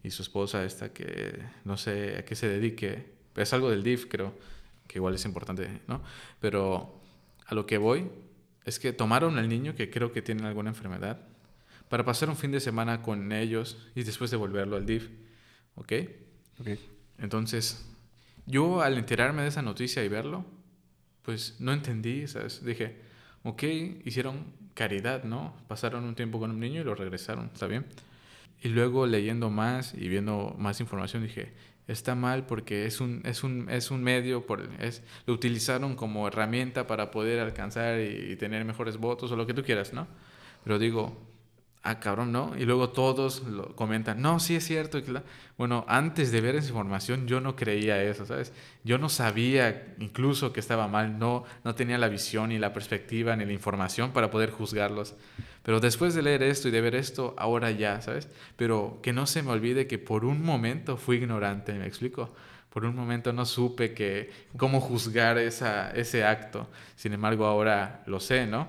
[0.03, 4.07] y su esposa esta que no sé a qué se dedique, es algo del DIF
[4.09, 4.34] creo,
[4.86, 6.03] que igual es importante, ¿no?
[6.41, 7.01] Pero
[7.47, 8.09] a lo que voy
[8.64, 11.20] es que tomaron al niño que creo que tiene alguna enfermedad
[11.88, 15.09] para pasar un fin de semana con ellos y después devolverlo al DIF,
[15.74, 15.93] ¿ok?
[16.61, 16.68] Ok.
[17.18, 17.86] Entonces,
[18.47, 20.45] yo al enterarme de esa noticia y verlo,
[21.22, 22.64] pues no entendí, ¿sabes?
[22.64, 22.97] Dije,
[23.43, 23.62] ok,
[24.05, 25.55] hicieron caridad, ¿no?
[25.68, 27.86] Pasaron un tiempo con un niño y lo regresaron, ¿está bien?
[28.62, 31.52] Y luego leyendo más y viendo más información dije,
[31.86, 36.28] está mal porque es un, es un, es un medio, por, es, lo utilizaron como
[36.28, 40.06] herramienta para poder alcanzar y, y tener mejores votos o lo que tú quieras, ¿no?
[40.62, 41.16] Pero digo,
[41.82, 42.56] ah, cabrón, ¿no?
[42.58, 44.98] Y luego todos lo comentan, no, sí es cierto.
[44.98, 45.22] y que la-".
[45.56, 48.52] Bueno, antes de ver esa información yo no creía eso, ¿sabes?
[48.84, 53.36] Yo no sabía incluso que estaba mal, no, no tenía la visión ni la perspectiva
[53.36, 55.14] ni la información para poder juzgarlos.
[55.62, 58.28] Pero después de leer esto y de ver esto, ahora ya, ¿sabes?
[58.56, 62.30] Pero que no se me olvide que por un momento fui ignorante, ¿me explico?
[62.70, 66.68] Por un momento no supe que cómo juzgar esa, ese acto.
[66.96, 68.68] Sin embargo, ahora lo sé, ¿no?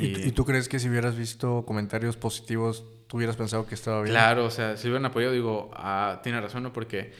[0.00, 4.02] ¿Y, y tú crees que si hubieras visto comentarios positivos, tú hubieras pensado que estaba
[4.02, 4.12] bien?
[4.14, 6.72] Claro, o sea, si hubieran apoyado, digo, ah, tiene razón, ¿no?
[6.72, 7.12] Porque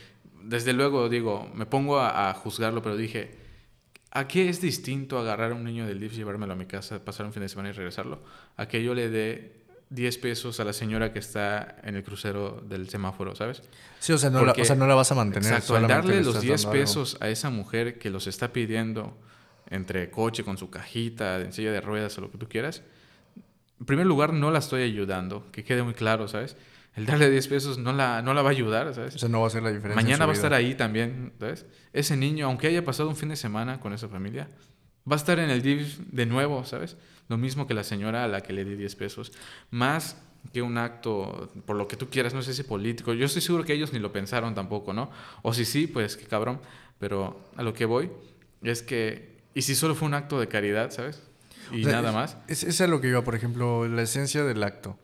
[0.42, 3.36] desde luego, digo, me pongo a, a juzgarlo, pero dije,
[4.10, 7.26] ¿a qué es distinto agarrar a un niño del DIF, llevármelo a mi casa, pasar
[7.26, 8.22] un fin de semana y regresarlo?
[8.56, 9.60] A que yo le dé
[9.90, 13.62] 10 pesos a la señora que está en el crucero del semáforo, ¿sabes?
[13.98, 15.52] Sí, o sea, no, la, Porque- o sea, no la vas a mantener.
[15.52, 16.82] Exacto, al darle le los estás 10 dando algo.
[16.84, 19.16] pesos a esa mujer que los está pidiendo
[19.70, 22.82] entre coche, con su cajita, en silla de ruedas o lo que tú quieras,
[23.78, 26.56] en primer lugar no la estoy ayudando, que quede muy claro, ¿sabes?
[26.96, 29.14] El darle 10 pesos no la, no la va a ayudar, ¿sabes?
[29.14, 30.00] O sea, no va a hacer la diferencia.
[30.00, 31.64] en Mañana va a estar ahí también, ¿sabes?
[31.92, 34.48] Ese niño, aunque haya pasado un fin de semana con esa familia,
[35.10, 36.96] va a estar en el DIF de nuevo, ¿sabes?
[37.28, 39.32] Lo mismo que la señora a la que le di 10 pesos.
[39.70, 40.20] Más
[40.52, 43.12] que un acto, por lo que tú quieras, no sé si político.
[43.14, 45.10] Yo estoy seguro que ellos ni lo pensaron tampoco, ¿no?
[45.42, 46.60] O si sí, pues qué cabrón.
[46.98, 48.10] Pero a lo que voy
[48.62, 51.22] es que, ¿y si solo fue un acto de caridad, ¿sabes?
[51.72, 52.36] Y O sea, nada es- más.
[52.48, 54.98] Es, es a lo que iba, por ejemplo, la esencia del acto.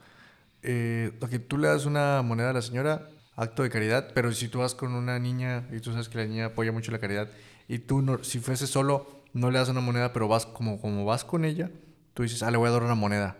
[0.63, 4.49] eh, ok, tú le das una moneda a la señora, acto de caridad, pero si
[4.49, 7.29] tú vas con una niña y tú sabes que la niña apoya mucho la caridad
[7.69, 11.05] y tú, no, si fuese solo, no le das una moneda, pero vas como, como
[11.05, 11.71] vas con ella,
[12.15, 13.37] tú dices, ah, le voy a dar una moneda.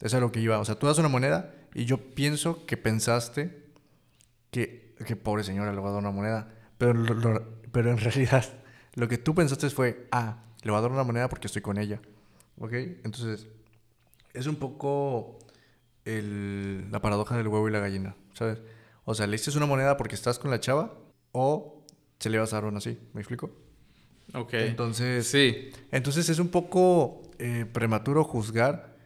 [0.00, 0.58] Eso es lo que iba.
[0.60, 3.64] O sea, tú das una moneda y yo pienso que pensaste
[4.50, 6.48] que, que pobre señora, le voy a dar una moneda.
[6.78, 7.04] Pero,
[7.72, 8.44] pero en realidad,
[8.94, 11.78] lo que tú pensaste fue, ah, le voy a dar una moneda porque estoy con
[11.78, 12.00] ella.
[12.58, 12.72] ¿Ok?
[12.72, 13.46] Entonces,
[14.34, 15.38] es un poco
[16.04, 18.60] el, la paradoja del huevo y la gallina, ¿sabes?
[19.04, 20.94] O sea, le una moneda porque estás con la chava
[21.32, 21.84] o
[22.18, 23.50] se le vas a dar una así, ¿me explico?
[24.34, 24.54] Ok.
[24.54, 25.70] Entonces, Sí.
[25.90, 28.96] entonces es un poco eh, prematuro juzgar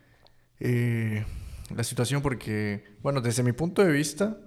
[0.60, 1.24] eh,
[1.74, 4.38] la situación porque, bueno, desde mi punto de vista,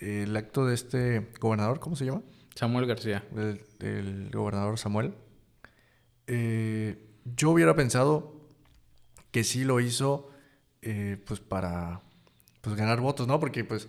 [0.00, 2.22] el acto de este gobernador, ¿cómo se llama?
[2.58, 3.22] Samuel García.
[3.30, 5.14] Del gobernador Samuel,
[6.26, 6.98] eh,
[7.36, 8.34] yo hubiera pensado
[9.30, 10.30] que sí lo hizo
[10.82, 12.00] eh, pues para
[12.60, 13.38] pues ganar votos, ¿no?
[13.38, 13.88] Porque pues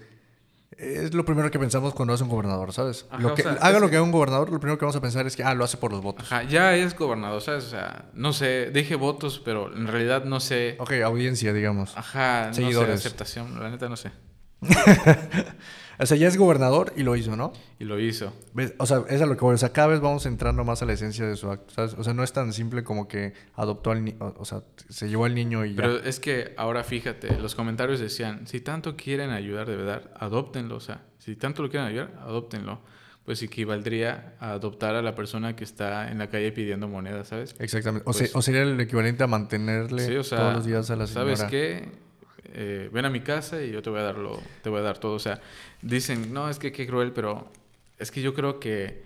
[0.78, 3.05] es lo primero que pensamos cuando hace un gobernador, ¿sabes?
[3.09, 4.95] Ajá, lo o que, sea, haga lo que- haga un gobernador, lo primero que vamos
[4.95, 6.32] a pensar es que, ah, lo hace por los votos.
[6.32, 7.65] Ajá, ya es gobernador, ¿sabes?
[7.65, 10.76] O sea, no sé, dije votos, pero en realidad no sé.
[10.80, 11.97] Ok, audiencia, digamos.
[11.97, 12.95] Ajá, no sé, Seguidores.
[12.99, 14.11] aceptación, la neta no sé.
[16.01, 17.51] O sea, ya es gobernador y lo hizo, ¿no?
[17.77, 18.33] Y lo hizo.
[18.53, 18.73] ¿Ves?
[18.77, 19.55] O sea, es a lo que voy.
[19.55, 21.93] O sea, cada vez vamos entrando más a la esencia de su acto, ¿sabes?
[21.97, 25.25] O sea, no es tan simple como que adoptó al niño, o sea, se llevó
[25.25, 25.81] al niño y ya.
[25.81, 30.77] Pero es que ahora fíjate, los comentarios decían, si tanto quieren ayudar de verdad, adóptenlo.
[30.77, 32.79] O sea, si tanto lo quieren ayudar, adóptenlo.
[33.25, 37.53] Pues equivaldría a adoptar a la persona que está en la calle pidiendo monedas, ¿sabes?
[37.59, 38.03] Exactamente.
[38.09, 40.89] O, Pues- se- o sería el equivalente a mantenerle Sí, o sea, todos los días
[40.89, 41.35] a la señora.
[41.35, 41.89] ¿sabes qué?
[42.53, 44.83] Eh, ven a mi casa y yo te voy a dar lo- te voy a
[44.83, 45.13] dar todo.
[45.13, 45.39] O sea,
[45.81, 47.51] dicen, no, es que qué cruel, pero
[47.97, 49.03] es que yo creo que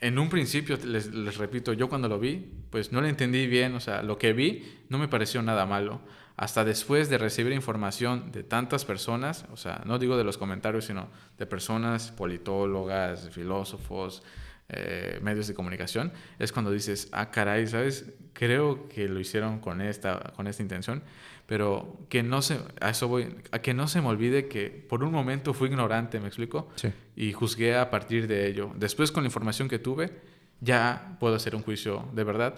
[0.00, 3.74] en un principio, les, les repito, yo cuando lo vi, pues no lo entendí bien,
[3.74, 6.00] o sea, lo que vi no me pareció nada malo.
[6.36, 10.86] Hasta después de recibir información de tantas personas, o sea, no digo de los comentarios,
[10.86, 11.08] sino
[11.38, 14.22] de personas, politólogas, filósofos,
[14.70, 18.06] eh, medios de comunicación, es cuando dices, ah, caray, ¿sabes?
[18.32, 21.02] Creo que lo hicieron con esta, con esta intención,
[21.50, 25.02] pero que no se, a eso voy, a que no se me olvide que por
[25.02, 26.68] un momento fui ignorante, ¿me explico?
[26.76, 26.92] Sí.
[27.16, 28.70] y juzgué a partir de ello.
[28.76, 30.12] Después, con la información que tuve,
[30.60, 32.54] ya puedo hacer un juicio de verdad.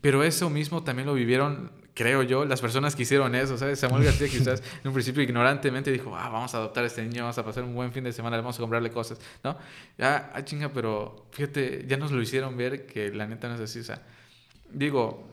[0.00, 3.78] Pero eso mismo también lo vivieron, creo yo, las personas que hicieron eso, ¿sabes?
[3.78, 7.22] Samuel García quizás en un principio ignorantemente dijo, ah, vamos a adoptar a este niño,
[7.22, 9.56] vamos a pasar un buen fin de semana, vamos a comprarle cosas, ¿no?
[9.96, 13.60] Ya, ah, chinga, pero fíjate, ya nos lo hicieron ver que la neta no es
[13.60, 14.02] así, o sea,
[14.72, 15.31] digo,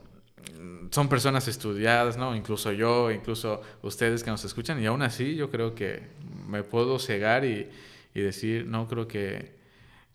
[0.91, 2.35] son personas estudiadas, ¿no?
[2.35, 6.01] Incluso yo, incluso ustedes que nos escuchan, y aún así yo creo que
[6.47, 7.69] me puedo cegar y,
[8.13, 9.55] y decir, no creo que,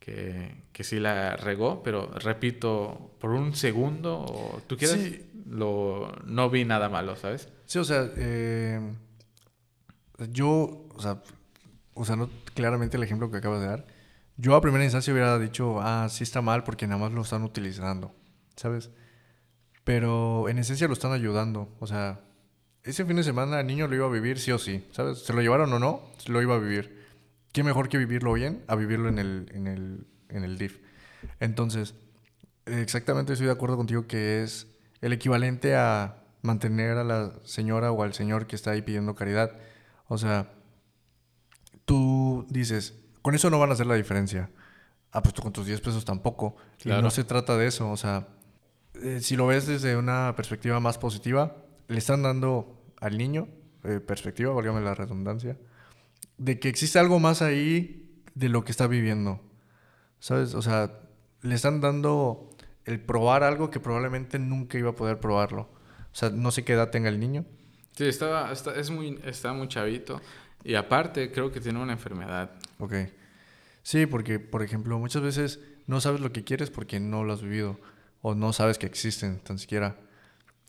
[0.01, 5.31] que, que sí la regó, pero repito, por un segundo, o tú quieras, Sí.
[5.49, 7.49] lo, no vi nada malo, ¿sabes?
[7.67, 8.81] Sí, o sea, eh,
[10.31, 11.23] yo, o sea,
[11.95, 13.87] o sea, no claramente el ejemplo que acabas de dar.
[14.37, 17.43] Yo a primera instancia hubiera dicho, ah, sí está mal porque nada más lo están
[17.45, 18.13] utilizando,
[18.57, 18.91] ¿sabes?
[19.85, 21.69] Pero en esencia lo están ayudando.
[21.81, 22.21] O sea,
[22.83, 25.19] ese fin de semana el niño lo iba a vivir sí o sí, ¿sabes?
[25.19, 27.05] Se lo llevaron o no, lo iba a vivir.
[27.53, 30.79] ¿Qué mejor que vivirlo bien a vivirlo en el, en el, en el DIF?
[31.41, 31.95] Entonces,
[32.67, 34.67] exactamente estoy de acuerdo contigo que es
[35.01, 39.53] el equivalente a mantener a la señora o al señor que está ahí pidiendo caridad.
[40.09, 40.51] O sea,
[41.85, 44.51] tú dices, con eso no van a hacer la diferencia.
[45.13, 46.57] Ah, pues tú con tus 10 pesos tampoco.
[46.81, 47.03] Y Claro.
[47.03, 47.91] no se trata de eso.
[47.91, 48.27] O sea,
[49.03, 51.57] eh, si lo ves desde una perspectiva más positiva,
[51.89, 53.49] le están dando al niño,
[53.85, 55.59] eh, perspectiva, válgame la redundancia,
[56.39, 59.41] de que existe algo más ahí de lo que está viviendo.
[60.21, 60.55] ¿Sabes?
[60.55, 61.01] O sea,
[61.43, 62.51] le están dando
[62.85, 65.63] el probar algo que probablemente nunca iba a poder probarlo.
[65.63, 67.45] O sea, no sé qué edad tenga el niño.
[67.93, 70.21] Sí, estaba, está, es muy, está muy chavito.
[70.65, 72.53] Y aparte, creo que tiene una enfermedad.
[72.79, 72.95] Ok.
[73.83, 77.43] Sí, porque, por ejemplo, muchas veces no sabes lo que quieres porque no lo has
[77.43, 77.79] vivido
[78.27, 79.99] o no sabes que existen, tan siquiera.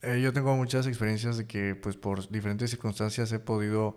[0.02, 3.96] Eh, yo tengo muchas experiencias de que, pues, por diferentes circunstancias he podido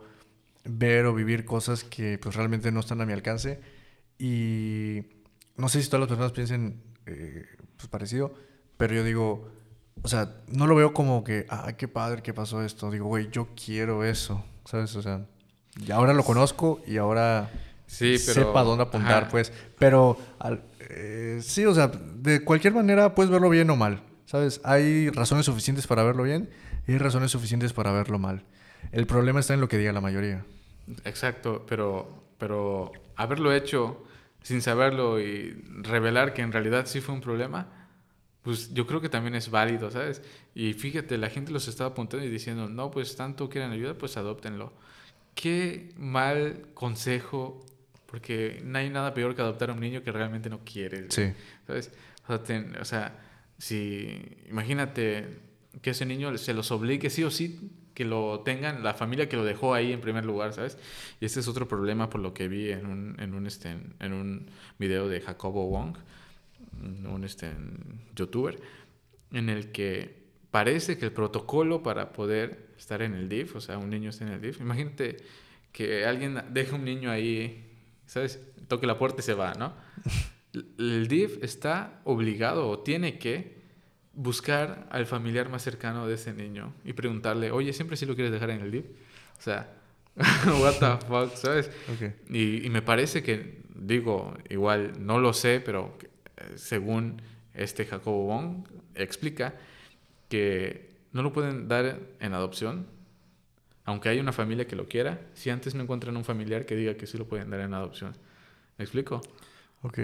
[0.64, 3.58] ver o vivir cosas que, pues, realmente no están a mi alcance.
[4.16, 5.02] Y
[5.56, 7.46] no sé si todas las personas piensen, eh,
[7.76, 8.32] pues, parecido,
[8.76, 9.50] pero yo digo,
[10.02, 12.92] o sea, no lo veo como que, ah, qué padre que pasó esto.
[12.92, 14.94] Digo, güey, yo quiero eso, ¿sabes?
[14.94, 15.26] O sea,
[15.84, 17.50] y ahora lo conozco y ahora
[17.88, 18.34] Sí, pero...
[18.34, 19.30] sepa dónde apuntar, Ajá.
[19.30, 19.52] pues.
[19.78, 24.60] Pero al- eh, sí, o sea, de cualquier manera puedes verlo bien o mal, ¿sabes?
[24.64, 26.50] Hay razones suficientes para verlo bien
[26.86, 28.44] y hay razones suficientes para verlo mal.
[28.92, 30.46] El problema está en lo que diga la mayoría.
[31.04, 34.04] Exacto, pero, pero haberlo hecho
[34.42, 37.68] sin saberlo y revelar que en realidad sí fue un problema,
[38.42, 40.22] pues yo creo que también es válido, ¿sabes?
[40.54, 44.16] Y fíjate, la gente los estaba apuntando y diciendo, no, pues tanto quieren ayuda, pues
[44.18, 44.72] adóptenlo.
[45.34, 47.64] qué mal consejo,
[48.10, 51.10] porque no hay nada peor que adoptar a un niño que realmente no quiere.
[51.10, 51.32] Sí.
[51.66, 51.90] ¿Sabes?
[52.28, 53.18] O sea,
[53.58, 55.26] si imagínate
[55.82, 59.36] que ese niño se los obligue sí o sí que lo tengan la familia que
[59.36, 60.78] lo dejó ahí en primer lugar, ¿sabes?
[61.20, 64.12] Y este es otro problema por lo que vi en un, en un, este, en
[64.12, 65.96] un video de Jacobo Wong,
[66.80, 67.50] un este,
[68.14, 68.60] youtuber,
[69.32, 70.14] en el que
[70.52, 74.24] parece que el protocolo para poder estar en el DIF, o sea, un niño está
[74.26, 75.16] en el DIF, imagínate
[75.72, 77.67] que alguien deje un niño ahí,
[78.08, 78.40] ¿sabes?
[78.66, 79.72] Toque la puerta y se va, ¿no?
[80.78, 83.58] El DIF está obligado o tiene que
[84.14, 88.32] buscar al familiar más cercano de ese niño y preguntarle, oye, ¿siempre sí lo quieres
[88.32, 88.86] dejar en el DIF?
[89.38, 89.72] O sea,
[90.60, 91.70] what the fuck, ¿sabes?
[92.28, 95.96] Y, y, me parece que, digo, igual no lo sé, pero
[96.36, 97.22] eh, según
[97.54, 99.54] este Jacobo Wong explica
[100.28, 102.86] que no lo pueden dar en adopción,
[103.88, 106.94] aunque haya una familia que lo quiera, si antes no encuentran un familiar que diga
[106.98, 108.14] que sí lo pueden dar en adopción.
[108.76, 109.22] ¿Me explico?
[109.80, 110.00] Ok.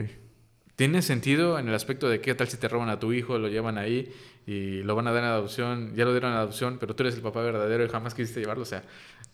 [0.75, 3.49] Tiene sentido en el aspecto de qué tal si te roban a tu hijo, lo
[3.49, 4.11] llevan ahí
[4.47, 7.15] y lo van a dar en adopción, ya lo dieron en adopción, pero tú eres
[7.17, 8.85] el papá verdadero y jamás quisiste llevarlo, o sea,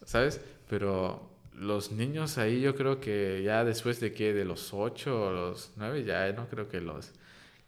[0.05, 0.41] ¿sabes?
[0.69, 5.33] Pero los niños ahí yo creo que ya después de que de los 8 o
[5.33, 7.13] los 9 ya no creo que los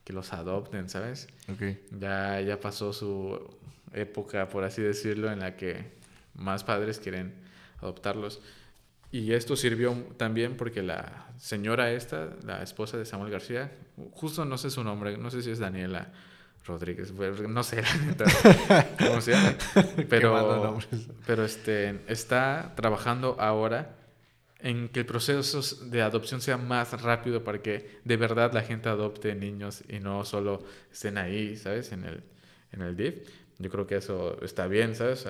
[0.02, 1.28] que los adopten, ¿sabes?
[1.48, 1.80] Okay.
[2.00, 3.38] Ya ya pasó su
[3.92, 6.01] época, por así decirlo, en la que
[6.34, 7.34] más padres quieren
[7.80, 8.40] adoptarlos.
[9.10, 13.72] Y esto sirvió también porque la señora esta, la esposa de Samuel García,
[14.12, 16.12] justo no sé su nombre, no sé si es Daniela
[16.64, 17.82] Rodríguez, no sé
[18.98, 19.54] cómo se llama,
[20.08, 20.78] pero,
[21.26, 23.96] pero este, está trabajando ahora
[24.60, 28.88] en que el proceso de adopción sea más rápido para que de verdad la gente
[28.88, 31.90] adopte niños y no solo estén ahí, ¿sabes?
[31.90, 32.22] En el,
[32.70, 33.28] en el DIF.
[33.58, 35.26] Yo creo que eso está bien, ¿sabes?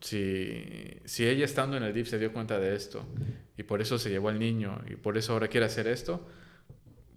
[0.00, 3.04] Si, si ella estando en el DIF se dio cuenta de esto
[3.56, 6.26] y por eso se llevó al niño y por eso ahora quiere hacer esto,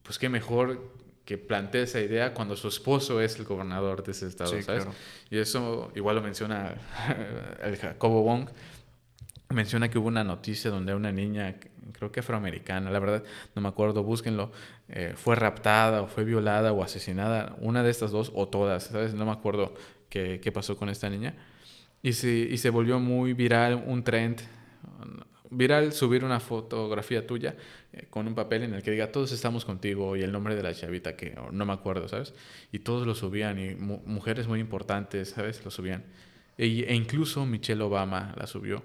[0.03, 0.91] pues qué mejor
[1.25, 4.85] que plantee esa idea cuando su esposo es el gobernador de ese estado, ¿sabes?
[5.29, 6.75] Y eso igual lo menciona
[7.63, 8.49] el Jacobo Wong,
[9.49, 11.55] menciona que hubo una noticia donde una niña,
[11.93, 13.23] creo que afroamericana, la verdad
[13.55, 14.51] no me acuerdo, búsquenlo,
[14.89, 19.13] eh, fue raptada o fue violada o asesinada, una de estas dos o todas, ¿sabes?
[19.13, 19.73] No me acuerdo
[20.09, 21.35] qué, qué pasó con esta niña
[22.03, 24.41] y se, se volvió muy viral un trend.
[25.49, 27.55] Viral subir una fotografía tuya
[27.93, 30.63] eh, con un papel en el que diga todos estamos contigo y el nombre de
[30.63, 32.33] la chavita que no me acuerdo, ¿sabes?
[32.71, 35.63] Y todos lo subían y mujeres muy importantes, ¿sabes?
[35.63, 36.03] Lo subían.
[36.57, 38.83] E, e incluso Michelle Obama la subió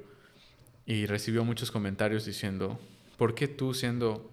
[0.86, 2.78] y recibió muchos comentarios diciendo,
[3.16, 4.30] ¿por qué tú siendo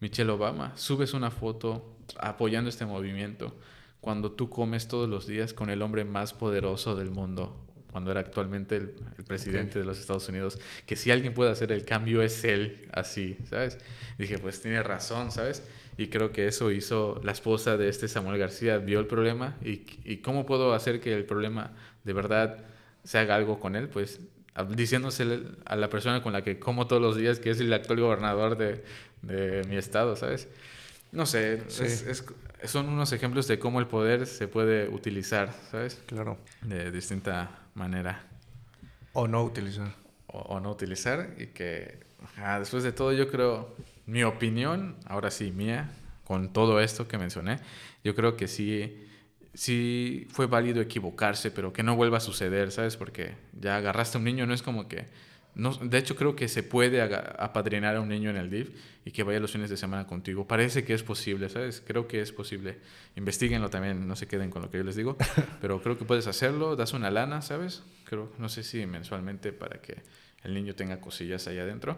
[0.00, 3.56] Michelle Obama subes una foto apoyando este movimiento
[4.00, 7.65] cuando tú comes todos los días con el hombre más poderoso del mundo
[7.96, 8.90] cuando era actualmente el,
[9.26, 13.38] presidente de los Estados Unidos, que si alguien puede hacer el cambio es él, así,
[13.48, 13.78] ¿sabes?
[14.18, 15.62] dije, pues tiene razón, ¿sabes?
[15.96, 19.86] Y creo que eso hizo la esposa de este Samuel García, vio el problema y,
[20.04, 21.72] y cómo puedo hacer que el problema
[22.04, 22.66] de verdad
[23.02, 24.20] se haga algo con él, pues
[24.74, 28.00] diciéndose a la persona con la que como todos los días, que es el actual
[28.00, 28.84] gobernador de,
[29.22, 30.48] de mi estado, ¿sabes?
[31.12, 32.24] No sé, es,
[32.64, 36.02] son unos ejemplos de cómo el poder se puede utilizar, ¿sabes?
[36.06, 36.38] Claro.
[36.62, 38.24] De distinta manera.
[39.12, 39.94] O no utilizar.
[40.26, 42.00] O, no utilizar y que
[42.58, 45.90] después de todo yo creo, mi opinión, ahora sí mía,
[46.24, 47.60] con todo esto que mencioné,
[48.04, 49.06] yo creo que sí,
[49.54, 52.96] sí fue válido equivocarse, pero que no vuelva a suceder, ¿sabes?
[52.96, 55.06] Porque ya agarraste a un niño, no es como que
[55.56, 58.68] no, de hecho, creo que se puede apadrinar a un niño en el DIF
[59.06, 60.46] y que vaya los fines de semana contigo.
[60.46, 61.82] Parece que es posible, ¿sabes?
[61.84, 62.76] Creo que es posible.
[63.16, 65.16] Investíguenlo también, no se queden con lo que yo les digo.
[65.62, 67.82] Pero creo que puedes hacerlo, das una lana, ¿sabes?
[68.04, 70.02] Creo, no sé si mensualmente para que
[70.42, 71.96] el niño tenga cosillas ahí adentro.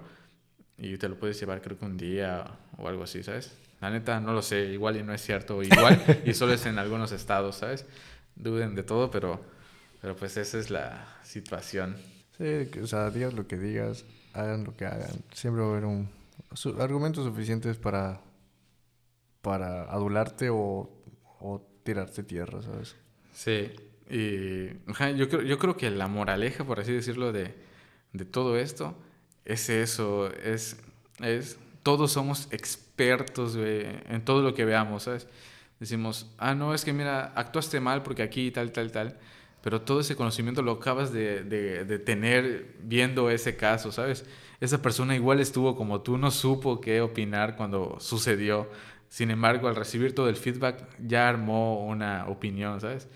[0.78, 2.44] Y te lo puedes llevar, creo que un día
[2.76, 3.58] o algo así, ¿sabes?
[3.80, 5.60] La neta, no lo sé, igual y no es cierto.
[5.64, 7.86] Igual y solo es en algunos estados, ¿sabes?
[8.36, 9.44] Duden de todo, pero,
[10.00, 11.96] pero pues esa es la situación.
[12.38, 15.24] Sí, o sea, digas lo que digas, hagan lo que hagan.
[15.32, 16.08] Siempre va a haber un,
[16.78, 18.20] argumentos suficientes para,
[19.42, 20.88] para adularte o,
[21.40, 22.94] o tirarte tierra, ¿sabes?
[23.32, 23.72] Sí,
[24.08, 24.68] y
[25.16, 27.54] yo, creo, yo creo que la moraleja, por así decirlo, de,
[28.12, 28.94] de todo esto
[29.44, 30.76] es eso, es,
[31.20, 35.26] es todos somos expertos en todo lo que veamos, ¿sabes?
[35.80, 39.18] Decimos, ah, no, es que mira, actuaste mal porque aquí tal, tal, tal
[39.68, 44.24] pero todo ese conocimiento lo acabas de, de, tener viendo ese caso, ¿sabes?
[44.62, 48.70] Esa persona igual estuvo como tú, no supo qué opinar cuando sucedió.
[49.10, 53.08] Sin embargo, al recibir todo el feedback, ya armó una opinión, ¿sabes?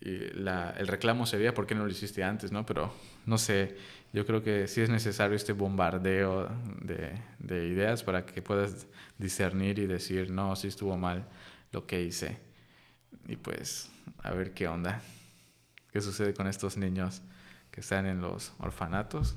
[0.00, 2.64] Y la, el reclamo sería, ¿por qué no lo hiciste antes, no?
[2.64, 2.94] Pero
[3.26, 3.76] no sé,
[4.12, 6.48] yo creo que sí es necesario este bombardeo
[6.80, 7.10] de,
[7.40, 8.86] de ideas para que puedas
[9.18, 11.26] discernir y decir, no, sí estuvo mal
[11.72, 12.38] lo que hice.
[13.26, 13.90] Y pues,
[14.22, 15.02] a ver qué onda.
[15.92, 17.22] ¿Qué sucede con estos niños
[17.70, 19.36] que están en los orfanatos?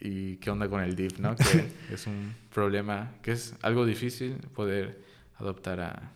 [0.00, 1.34] ¿Y qué onda con el DIF, no?
[1.34, 5.02] Que es un problema, que es algo difícil poder
[5.36, 6.12] adoptar a...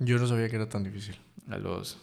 [0.00, 1.16] Yo no sabía que era tan difícil.
[1.48, 1.98] A los,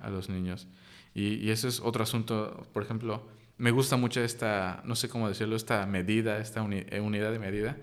[0.00, 0.66] a los niños.
[1.12, 3.28] Y, y eso es otro asunto, por ejemplo,
[3.60, 7.76] me gusta mucho esta, no sé cómo decirlo, esta medida, esta eh, unidad de medida,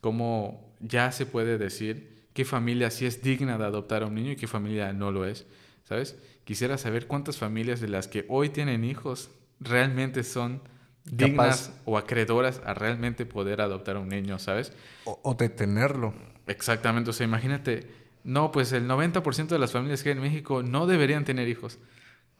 [0.00, 4.30] cómo ya se puede decir qué familia sí es digna de adoptar a un niño
[4.30, 5.44] y qué familia no lo es,
[5.82, 6.16] ¿sabes?
[6.46, 10.62] Quisiera saber cuántas familias de las que hoy tienen hijos realmente son
[11.04, 14.72] dignas o acreedoras a realmente poder adoptar a un niño, ¿sabes?
[15.06, 16.14] O, o de tenerlo.
[16.46, 17.88] Exactamente, o sea, imagínate,
[18.22, 21.80] no, pues el 90% de las familias que hay en México no deberían tener hijos.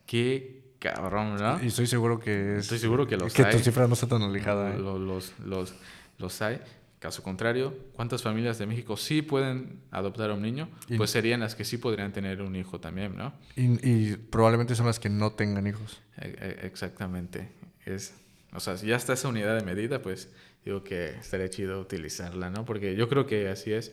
[0.07, 1.61] Qué cabrón, ¿no?
[1.61, 3.53] Y estoy seguro que Estoy seguro que los que hay.
[3.57, 4.71] tu cifra no está tan alejada.
[4.73, 4.79] ¿eh?
[4.79, 5.75] Los, los, los,
[6.19, 6.61] los hay.
[7.07, 10.69] Caso contrario, ¿cuántas familias de México sí pueden adoptar a un niño?
[10.89, 13.33] Y- Pues serían las que sí podrían tener un hijo también, ¿no?
[13.55, 16.01] Y, y probablemente son las que no tengan hijos.
[16.21, 17.53] E- e- Exactamente.
[17.85, 18.13] Es,
[18.53, 20.31] o sea, si ya está esa unidad de medida, pues
[20.65, 22.65] digo que estaría chido utilizarla, ¿no?
[22.65, 23.93] Porque yo creo que así es.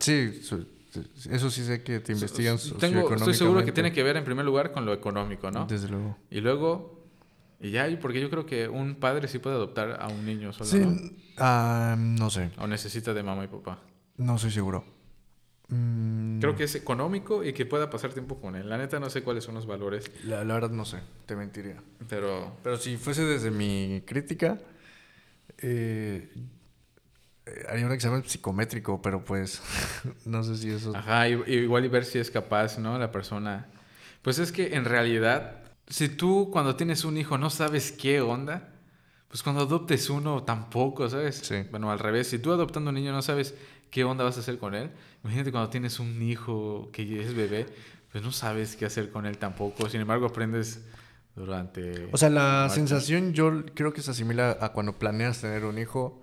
[0.00, 0.40] Sí,
[1.30, 4.44] eso sí sé que te investigan Tengo, estoy seguro que tiene que ver en primer
[4.44, 5.64] lugar con lo económico, ¿no?
[5.66, 6.18] Desde luego.
[6.28, 6.99] Y luego,
[7.60, 10.52] y ya, y porque yo creo que un padre sí puede adoptar a un niño
[10.52, 10.96] solo, Sí, ¿no?
[11.38, 12.50] ah, no sé.
[12.58, 13.78] O necesita de mamá y papá.
[14.16, 14.84] No estoy seguro.
[15.68, 18.68] Mm, Creo que es económico y que pueda pasar tiempo con él.
[18.68, 21.76] La neta no sé cuáles son los valores, La, la verdad no sé, te mentiría.
[22.08, 24.58] pero Pero si fuese desde mi crítica,
[25.58, 26.28] eh,
[27.68, 29.62] haría un examen psicométrico, pero pues
[30.24, 30.94] no sé si eso...
[30.96, 32.98] ajá, i- igual y ver si es capaz, ¿no?
[32.98, 33.66] La persona.
[34.22, 35.59] Pues es que en realidad,
[35.90, 38.68] si tú cuando tienes un hijo no sabes qué onda,
[39.28, 41.36] pues cuando adoptes uno tampoco, ¿sabes?
[41.42, 41.62] Sí.
[41.70, 43.54] Bueno, al revés, si tú adoptando un niño no sabes
[43.90, 44.90] qué onda vas a hacer con él,
[45.22, 47.66] imagínate cuando tienes un hijo que es bebé,
[48.10, 49.88] pues no sabes qué hacer con él tampoco.
[49.88, 50.80] Sin embargo, aprendes
[51.34, 52.08] durante...
[52.12, 56.22] O sea, la sensación yo creo que se asimila a cuando planeas tener un hijo,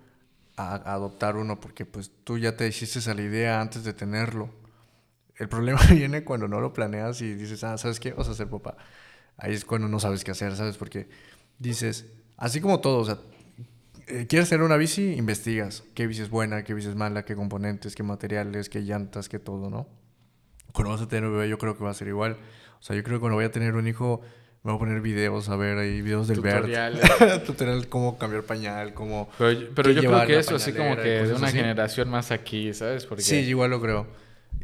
[0.56, 3.92] a, a adoptar uno, porque pues tú ya te hiciste a la idea antes de
[3.92, 4.50] tenerlo.
[5.36, 8.12] El problema viene cuando no lo planeas y dices, ah, ¿sabes qué?
[8.12, 8.76] Vas a ser papá.
[9.38, 10.76] Ahí es cuando no sabes qué hacer, ¿sabes?
[10.76, 11.08] Porque
[11.58, 13.18] dices, así como todo, o sea,
[14.08, 17.34] eh, quieres tener una bici, investigas qué bici es buena, qué bici es mala, qué
[17.36, 19.86] componentes, qué materiales, qué llantas, qué todo, ¿no?
[20.72, 22.36] Cuando vas a tener un bebé, yo creo que va a ser igual.
[22.80, 24.20] O sea, yo creo que cuando voy a tener un hijo,
[24.62, 26.66] me voy a poner videos, a ver ahí videos del Bert.
[27.46, 29.28] Tutorial cómo cambiar pañal, cómo...
[29.38, 31.56] Pero, yo- pero yo creo que eso así como que de una así.
[31.56, 33.06] generación más aquí, ¿sabes?
[33.06, 34.06] Porque Sí, igual lo creo.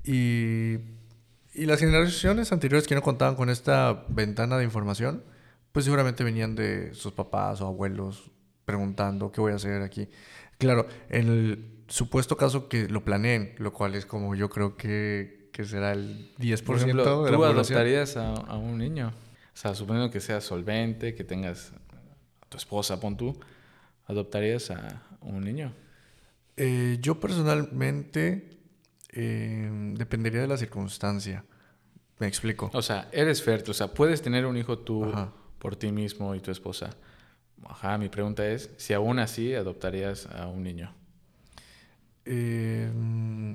[0.05, 0.79] Y,
[1.55, 5.22] y las generaciones anteriores que no contaban con esta ventana de información,
[5.72, 8.30] pues seguramente venían de sus papás o abuelos
[8.64, 10.09] preguntando qué voy a hacer aquí.
[10.59, 15.50] Claro, en el supuesto caso que lo planeen, lo cual es como yo creo que,
[15.52, 17.78] que será el 10% por ejemplo, de la tú población.
[17.78, 19.09] adoptarías a, a un niño.
[19.09, 21.72] O sea, suponiendo que seas solvente, que tengas
[22.42, 23.38] a tu esposa, pon tú,
[24.07, 25.72] adoptarías a un niño.
[26.57, 28.53] Eh, yo personalmente
[29.16, 31.44] eh, dependería de la circunstancia.
[32.18, 32.70] Me explico.
[32.72, 35.32] O sea, eres fértil, o sea, puedes tener un hijo tú Ajá.
[35.58, 36.90] por ti mismo y tu esposa.
[37.64, 40.95] Ajá, mi pregunta es, si aún así adoptarías a un niño.
[42.24, 43.54] Eh, mm,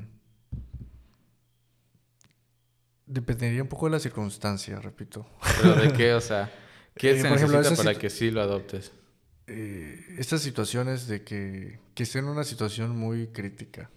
[3.05, 5.25] dependería un poco de la circunstancia, repito.
[5.61, 6.51] Pero de qué, o sea,
[6.95, 8.91] ¿qué Eh, se ejemplo, necesita para que sí lo adoptes?
[9.47, 13.89] Eh, estas situaciones de que, que estén en una situación muy crítica.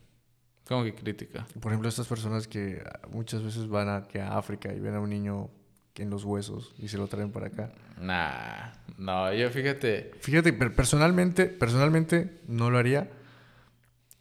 [0.66, 1.47] ¿Cómo que crítica?
[1.60, 4.94] Por ejemplo, estas personas que ah, muchas veces van a, que a África y ven
[4.94, 5.51] a un niño
[5.97, 7.72] en los huesos y se lo traen para acá.
[8.01, 13.10] Nah, no, yo fíjate, Fíjate, per- personalmente, personalmente no lo haría.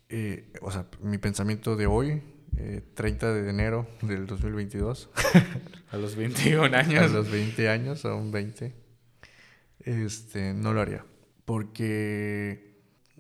[0.10, 2.22] Eh, o sea, mi pensamiento de hoy,
[2.58, 5.10] eh, 30 de enero del 2022,
[5.92, 7.12] a los 21 a años.
[7.12, 8.74] los 20 años, aún 20,
[9.86, 11.06] este, no lo haría.
[11.46, 12.71] Porque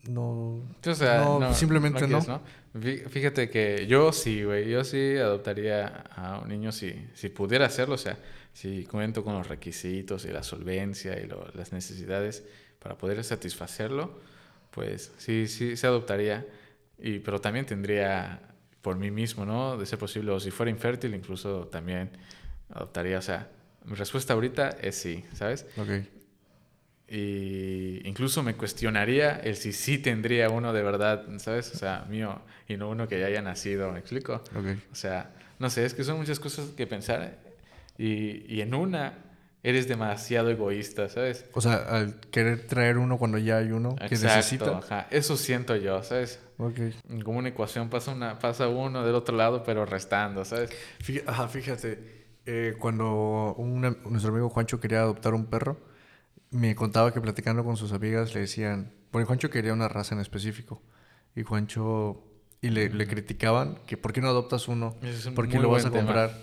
[0.07, 0.63] no...
[0.91, 2.41] O sea, no, no, simplemente no.
[2.73, 7.65] quieres, Fíjate que yo sí, güey, yo sí adoptaría a un niño si, si pudiera
[7.65, 8.17] hacerlo, o sea,
[8.53, 12.43] si cuento con los requisitos y la solvencia y lo- las necesidades
[12.79, 14.19] para poder satisfacerlo,
[14.71, 16.45] pues sí, sí se adoptaría,
[16.97, 18.41] y, pero también tendría
[18.81, 19.77] por mí mismo, ¿no?
[19.77, 22.09] De ser posible, o si fuera infértil, incluso también
[22.73, 23.49] adoptaría, o sea,
[23.85, 25.65] mi respuesta ahorita es sí, ¿sabes?
[27.13, 31.73] Y incluso me cuestionaría el si sí tendría uno de verdad, ¿sabes?
[31.73, 34.35] O sea, mío y no uno que ya haya nacido, ¿me explico?
[34.55, 34.77] Ok.
[34.91, 37.37] O sea, no sé, es que son muchas cosas que pensar
[37.97, 39.13] y, y en una
[39.61, 41.45] eres demasiado egoísta, ¿sabes?
[41.53, 44.77] O sea, al querer traer uno cuando ya hay uno que necesita.
[44.77, 45.07] Ajá.
[45.11, 46.39] Eso siento yo, ¿sabes?
[46.57, 46.79] Ok.
[47.23, 50.71] Como una ecuación pasa, una, pasa uno del otro lado, pero restando, ¿sabes?
[51.03, 51.99] Fí- Ajá, fíjate,
[52.45, 55.90] eh, cuando un- nuestro amigo Juancho quería adoptar un perro,
[56.51, 60.21] me contaba que platicando con sus amigas le decían, porque Juancho quería una raza en
[60.21, 60.81] específico,
[61.35, 62.23] y Juancho,
[62.61, 64.95] y le, le criticaban que ¿por qué no adoptas uno?
[65.01, 66.03] Un ¿Por qué lo vas a tema.
[66.03, 66.37] comprar?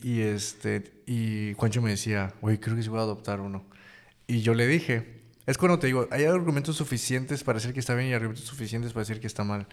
[0.00, 3.64] Y este, y Juancho me decía, güey, creo que sí voy a adoptar uno.
[4.26, 7.94] Y yo le dije, es cuando te digo, hay argumentos suficientes para decir que está
[7.94, 9.66] bien y argumentos suficientes para decir que está mal.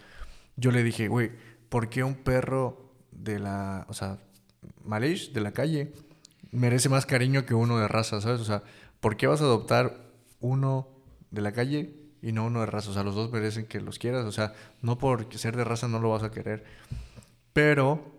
[0.55, 1.31] Yo le dije, güey,
[1.69, 4.19] ¿por qué un perro de la, o sea,
[4.85, 5.93] Malish, de la calle,
[6.51, 8.41] merece más cariño que uno de raza, ¿sabes?
[8.41, 8.63] O sea,
[9.01, 10.09] ¿por qué vas a adoptar
[10.39, 10.87] uno
[11.31, 12.91] de la calle y no uno de raza?
[12.91, 15.89] O sea, los dos merecen que los quieras, o sea, no por ser de raza
[15.89, 16.63] no lo vas a querer.
[17.51, 18.15] Pero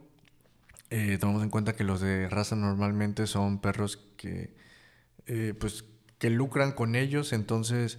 [0.91, 4.55] eh, tomamos en cuenta que los de raza normalmente son perros que,
[5.27, 5.85] eh, pues,
[6.19, 7.99] que lucran con ellos, entonces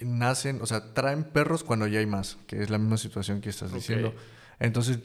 [0.00, 3.50] nacen, o sea, traen perros cuando ya hay más, que es la misma situación que
[3.50, 4.14] estás diciendo.
[4.58, 5.00] Entonces,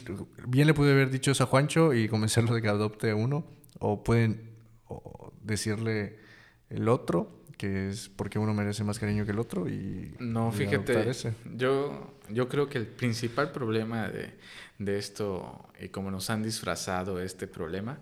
[0.47, 3.45] bien le pude haber dicho eso a Juancho y convencerlo de que adopte uno,
[3.79, 4.51] o pueden
[4.87, 6.19] o decirle
[6.69, 10.57] el otro, que es porque uno merece más cariño que el otro y No, y
[10.57, 11.33] fíjate, ese.
[11.55, 14.33] yo, yo creo que el principal problema de,
[14.77, 17.97] de esto y como nos han disfrazado este problema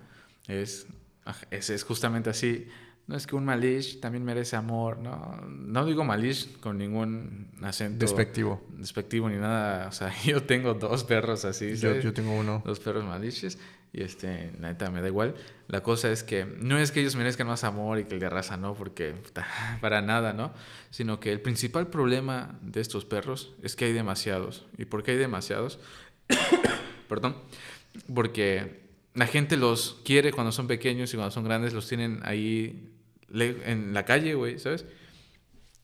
[0.47, 0.87] es,
[1.51, 2.67] es, es justamente así.
[3.07, 5.39] No es que un malish también merece amor, ¿no?
[5.47, 8.65] No digo malish con ningún acento Despectivo.
[8.79, 9.87] despectivo ni nada.
[9.87, 12.63] O sea, yo tengo dos perros así, Yo, yo tengo uno.
[12.65, 13.59] Dos perros maliches
[13.95, 15.35] y este, neta me da igual.
[15.69, 18.29] La cosa es que no es que ellos merezcan más amor y que el de
[18.29, 19.13] raza no, porque
[19.81, 20.51] para nada, ¿no?
[20.89, 24.65] Sino que el principal problema de estos perros es que hay demasiados.
[24.77, 25.79] ¿Y por qué hay demasiados?
[27.07, 27.37] Perdón.
[28.13, 28.81] Porque
[29.13, 32.91] la gente los quiere cuando son pequeños y cuando son grandes los tienen ahí
[33.33, 34.85] en la calle, güey, ¿sabes?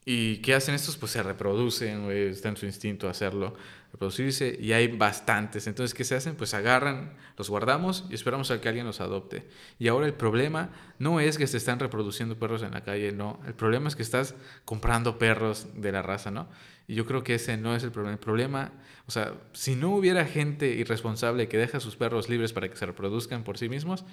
[0.03, 0.97] ¿Y qué hacen estos?
[0.97, 3.53] Pues se reproducen, güey, está en su instinto hacerlo,
[3.91, 5.67] reproducirse, y hay bastantes.
[5.67, 6.35] Entonces, ¿qué se hacen?
[6.35, 9.47] Pues agarran, los guardamos y esperamos a que alguien los adopte.
[9.79, 10.69] Y ahora el problema
[10.99, 13.39] no es que se están reproduciendo perros en la calle, no.
[13.45, 14.35] El problema es que estás
[14.65, 16.47] comprando perros de la raza, ¿no?
[16.87, 18.13] Y yo creo que ese no es el problema.
[18.13, 18.71] El problema,
[19.07, 22.85] o sea, si no hubiera gente irresponsable que deja sus perros libres para que se
[22.85, 24.05] reproduzcan por sí mismos,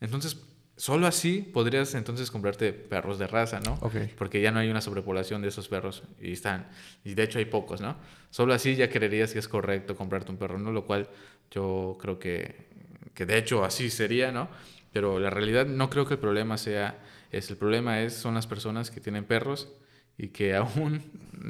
[0.00, 0.44] entonces
[0.76, 3.74] solo así podrías entonces comprarte perros de raza, ¿no?
[3.80, 3.94] Ok.
[4.16, 6.68] Porque ya no hay una sobrepoblación de esos perros y están,
[7.04, 7.96] y de hecho hay pocos, ¿no?
[8.30, 10.72] Solo así ya creerías que es correcto comprarte un perro, ¿no?
[10.72, 11.08] Lo cual
[11.50, 12.66] yo creo que,
[13.14, 14.48] que de hecho así sería, ¿no?
[14.92, 16.98] Pero la realidad no creo que el problema sea,
[17.30, 19.72] es el problema es, son las personas que tienen perros
[20.16, 21.02] y que aún,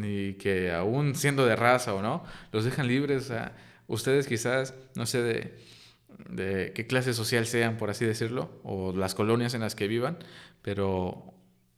[0.03, 3.55] y que aún siendo de raza o no, los dejan libres, sea,
[3.87, 5.59] ustedes quizás, no sé, de,
[6.29, 10.19] de qué clase social sean, por así decirlo, o las colonias en las que vivan,
[10.63, 11.33] pero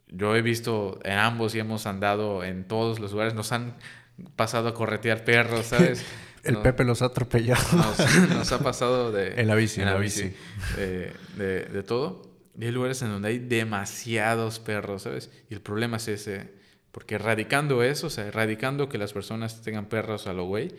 [0.09, 3.75] yo he visto en ambos y hemos andado en todos los lugares, nos han
[4.37, 6.05] pasado a corretear perros, ¿sabes?
[6.45, 7.61] El Pepe los ha atropellado.
[7.77, 9.35] nos, nos ha pasado de...
[9.41, 10.23] En la bici, en en la la bici.
[10.23, 10.37] bici.
[10.77, 12.23] De, de- de todo.
[12.59, 15.31] Y hay lugares en donde hay demasiados perros, ¿sabes?
[15.51, 16.55] Y el problema es ese.
[16.93, 20.73] Porque erradicando eso, o sea, erradicando que las personas tengan perros a lo güey,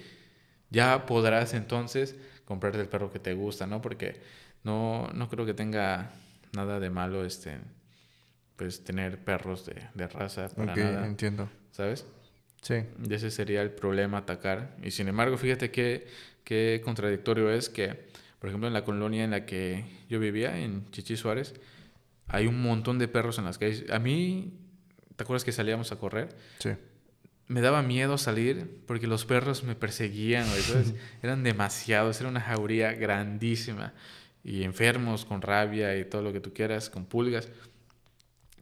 [0.70, 2.16] ya podrás entonces
[2.48, 3.82] comprarte el perro que te gusta, ¿no?
[3.82, 4.20] Porque
[4.64, 6.12] no, no creo que tenga
[6.54, 7.58] nada de malo este
[8.56, 11.48] pues tener perros de, de raza para nada, entiendo.
[11.72, 12.08] ¿sabes?
[12.62, 12.84] Sí.
[13.08, 14.76] Y ese sería el problema atacar.
[14.82, 16.08] Y sin embargo, fíjate qué,
[16.44, 18.08] qué contradictorio es que,
[18.40, 21.54] por ejemplo, en la colonia en la que yo vivía, en Chichi Suárez,
[22.28, 23.86] hay un montón de perros en las calles.
[23.92, 24.54] A mí,
[25.16, 26.30] ¿te acuerdas que salíamos a correr?
[26.58, 26.72] Sí.
[27.48, 30.94] Me daba miedo salir porque los perros me perseguían, ¿sabes?
[31.22, 33.94] Eran demasiados, era una jauría grandísima.
[34.44, 37.50] Y enfermos, con rabia y todo lo que tú quieras, con pulgas.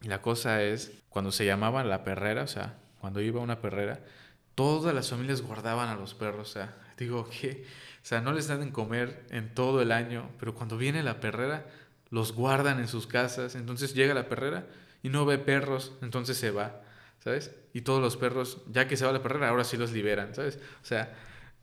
[0.02, 3.60] Y la cosa es, cuando se llamaba la perrera, o sea, cuando iba a una
[3.60, 4.00] perrera,
[4.56, 7.64] todas las familias guardaban a los perros, o sea, digo que,
[8.02, 11.20] o sea, no les dan de comer en todo el año, pero cuando viene la
[11.20, 11.66] perrera,
[12.10, 14.66] los guardan en sus casas, entonces llega la perrera
[15.02, 16.82] y no ve perros, entonces se va,
[17.22, 17.52] ¿sabes?
[17.76, 20.58] Y todos los perros, ya que se va la perrera, ahora sí los liberan, ¿sabes?
[20.82, 21.14] O sea,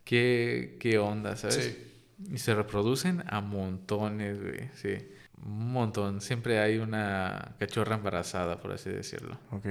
[0.04, 1.76] qué, qué onda, ¿sabes?
[2.20, 2.36] Sí.
[2.36, 4.96] Y se reproducen a montones, güey, sí.
[5.44, 6.22] Un montón.
[6.22, 9.40] Siempre hay una cachorra embarazada, por así decirlo.
[9.50, 9.66] Ok.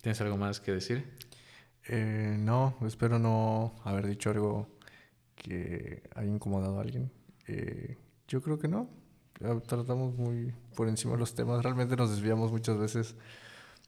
[0.00, 1.04] ¿Tienes algo más que decir?
[1.88, 4.78] Eh, no, espero no haber dicho algo
[5.34, 7.12] que haya incomodado a alguien.
[7.48, 7.98] Eh,
[8.28, 8.88] yo creo que no.
[9.40, 11.62] Ya Tratamos muy por encima de los temas.
[11.62, 13.14] Realmente nos desviamos muchas veces.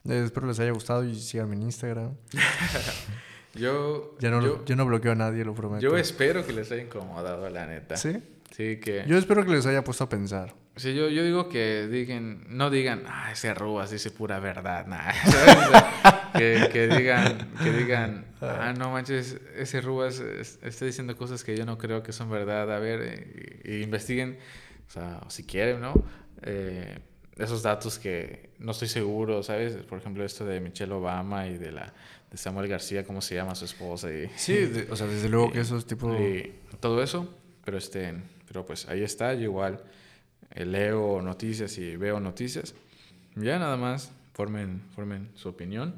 [0.09, 2.15] Eh, espero les haya gustado y síganme en Instagram.
[3.55, 5.81] Yo, Ya no, yo, yo no bloqueo a nadie, lo prometo.
[5.81, 7.97] yo espero que les haya incomodado, la neta.
[7.97, 8.23] ¿Sí?
[8.55, 9.05] Sí, que...
[9.07, 10.55] Yo espero que les haya puesto a pensar.
[10.77, 15.13] Sí, yo, yo digo que digan, no digan, ah, ese Rubas dice pura verdad, nada.
[16.39, 21.67] que, que, digan, que digan, ah, no manches, ese Rubas está diciendo cosas que yo
[21.67, 22.73] no creo que son verdad.
[22.73, 24.39] A ver, y, investiguen,
[24.87, 25.95] o sea, si quieren, ¿no?
[26.43, 26.99] Eh,
[27.39, 29.75] esos datos que no estoy seguro, ¿sabes?
[29.77, 31.95] Por ejemplo, esto de Michelle Obama y de la
[32.31, 34.13] de Samuel García, ¿cómo se llama su esposa?
[34.13, 36.19] Y, sí, o sea, desde luego que esos tipos...
[36.21, 37.29] Y todo eso,
[37.65, 38.15] pero este,
[38.47, 39.83] pero pues ahí está, yo igual
[40.55, 42.75] eh, leo noticias y veo noticias.
[43.35, 45.95] Ya nada más, formen, formen su opinión.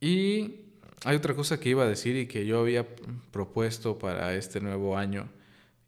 [0.00, 0.60] Y
[1.04, 2.86] hay otra cosa que iba a decir y que yo había
[3.30, 5.28] propuesto para este nuevo año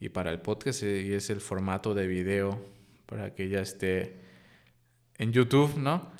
[0.01, 2.61] y para el podcast y es el formato de video
[3.07, 4.28] para que ya esté
[5.19, 6.11] en YouTube, ¿no?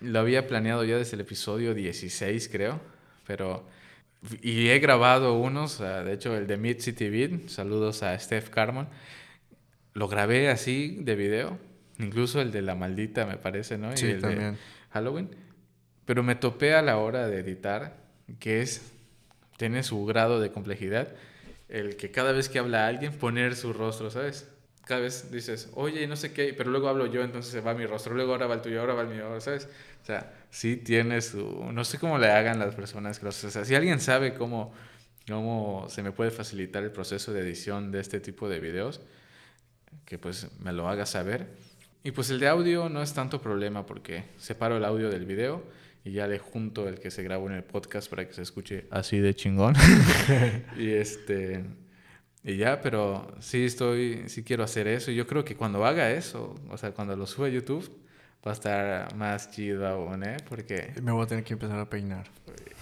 [0.00, 2.80] Lo había planeado ya desde el episodio 16, creo,
[3.26, 3.68] pero...
[4.42, 8.86] Y he grabado unos, de hecho el de Mid City Beat, saludos a Steph Carmon,
[9.94, 11.58] lo grabé así de video,
[11.98, 13.96] incluso el de la maldita me parece, ¿no?
[13.96, 14.52] Sí, y el también.
[14.52, 14.58] de
[14.90, 15.30] Halloween.
[16.04, 17.96] Pero me topé a la hora de editar
[18.38, 18.92] que es,
[19.56, 21.14] tiene su grado de complejidad,
[21.68, 24.48] el que cada vez que habla alguien poner su rostro, ¿sabes?
[24.84, 27.86] Cada vez dices, oye, no sé qué, pero luego hablo yo, entonces se va mi
[27.86, 29.68] rostro, luego ahora va el tuyo, ahora va el mío, ¿sabes?
[30.02, 31.70] O sea, sí tiene su...
[31.72, 34.72] No sé cómo le hagan las personas que O sea, si alguien sabe cómo,
[35.28, 39.00] cómo se me puede facilitar el proceso de edición de este tipo de videos,
[40.04, 41.46] que pues me lo haga saber.
[42.02, 45.62] Y pues el de audio no es tanto problema porque separo el audio del video
[46.04, 48.86] y ya le junto el que se grabó en el podcast para que se escuche
[48.90, 49.74] así de chingón.
[50.78, 51.64] y este
[52.42, 56.10] y ya, pero sí estoy sí quiero hacer eso y yo creo que cuando haga
[56.10, 57.90] eso, o sea, cuando lo suba a YouTube
[58.46, 60.38] va a estar más chido aún, ¿eh?
[60.48, 62.26] Porque me voy a tener que empezar a peinar.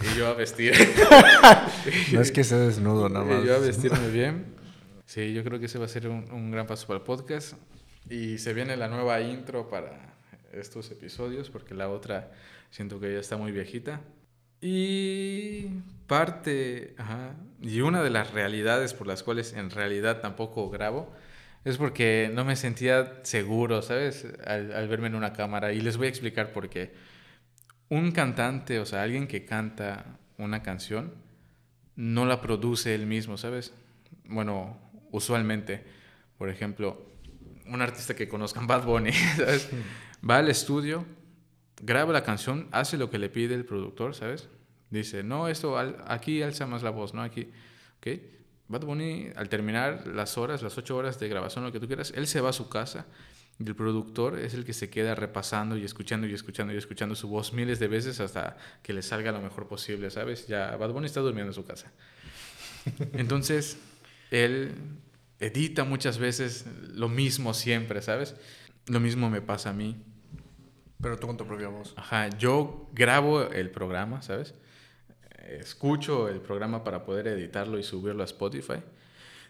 [0.01, 0.73] Y yo a vestir.
[2.13, 3.43] no es que sea desnudo nada más.
[3.43, 4.47] Y yo a vestirme bien.
[5.05, 7.55] Sí, yo creo que ese va a ser un, un gran paso para el podcast.
[8.09, 10.15] Y se viene la nueva intro para
[10.53, 12.31] estos episodios porque la otra
[12.71, 14.01] siento que ya está muy viejita.
[14.61, 15.67] Y
[16.07, 21.13] parte, ajá, y una de las realidades por las cuales en realidad tampoco grabo
[21.65, 24.27] es porque no me sentía seguro, ¿sabes?
[24.47, 25.73] Al, al, verme en una cámara.
[25.73, 26.93] Y les voy a explicar por qué.
[27.89, 31.15] Un cantante, o sea, alguien que canta una canción,
[31.97, 33.75] no la produce él mismo, ¿sabes?
[34.25, 34.79] Bueno,
[35.11, 35.85] usualmente,
[36.39, 37.11] por ejemplo,
[37.67, 39.69] un artista que conozcan, Bad Bunny, ¿sabes?
[40.29, 41.05] Va al estudio,
[41.81, 44.49] graba la canción, hace lo que le pide el productor, ¿sabes?
[44.91, 47.23] Dice, no, esto, aquí alza más la voz, ¿no?
[47.23, 47.49] Aquí,
[47.99, 48.21] ¿ok?
[48.69, 52.13] Bad Bunny, al terminar las horas, las ocho horas de grabación, lo que tú quieras,
[52.15, 53.07] él se va a su casa
[53.59, 57.15] y el productor es el que se queda repasando y escuchando y escuchando y escuchando
[57.15, 60.47] su voz miles de veces hasta que le salga lo mejor posible, ¿sabes?
[60.47, 61.91] Ya Bad Bunny está durmiendo en su casa.
[63.15, 63.79] Entonces,
[64.31, 64.75] él
[65.41, 68.37] edita muchas veces lo mismo siempre, ¿sabes?
[68.87, 69.97] Lo mismo me pasa a mí.
[71.01, 71.95] Pero tú con tu propia voz.
[71.97, 74.55] Ajá, yo grabo el programa, ¿sabes?
[75.49, 78.83] Escucho el programa para poder editarlo y subirlo a Spotify.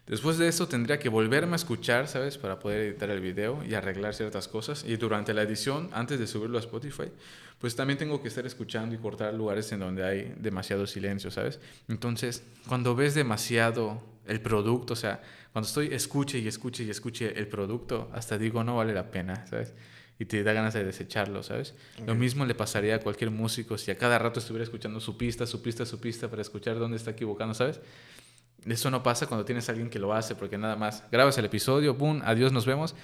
[0.06, 2.38] Después de eso tendría que volverme a escuchar, ¿sabes?
[2.38, 4.84] Para poder editar el video y arreglar ciertas cosas.
[4.84, 7.10] Y durante la edición, antes de subirlo a Spotify,
[7.58, 11.60] pues también tengo que estar escuchando y cortar lugares en donde hay demasiado silencio, ¿sabes?
[11.88, 15.20] Entonces, cuando ves demasiado el producto, o sea,
[15.52, 19.46] cuando estoy escuche y escuche y escuche el producto, hasta digo, no vale la pena,
[19.46, 19.74] ¿sabes?
[20.18, 21.74] Y te da ganas de desecharlo, ¿sabes?
[21.94, 22.06] Okay.
[22.06, 25.46] Lo mismo le pasaría a cualquier músico si a cada rato estuviera escuchando su pista,
[25.46, 27.80] su pista, su pista para escuchar dónde está equivocando, ¿sabes?
[28.66, 31.44] Eso no pasa cuando tienes a alguien que lo hace, porque nada más grabas el
[31.44, 32.20] episodio, ¡pum!
[32.24, 32.94] Adiós, nos vemos.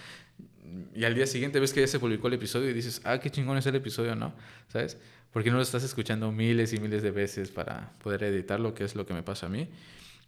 [0.94, 3.30] Y al día siguiente ves que ya se publicó el episodio y dices, ah, qué
[3.30, 4.34] chingón es el episodio, ¿no?
[4.68, 4.98] ¿Sabes?
[5.32, 8.96] Porque no lo estás escuchando miles y miles de veces para poder editarlo, que es
[8.96, 9.68] lo que me pasa a mí.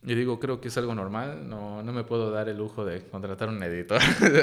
[0.03, 3.03] Y digo, creo que es algo normal, no, no me puedo dar el lujo de
[3.03, 4.01] contratar un editor.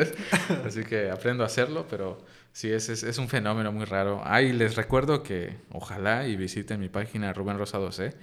[0.66, 2.18] Así que aprendo a hacerlo, pero
[2.52, 4.22] sí, es, es, es un fenómeno muy raro.
[4.26, 8.14] Ah, y les recuerdo que ojalá y visiten mi página Rubén Rosado C.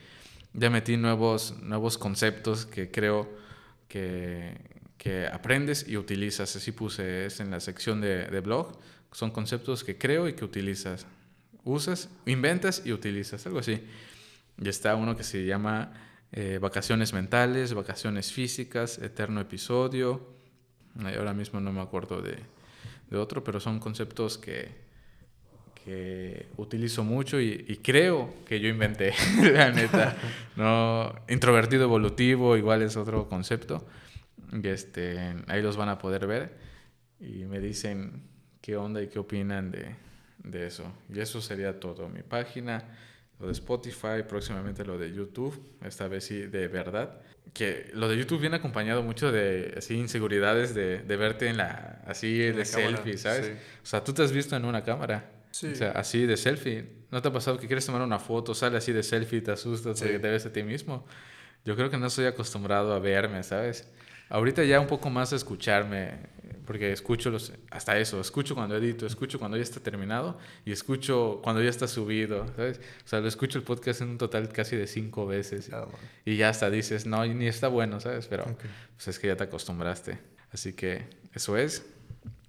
[0.53, 3.31] Ya metí nuevos, nuevos conceptos que creo
[3.89, 4.59] que,
[4.99, 6.57] que aprendes y utilizas.
[6.57, 8.79] Así puse, es en la sección de, de blog.
[9.13, 11.07] Son conceptos que creo y que utilizas.
[11.65, 13.83] Usas, inventas y utilizas, algo así.
[14.59, 15.93] Y está uno que se llama
[16.33, 20.35] eh, vacaciones mentales, vacaciones físicas, eterno episodio.
[21.05, 22.39] Ahora mismo no me acuerdo de,
[23.11, 24.69] de otro, pero son conceptos que,
[25.85, 29.13] que utilizo mucho y, y, creo que yo inventé,
[29.53, 30.17] la neta.
[30.57, 33.87] No, introvertido evolutivo igual es otro concepto.
[34.53, 36.59] Y este, ahí los van a poder ver
[37.21, 38.23] y me dicen
[38.61, 39.95] qué onda y qué opinan de,
[40.39, 40.93] de eso.
[41.13, 42.09] Y eso sería todo.
[42.09, 42.85] Mi página,
[43.41, 47.21] lo de Spotify, próximamente lo de YouTube, esta vez sí de verdad.
[47.55, 52.03] Que lo de YouTube viene acompañado mucho de así inseguridades de, de verte en la
[52.07, 53.57] así de selfie, ¿sabes?
[53.83, 55.33] O sea, tú te has visto en una cámara.
[55.51, 57.01] O sea, así de selfie.
[57.11, 59.99] ¿No te ha pasado que quieres tomar una foto, sale así de selfie te asustas
[59.99, 61.05] porque te ves a ti mismo?
[61.65, 63.91] Yo creo que no estoy acostumbrado a verme, ¿sabes?
[64.31, 66.15] Ahorita ya un poco más escucharme,
[66.65, 71.41] porque escucho los, hasta eso, escucho cuando edito, escucho cuando ya está terminado y escucho
[71.43, 72.81] cuando ya está subido, ¿sabes?
[73.05, 75.89] O sea, lo escucho el podcast en un total casi de cinco veces ah,
[76.25, 78.29] y ya hasta dices, no, ni está bueno, ¿sabes?
[78.29, 78.45] Pero
[78.95, 80.19] pues es que ya te acostumbraste.
[80.53, 81.85] Así que eso es.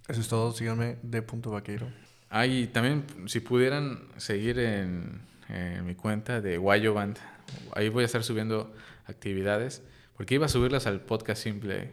[0.06, 1.88] Eso es todo, síganme de punto vaquero.
[2.30, 7.18] Ah, y también si pudieran seguir en, en mi cuenta de Guayo Band,
[7.74, 8.72] ahí voy a estar subiendo
[9.06, 9.82] actividades,
[10.22, 11.90] porque iba a subirlas al podcast simple,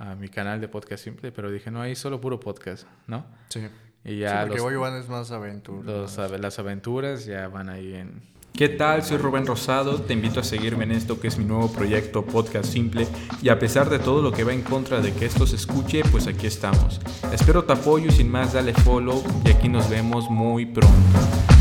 [0.00, 3.24] a mi canal de podcast simple, pero dije, no, ahí solo puro podcast, ¿no?
[3.48, 3.60] Sí.
[4.04, 6.18] Y ya sí, porque los, es más aventuras.
[6.40, 8.22] las aventuras ya van ahí en...
[8.54, 9.04] ¿Qué tal?
[9.04, 12.72] Soy Rubén Rosado, te invito a seguirme en esto que es mi nuevo proyecto Podcast
[12.72, 13.06] Simple
[13.40, 16.02] y a pesar de todo lo que va en contra de que esto se escuche,
[16.10, 17.00] pues aquí estamos.
[17.32, 21.53] Espero tu apoyo y sin más dale follow y aquí nos vemos muy pronto.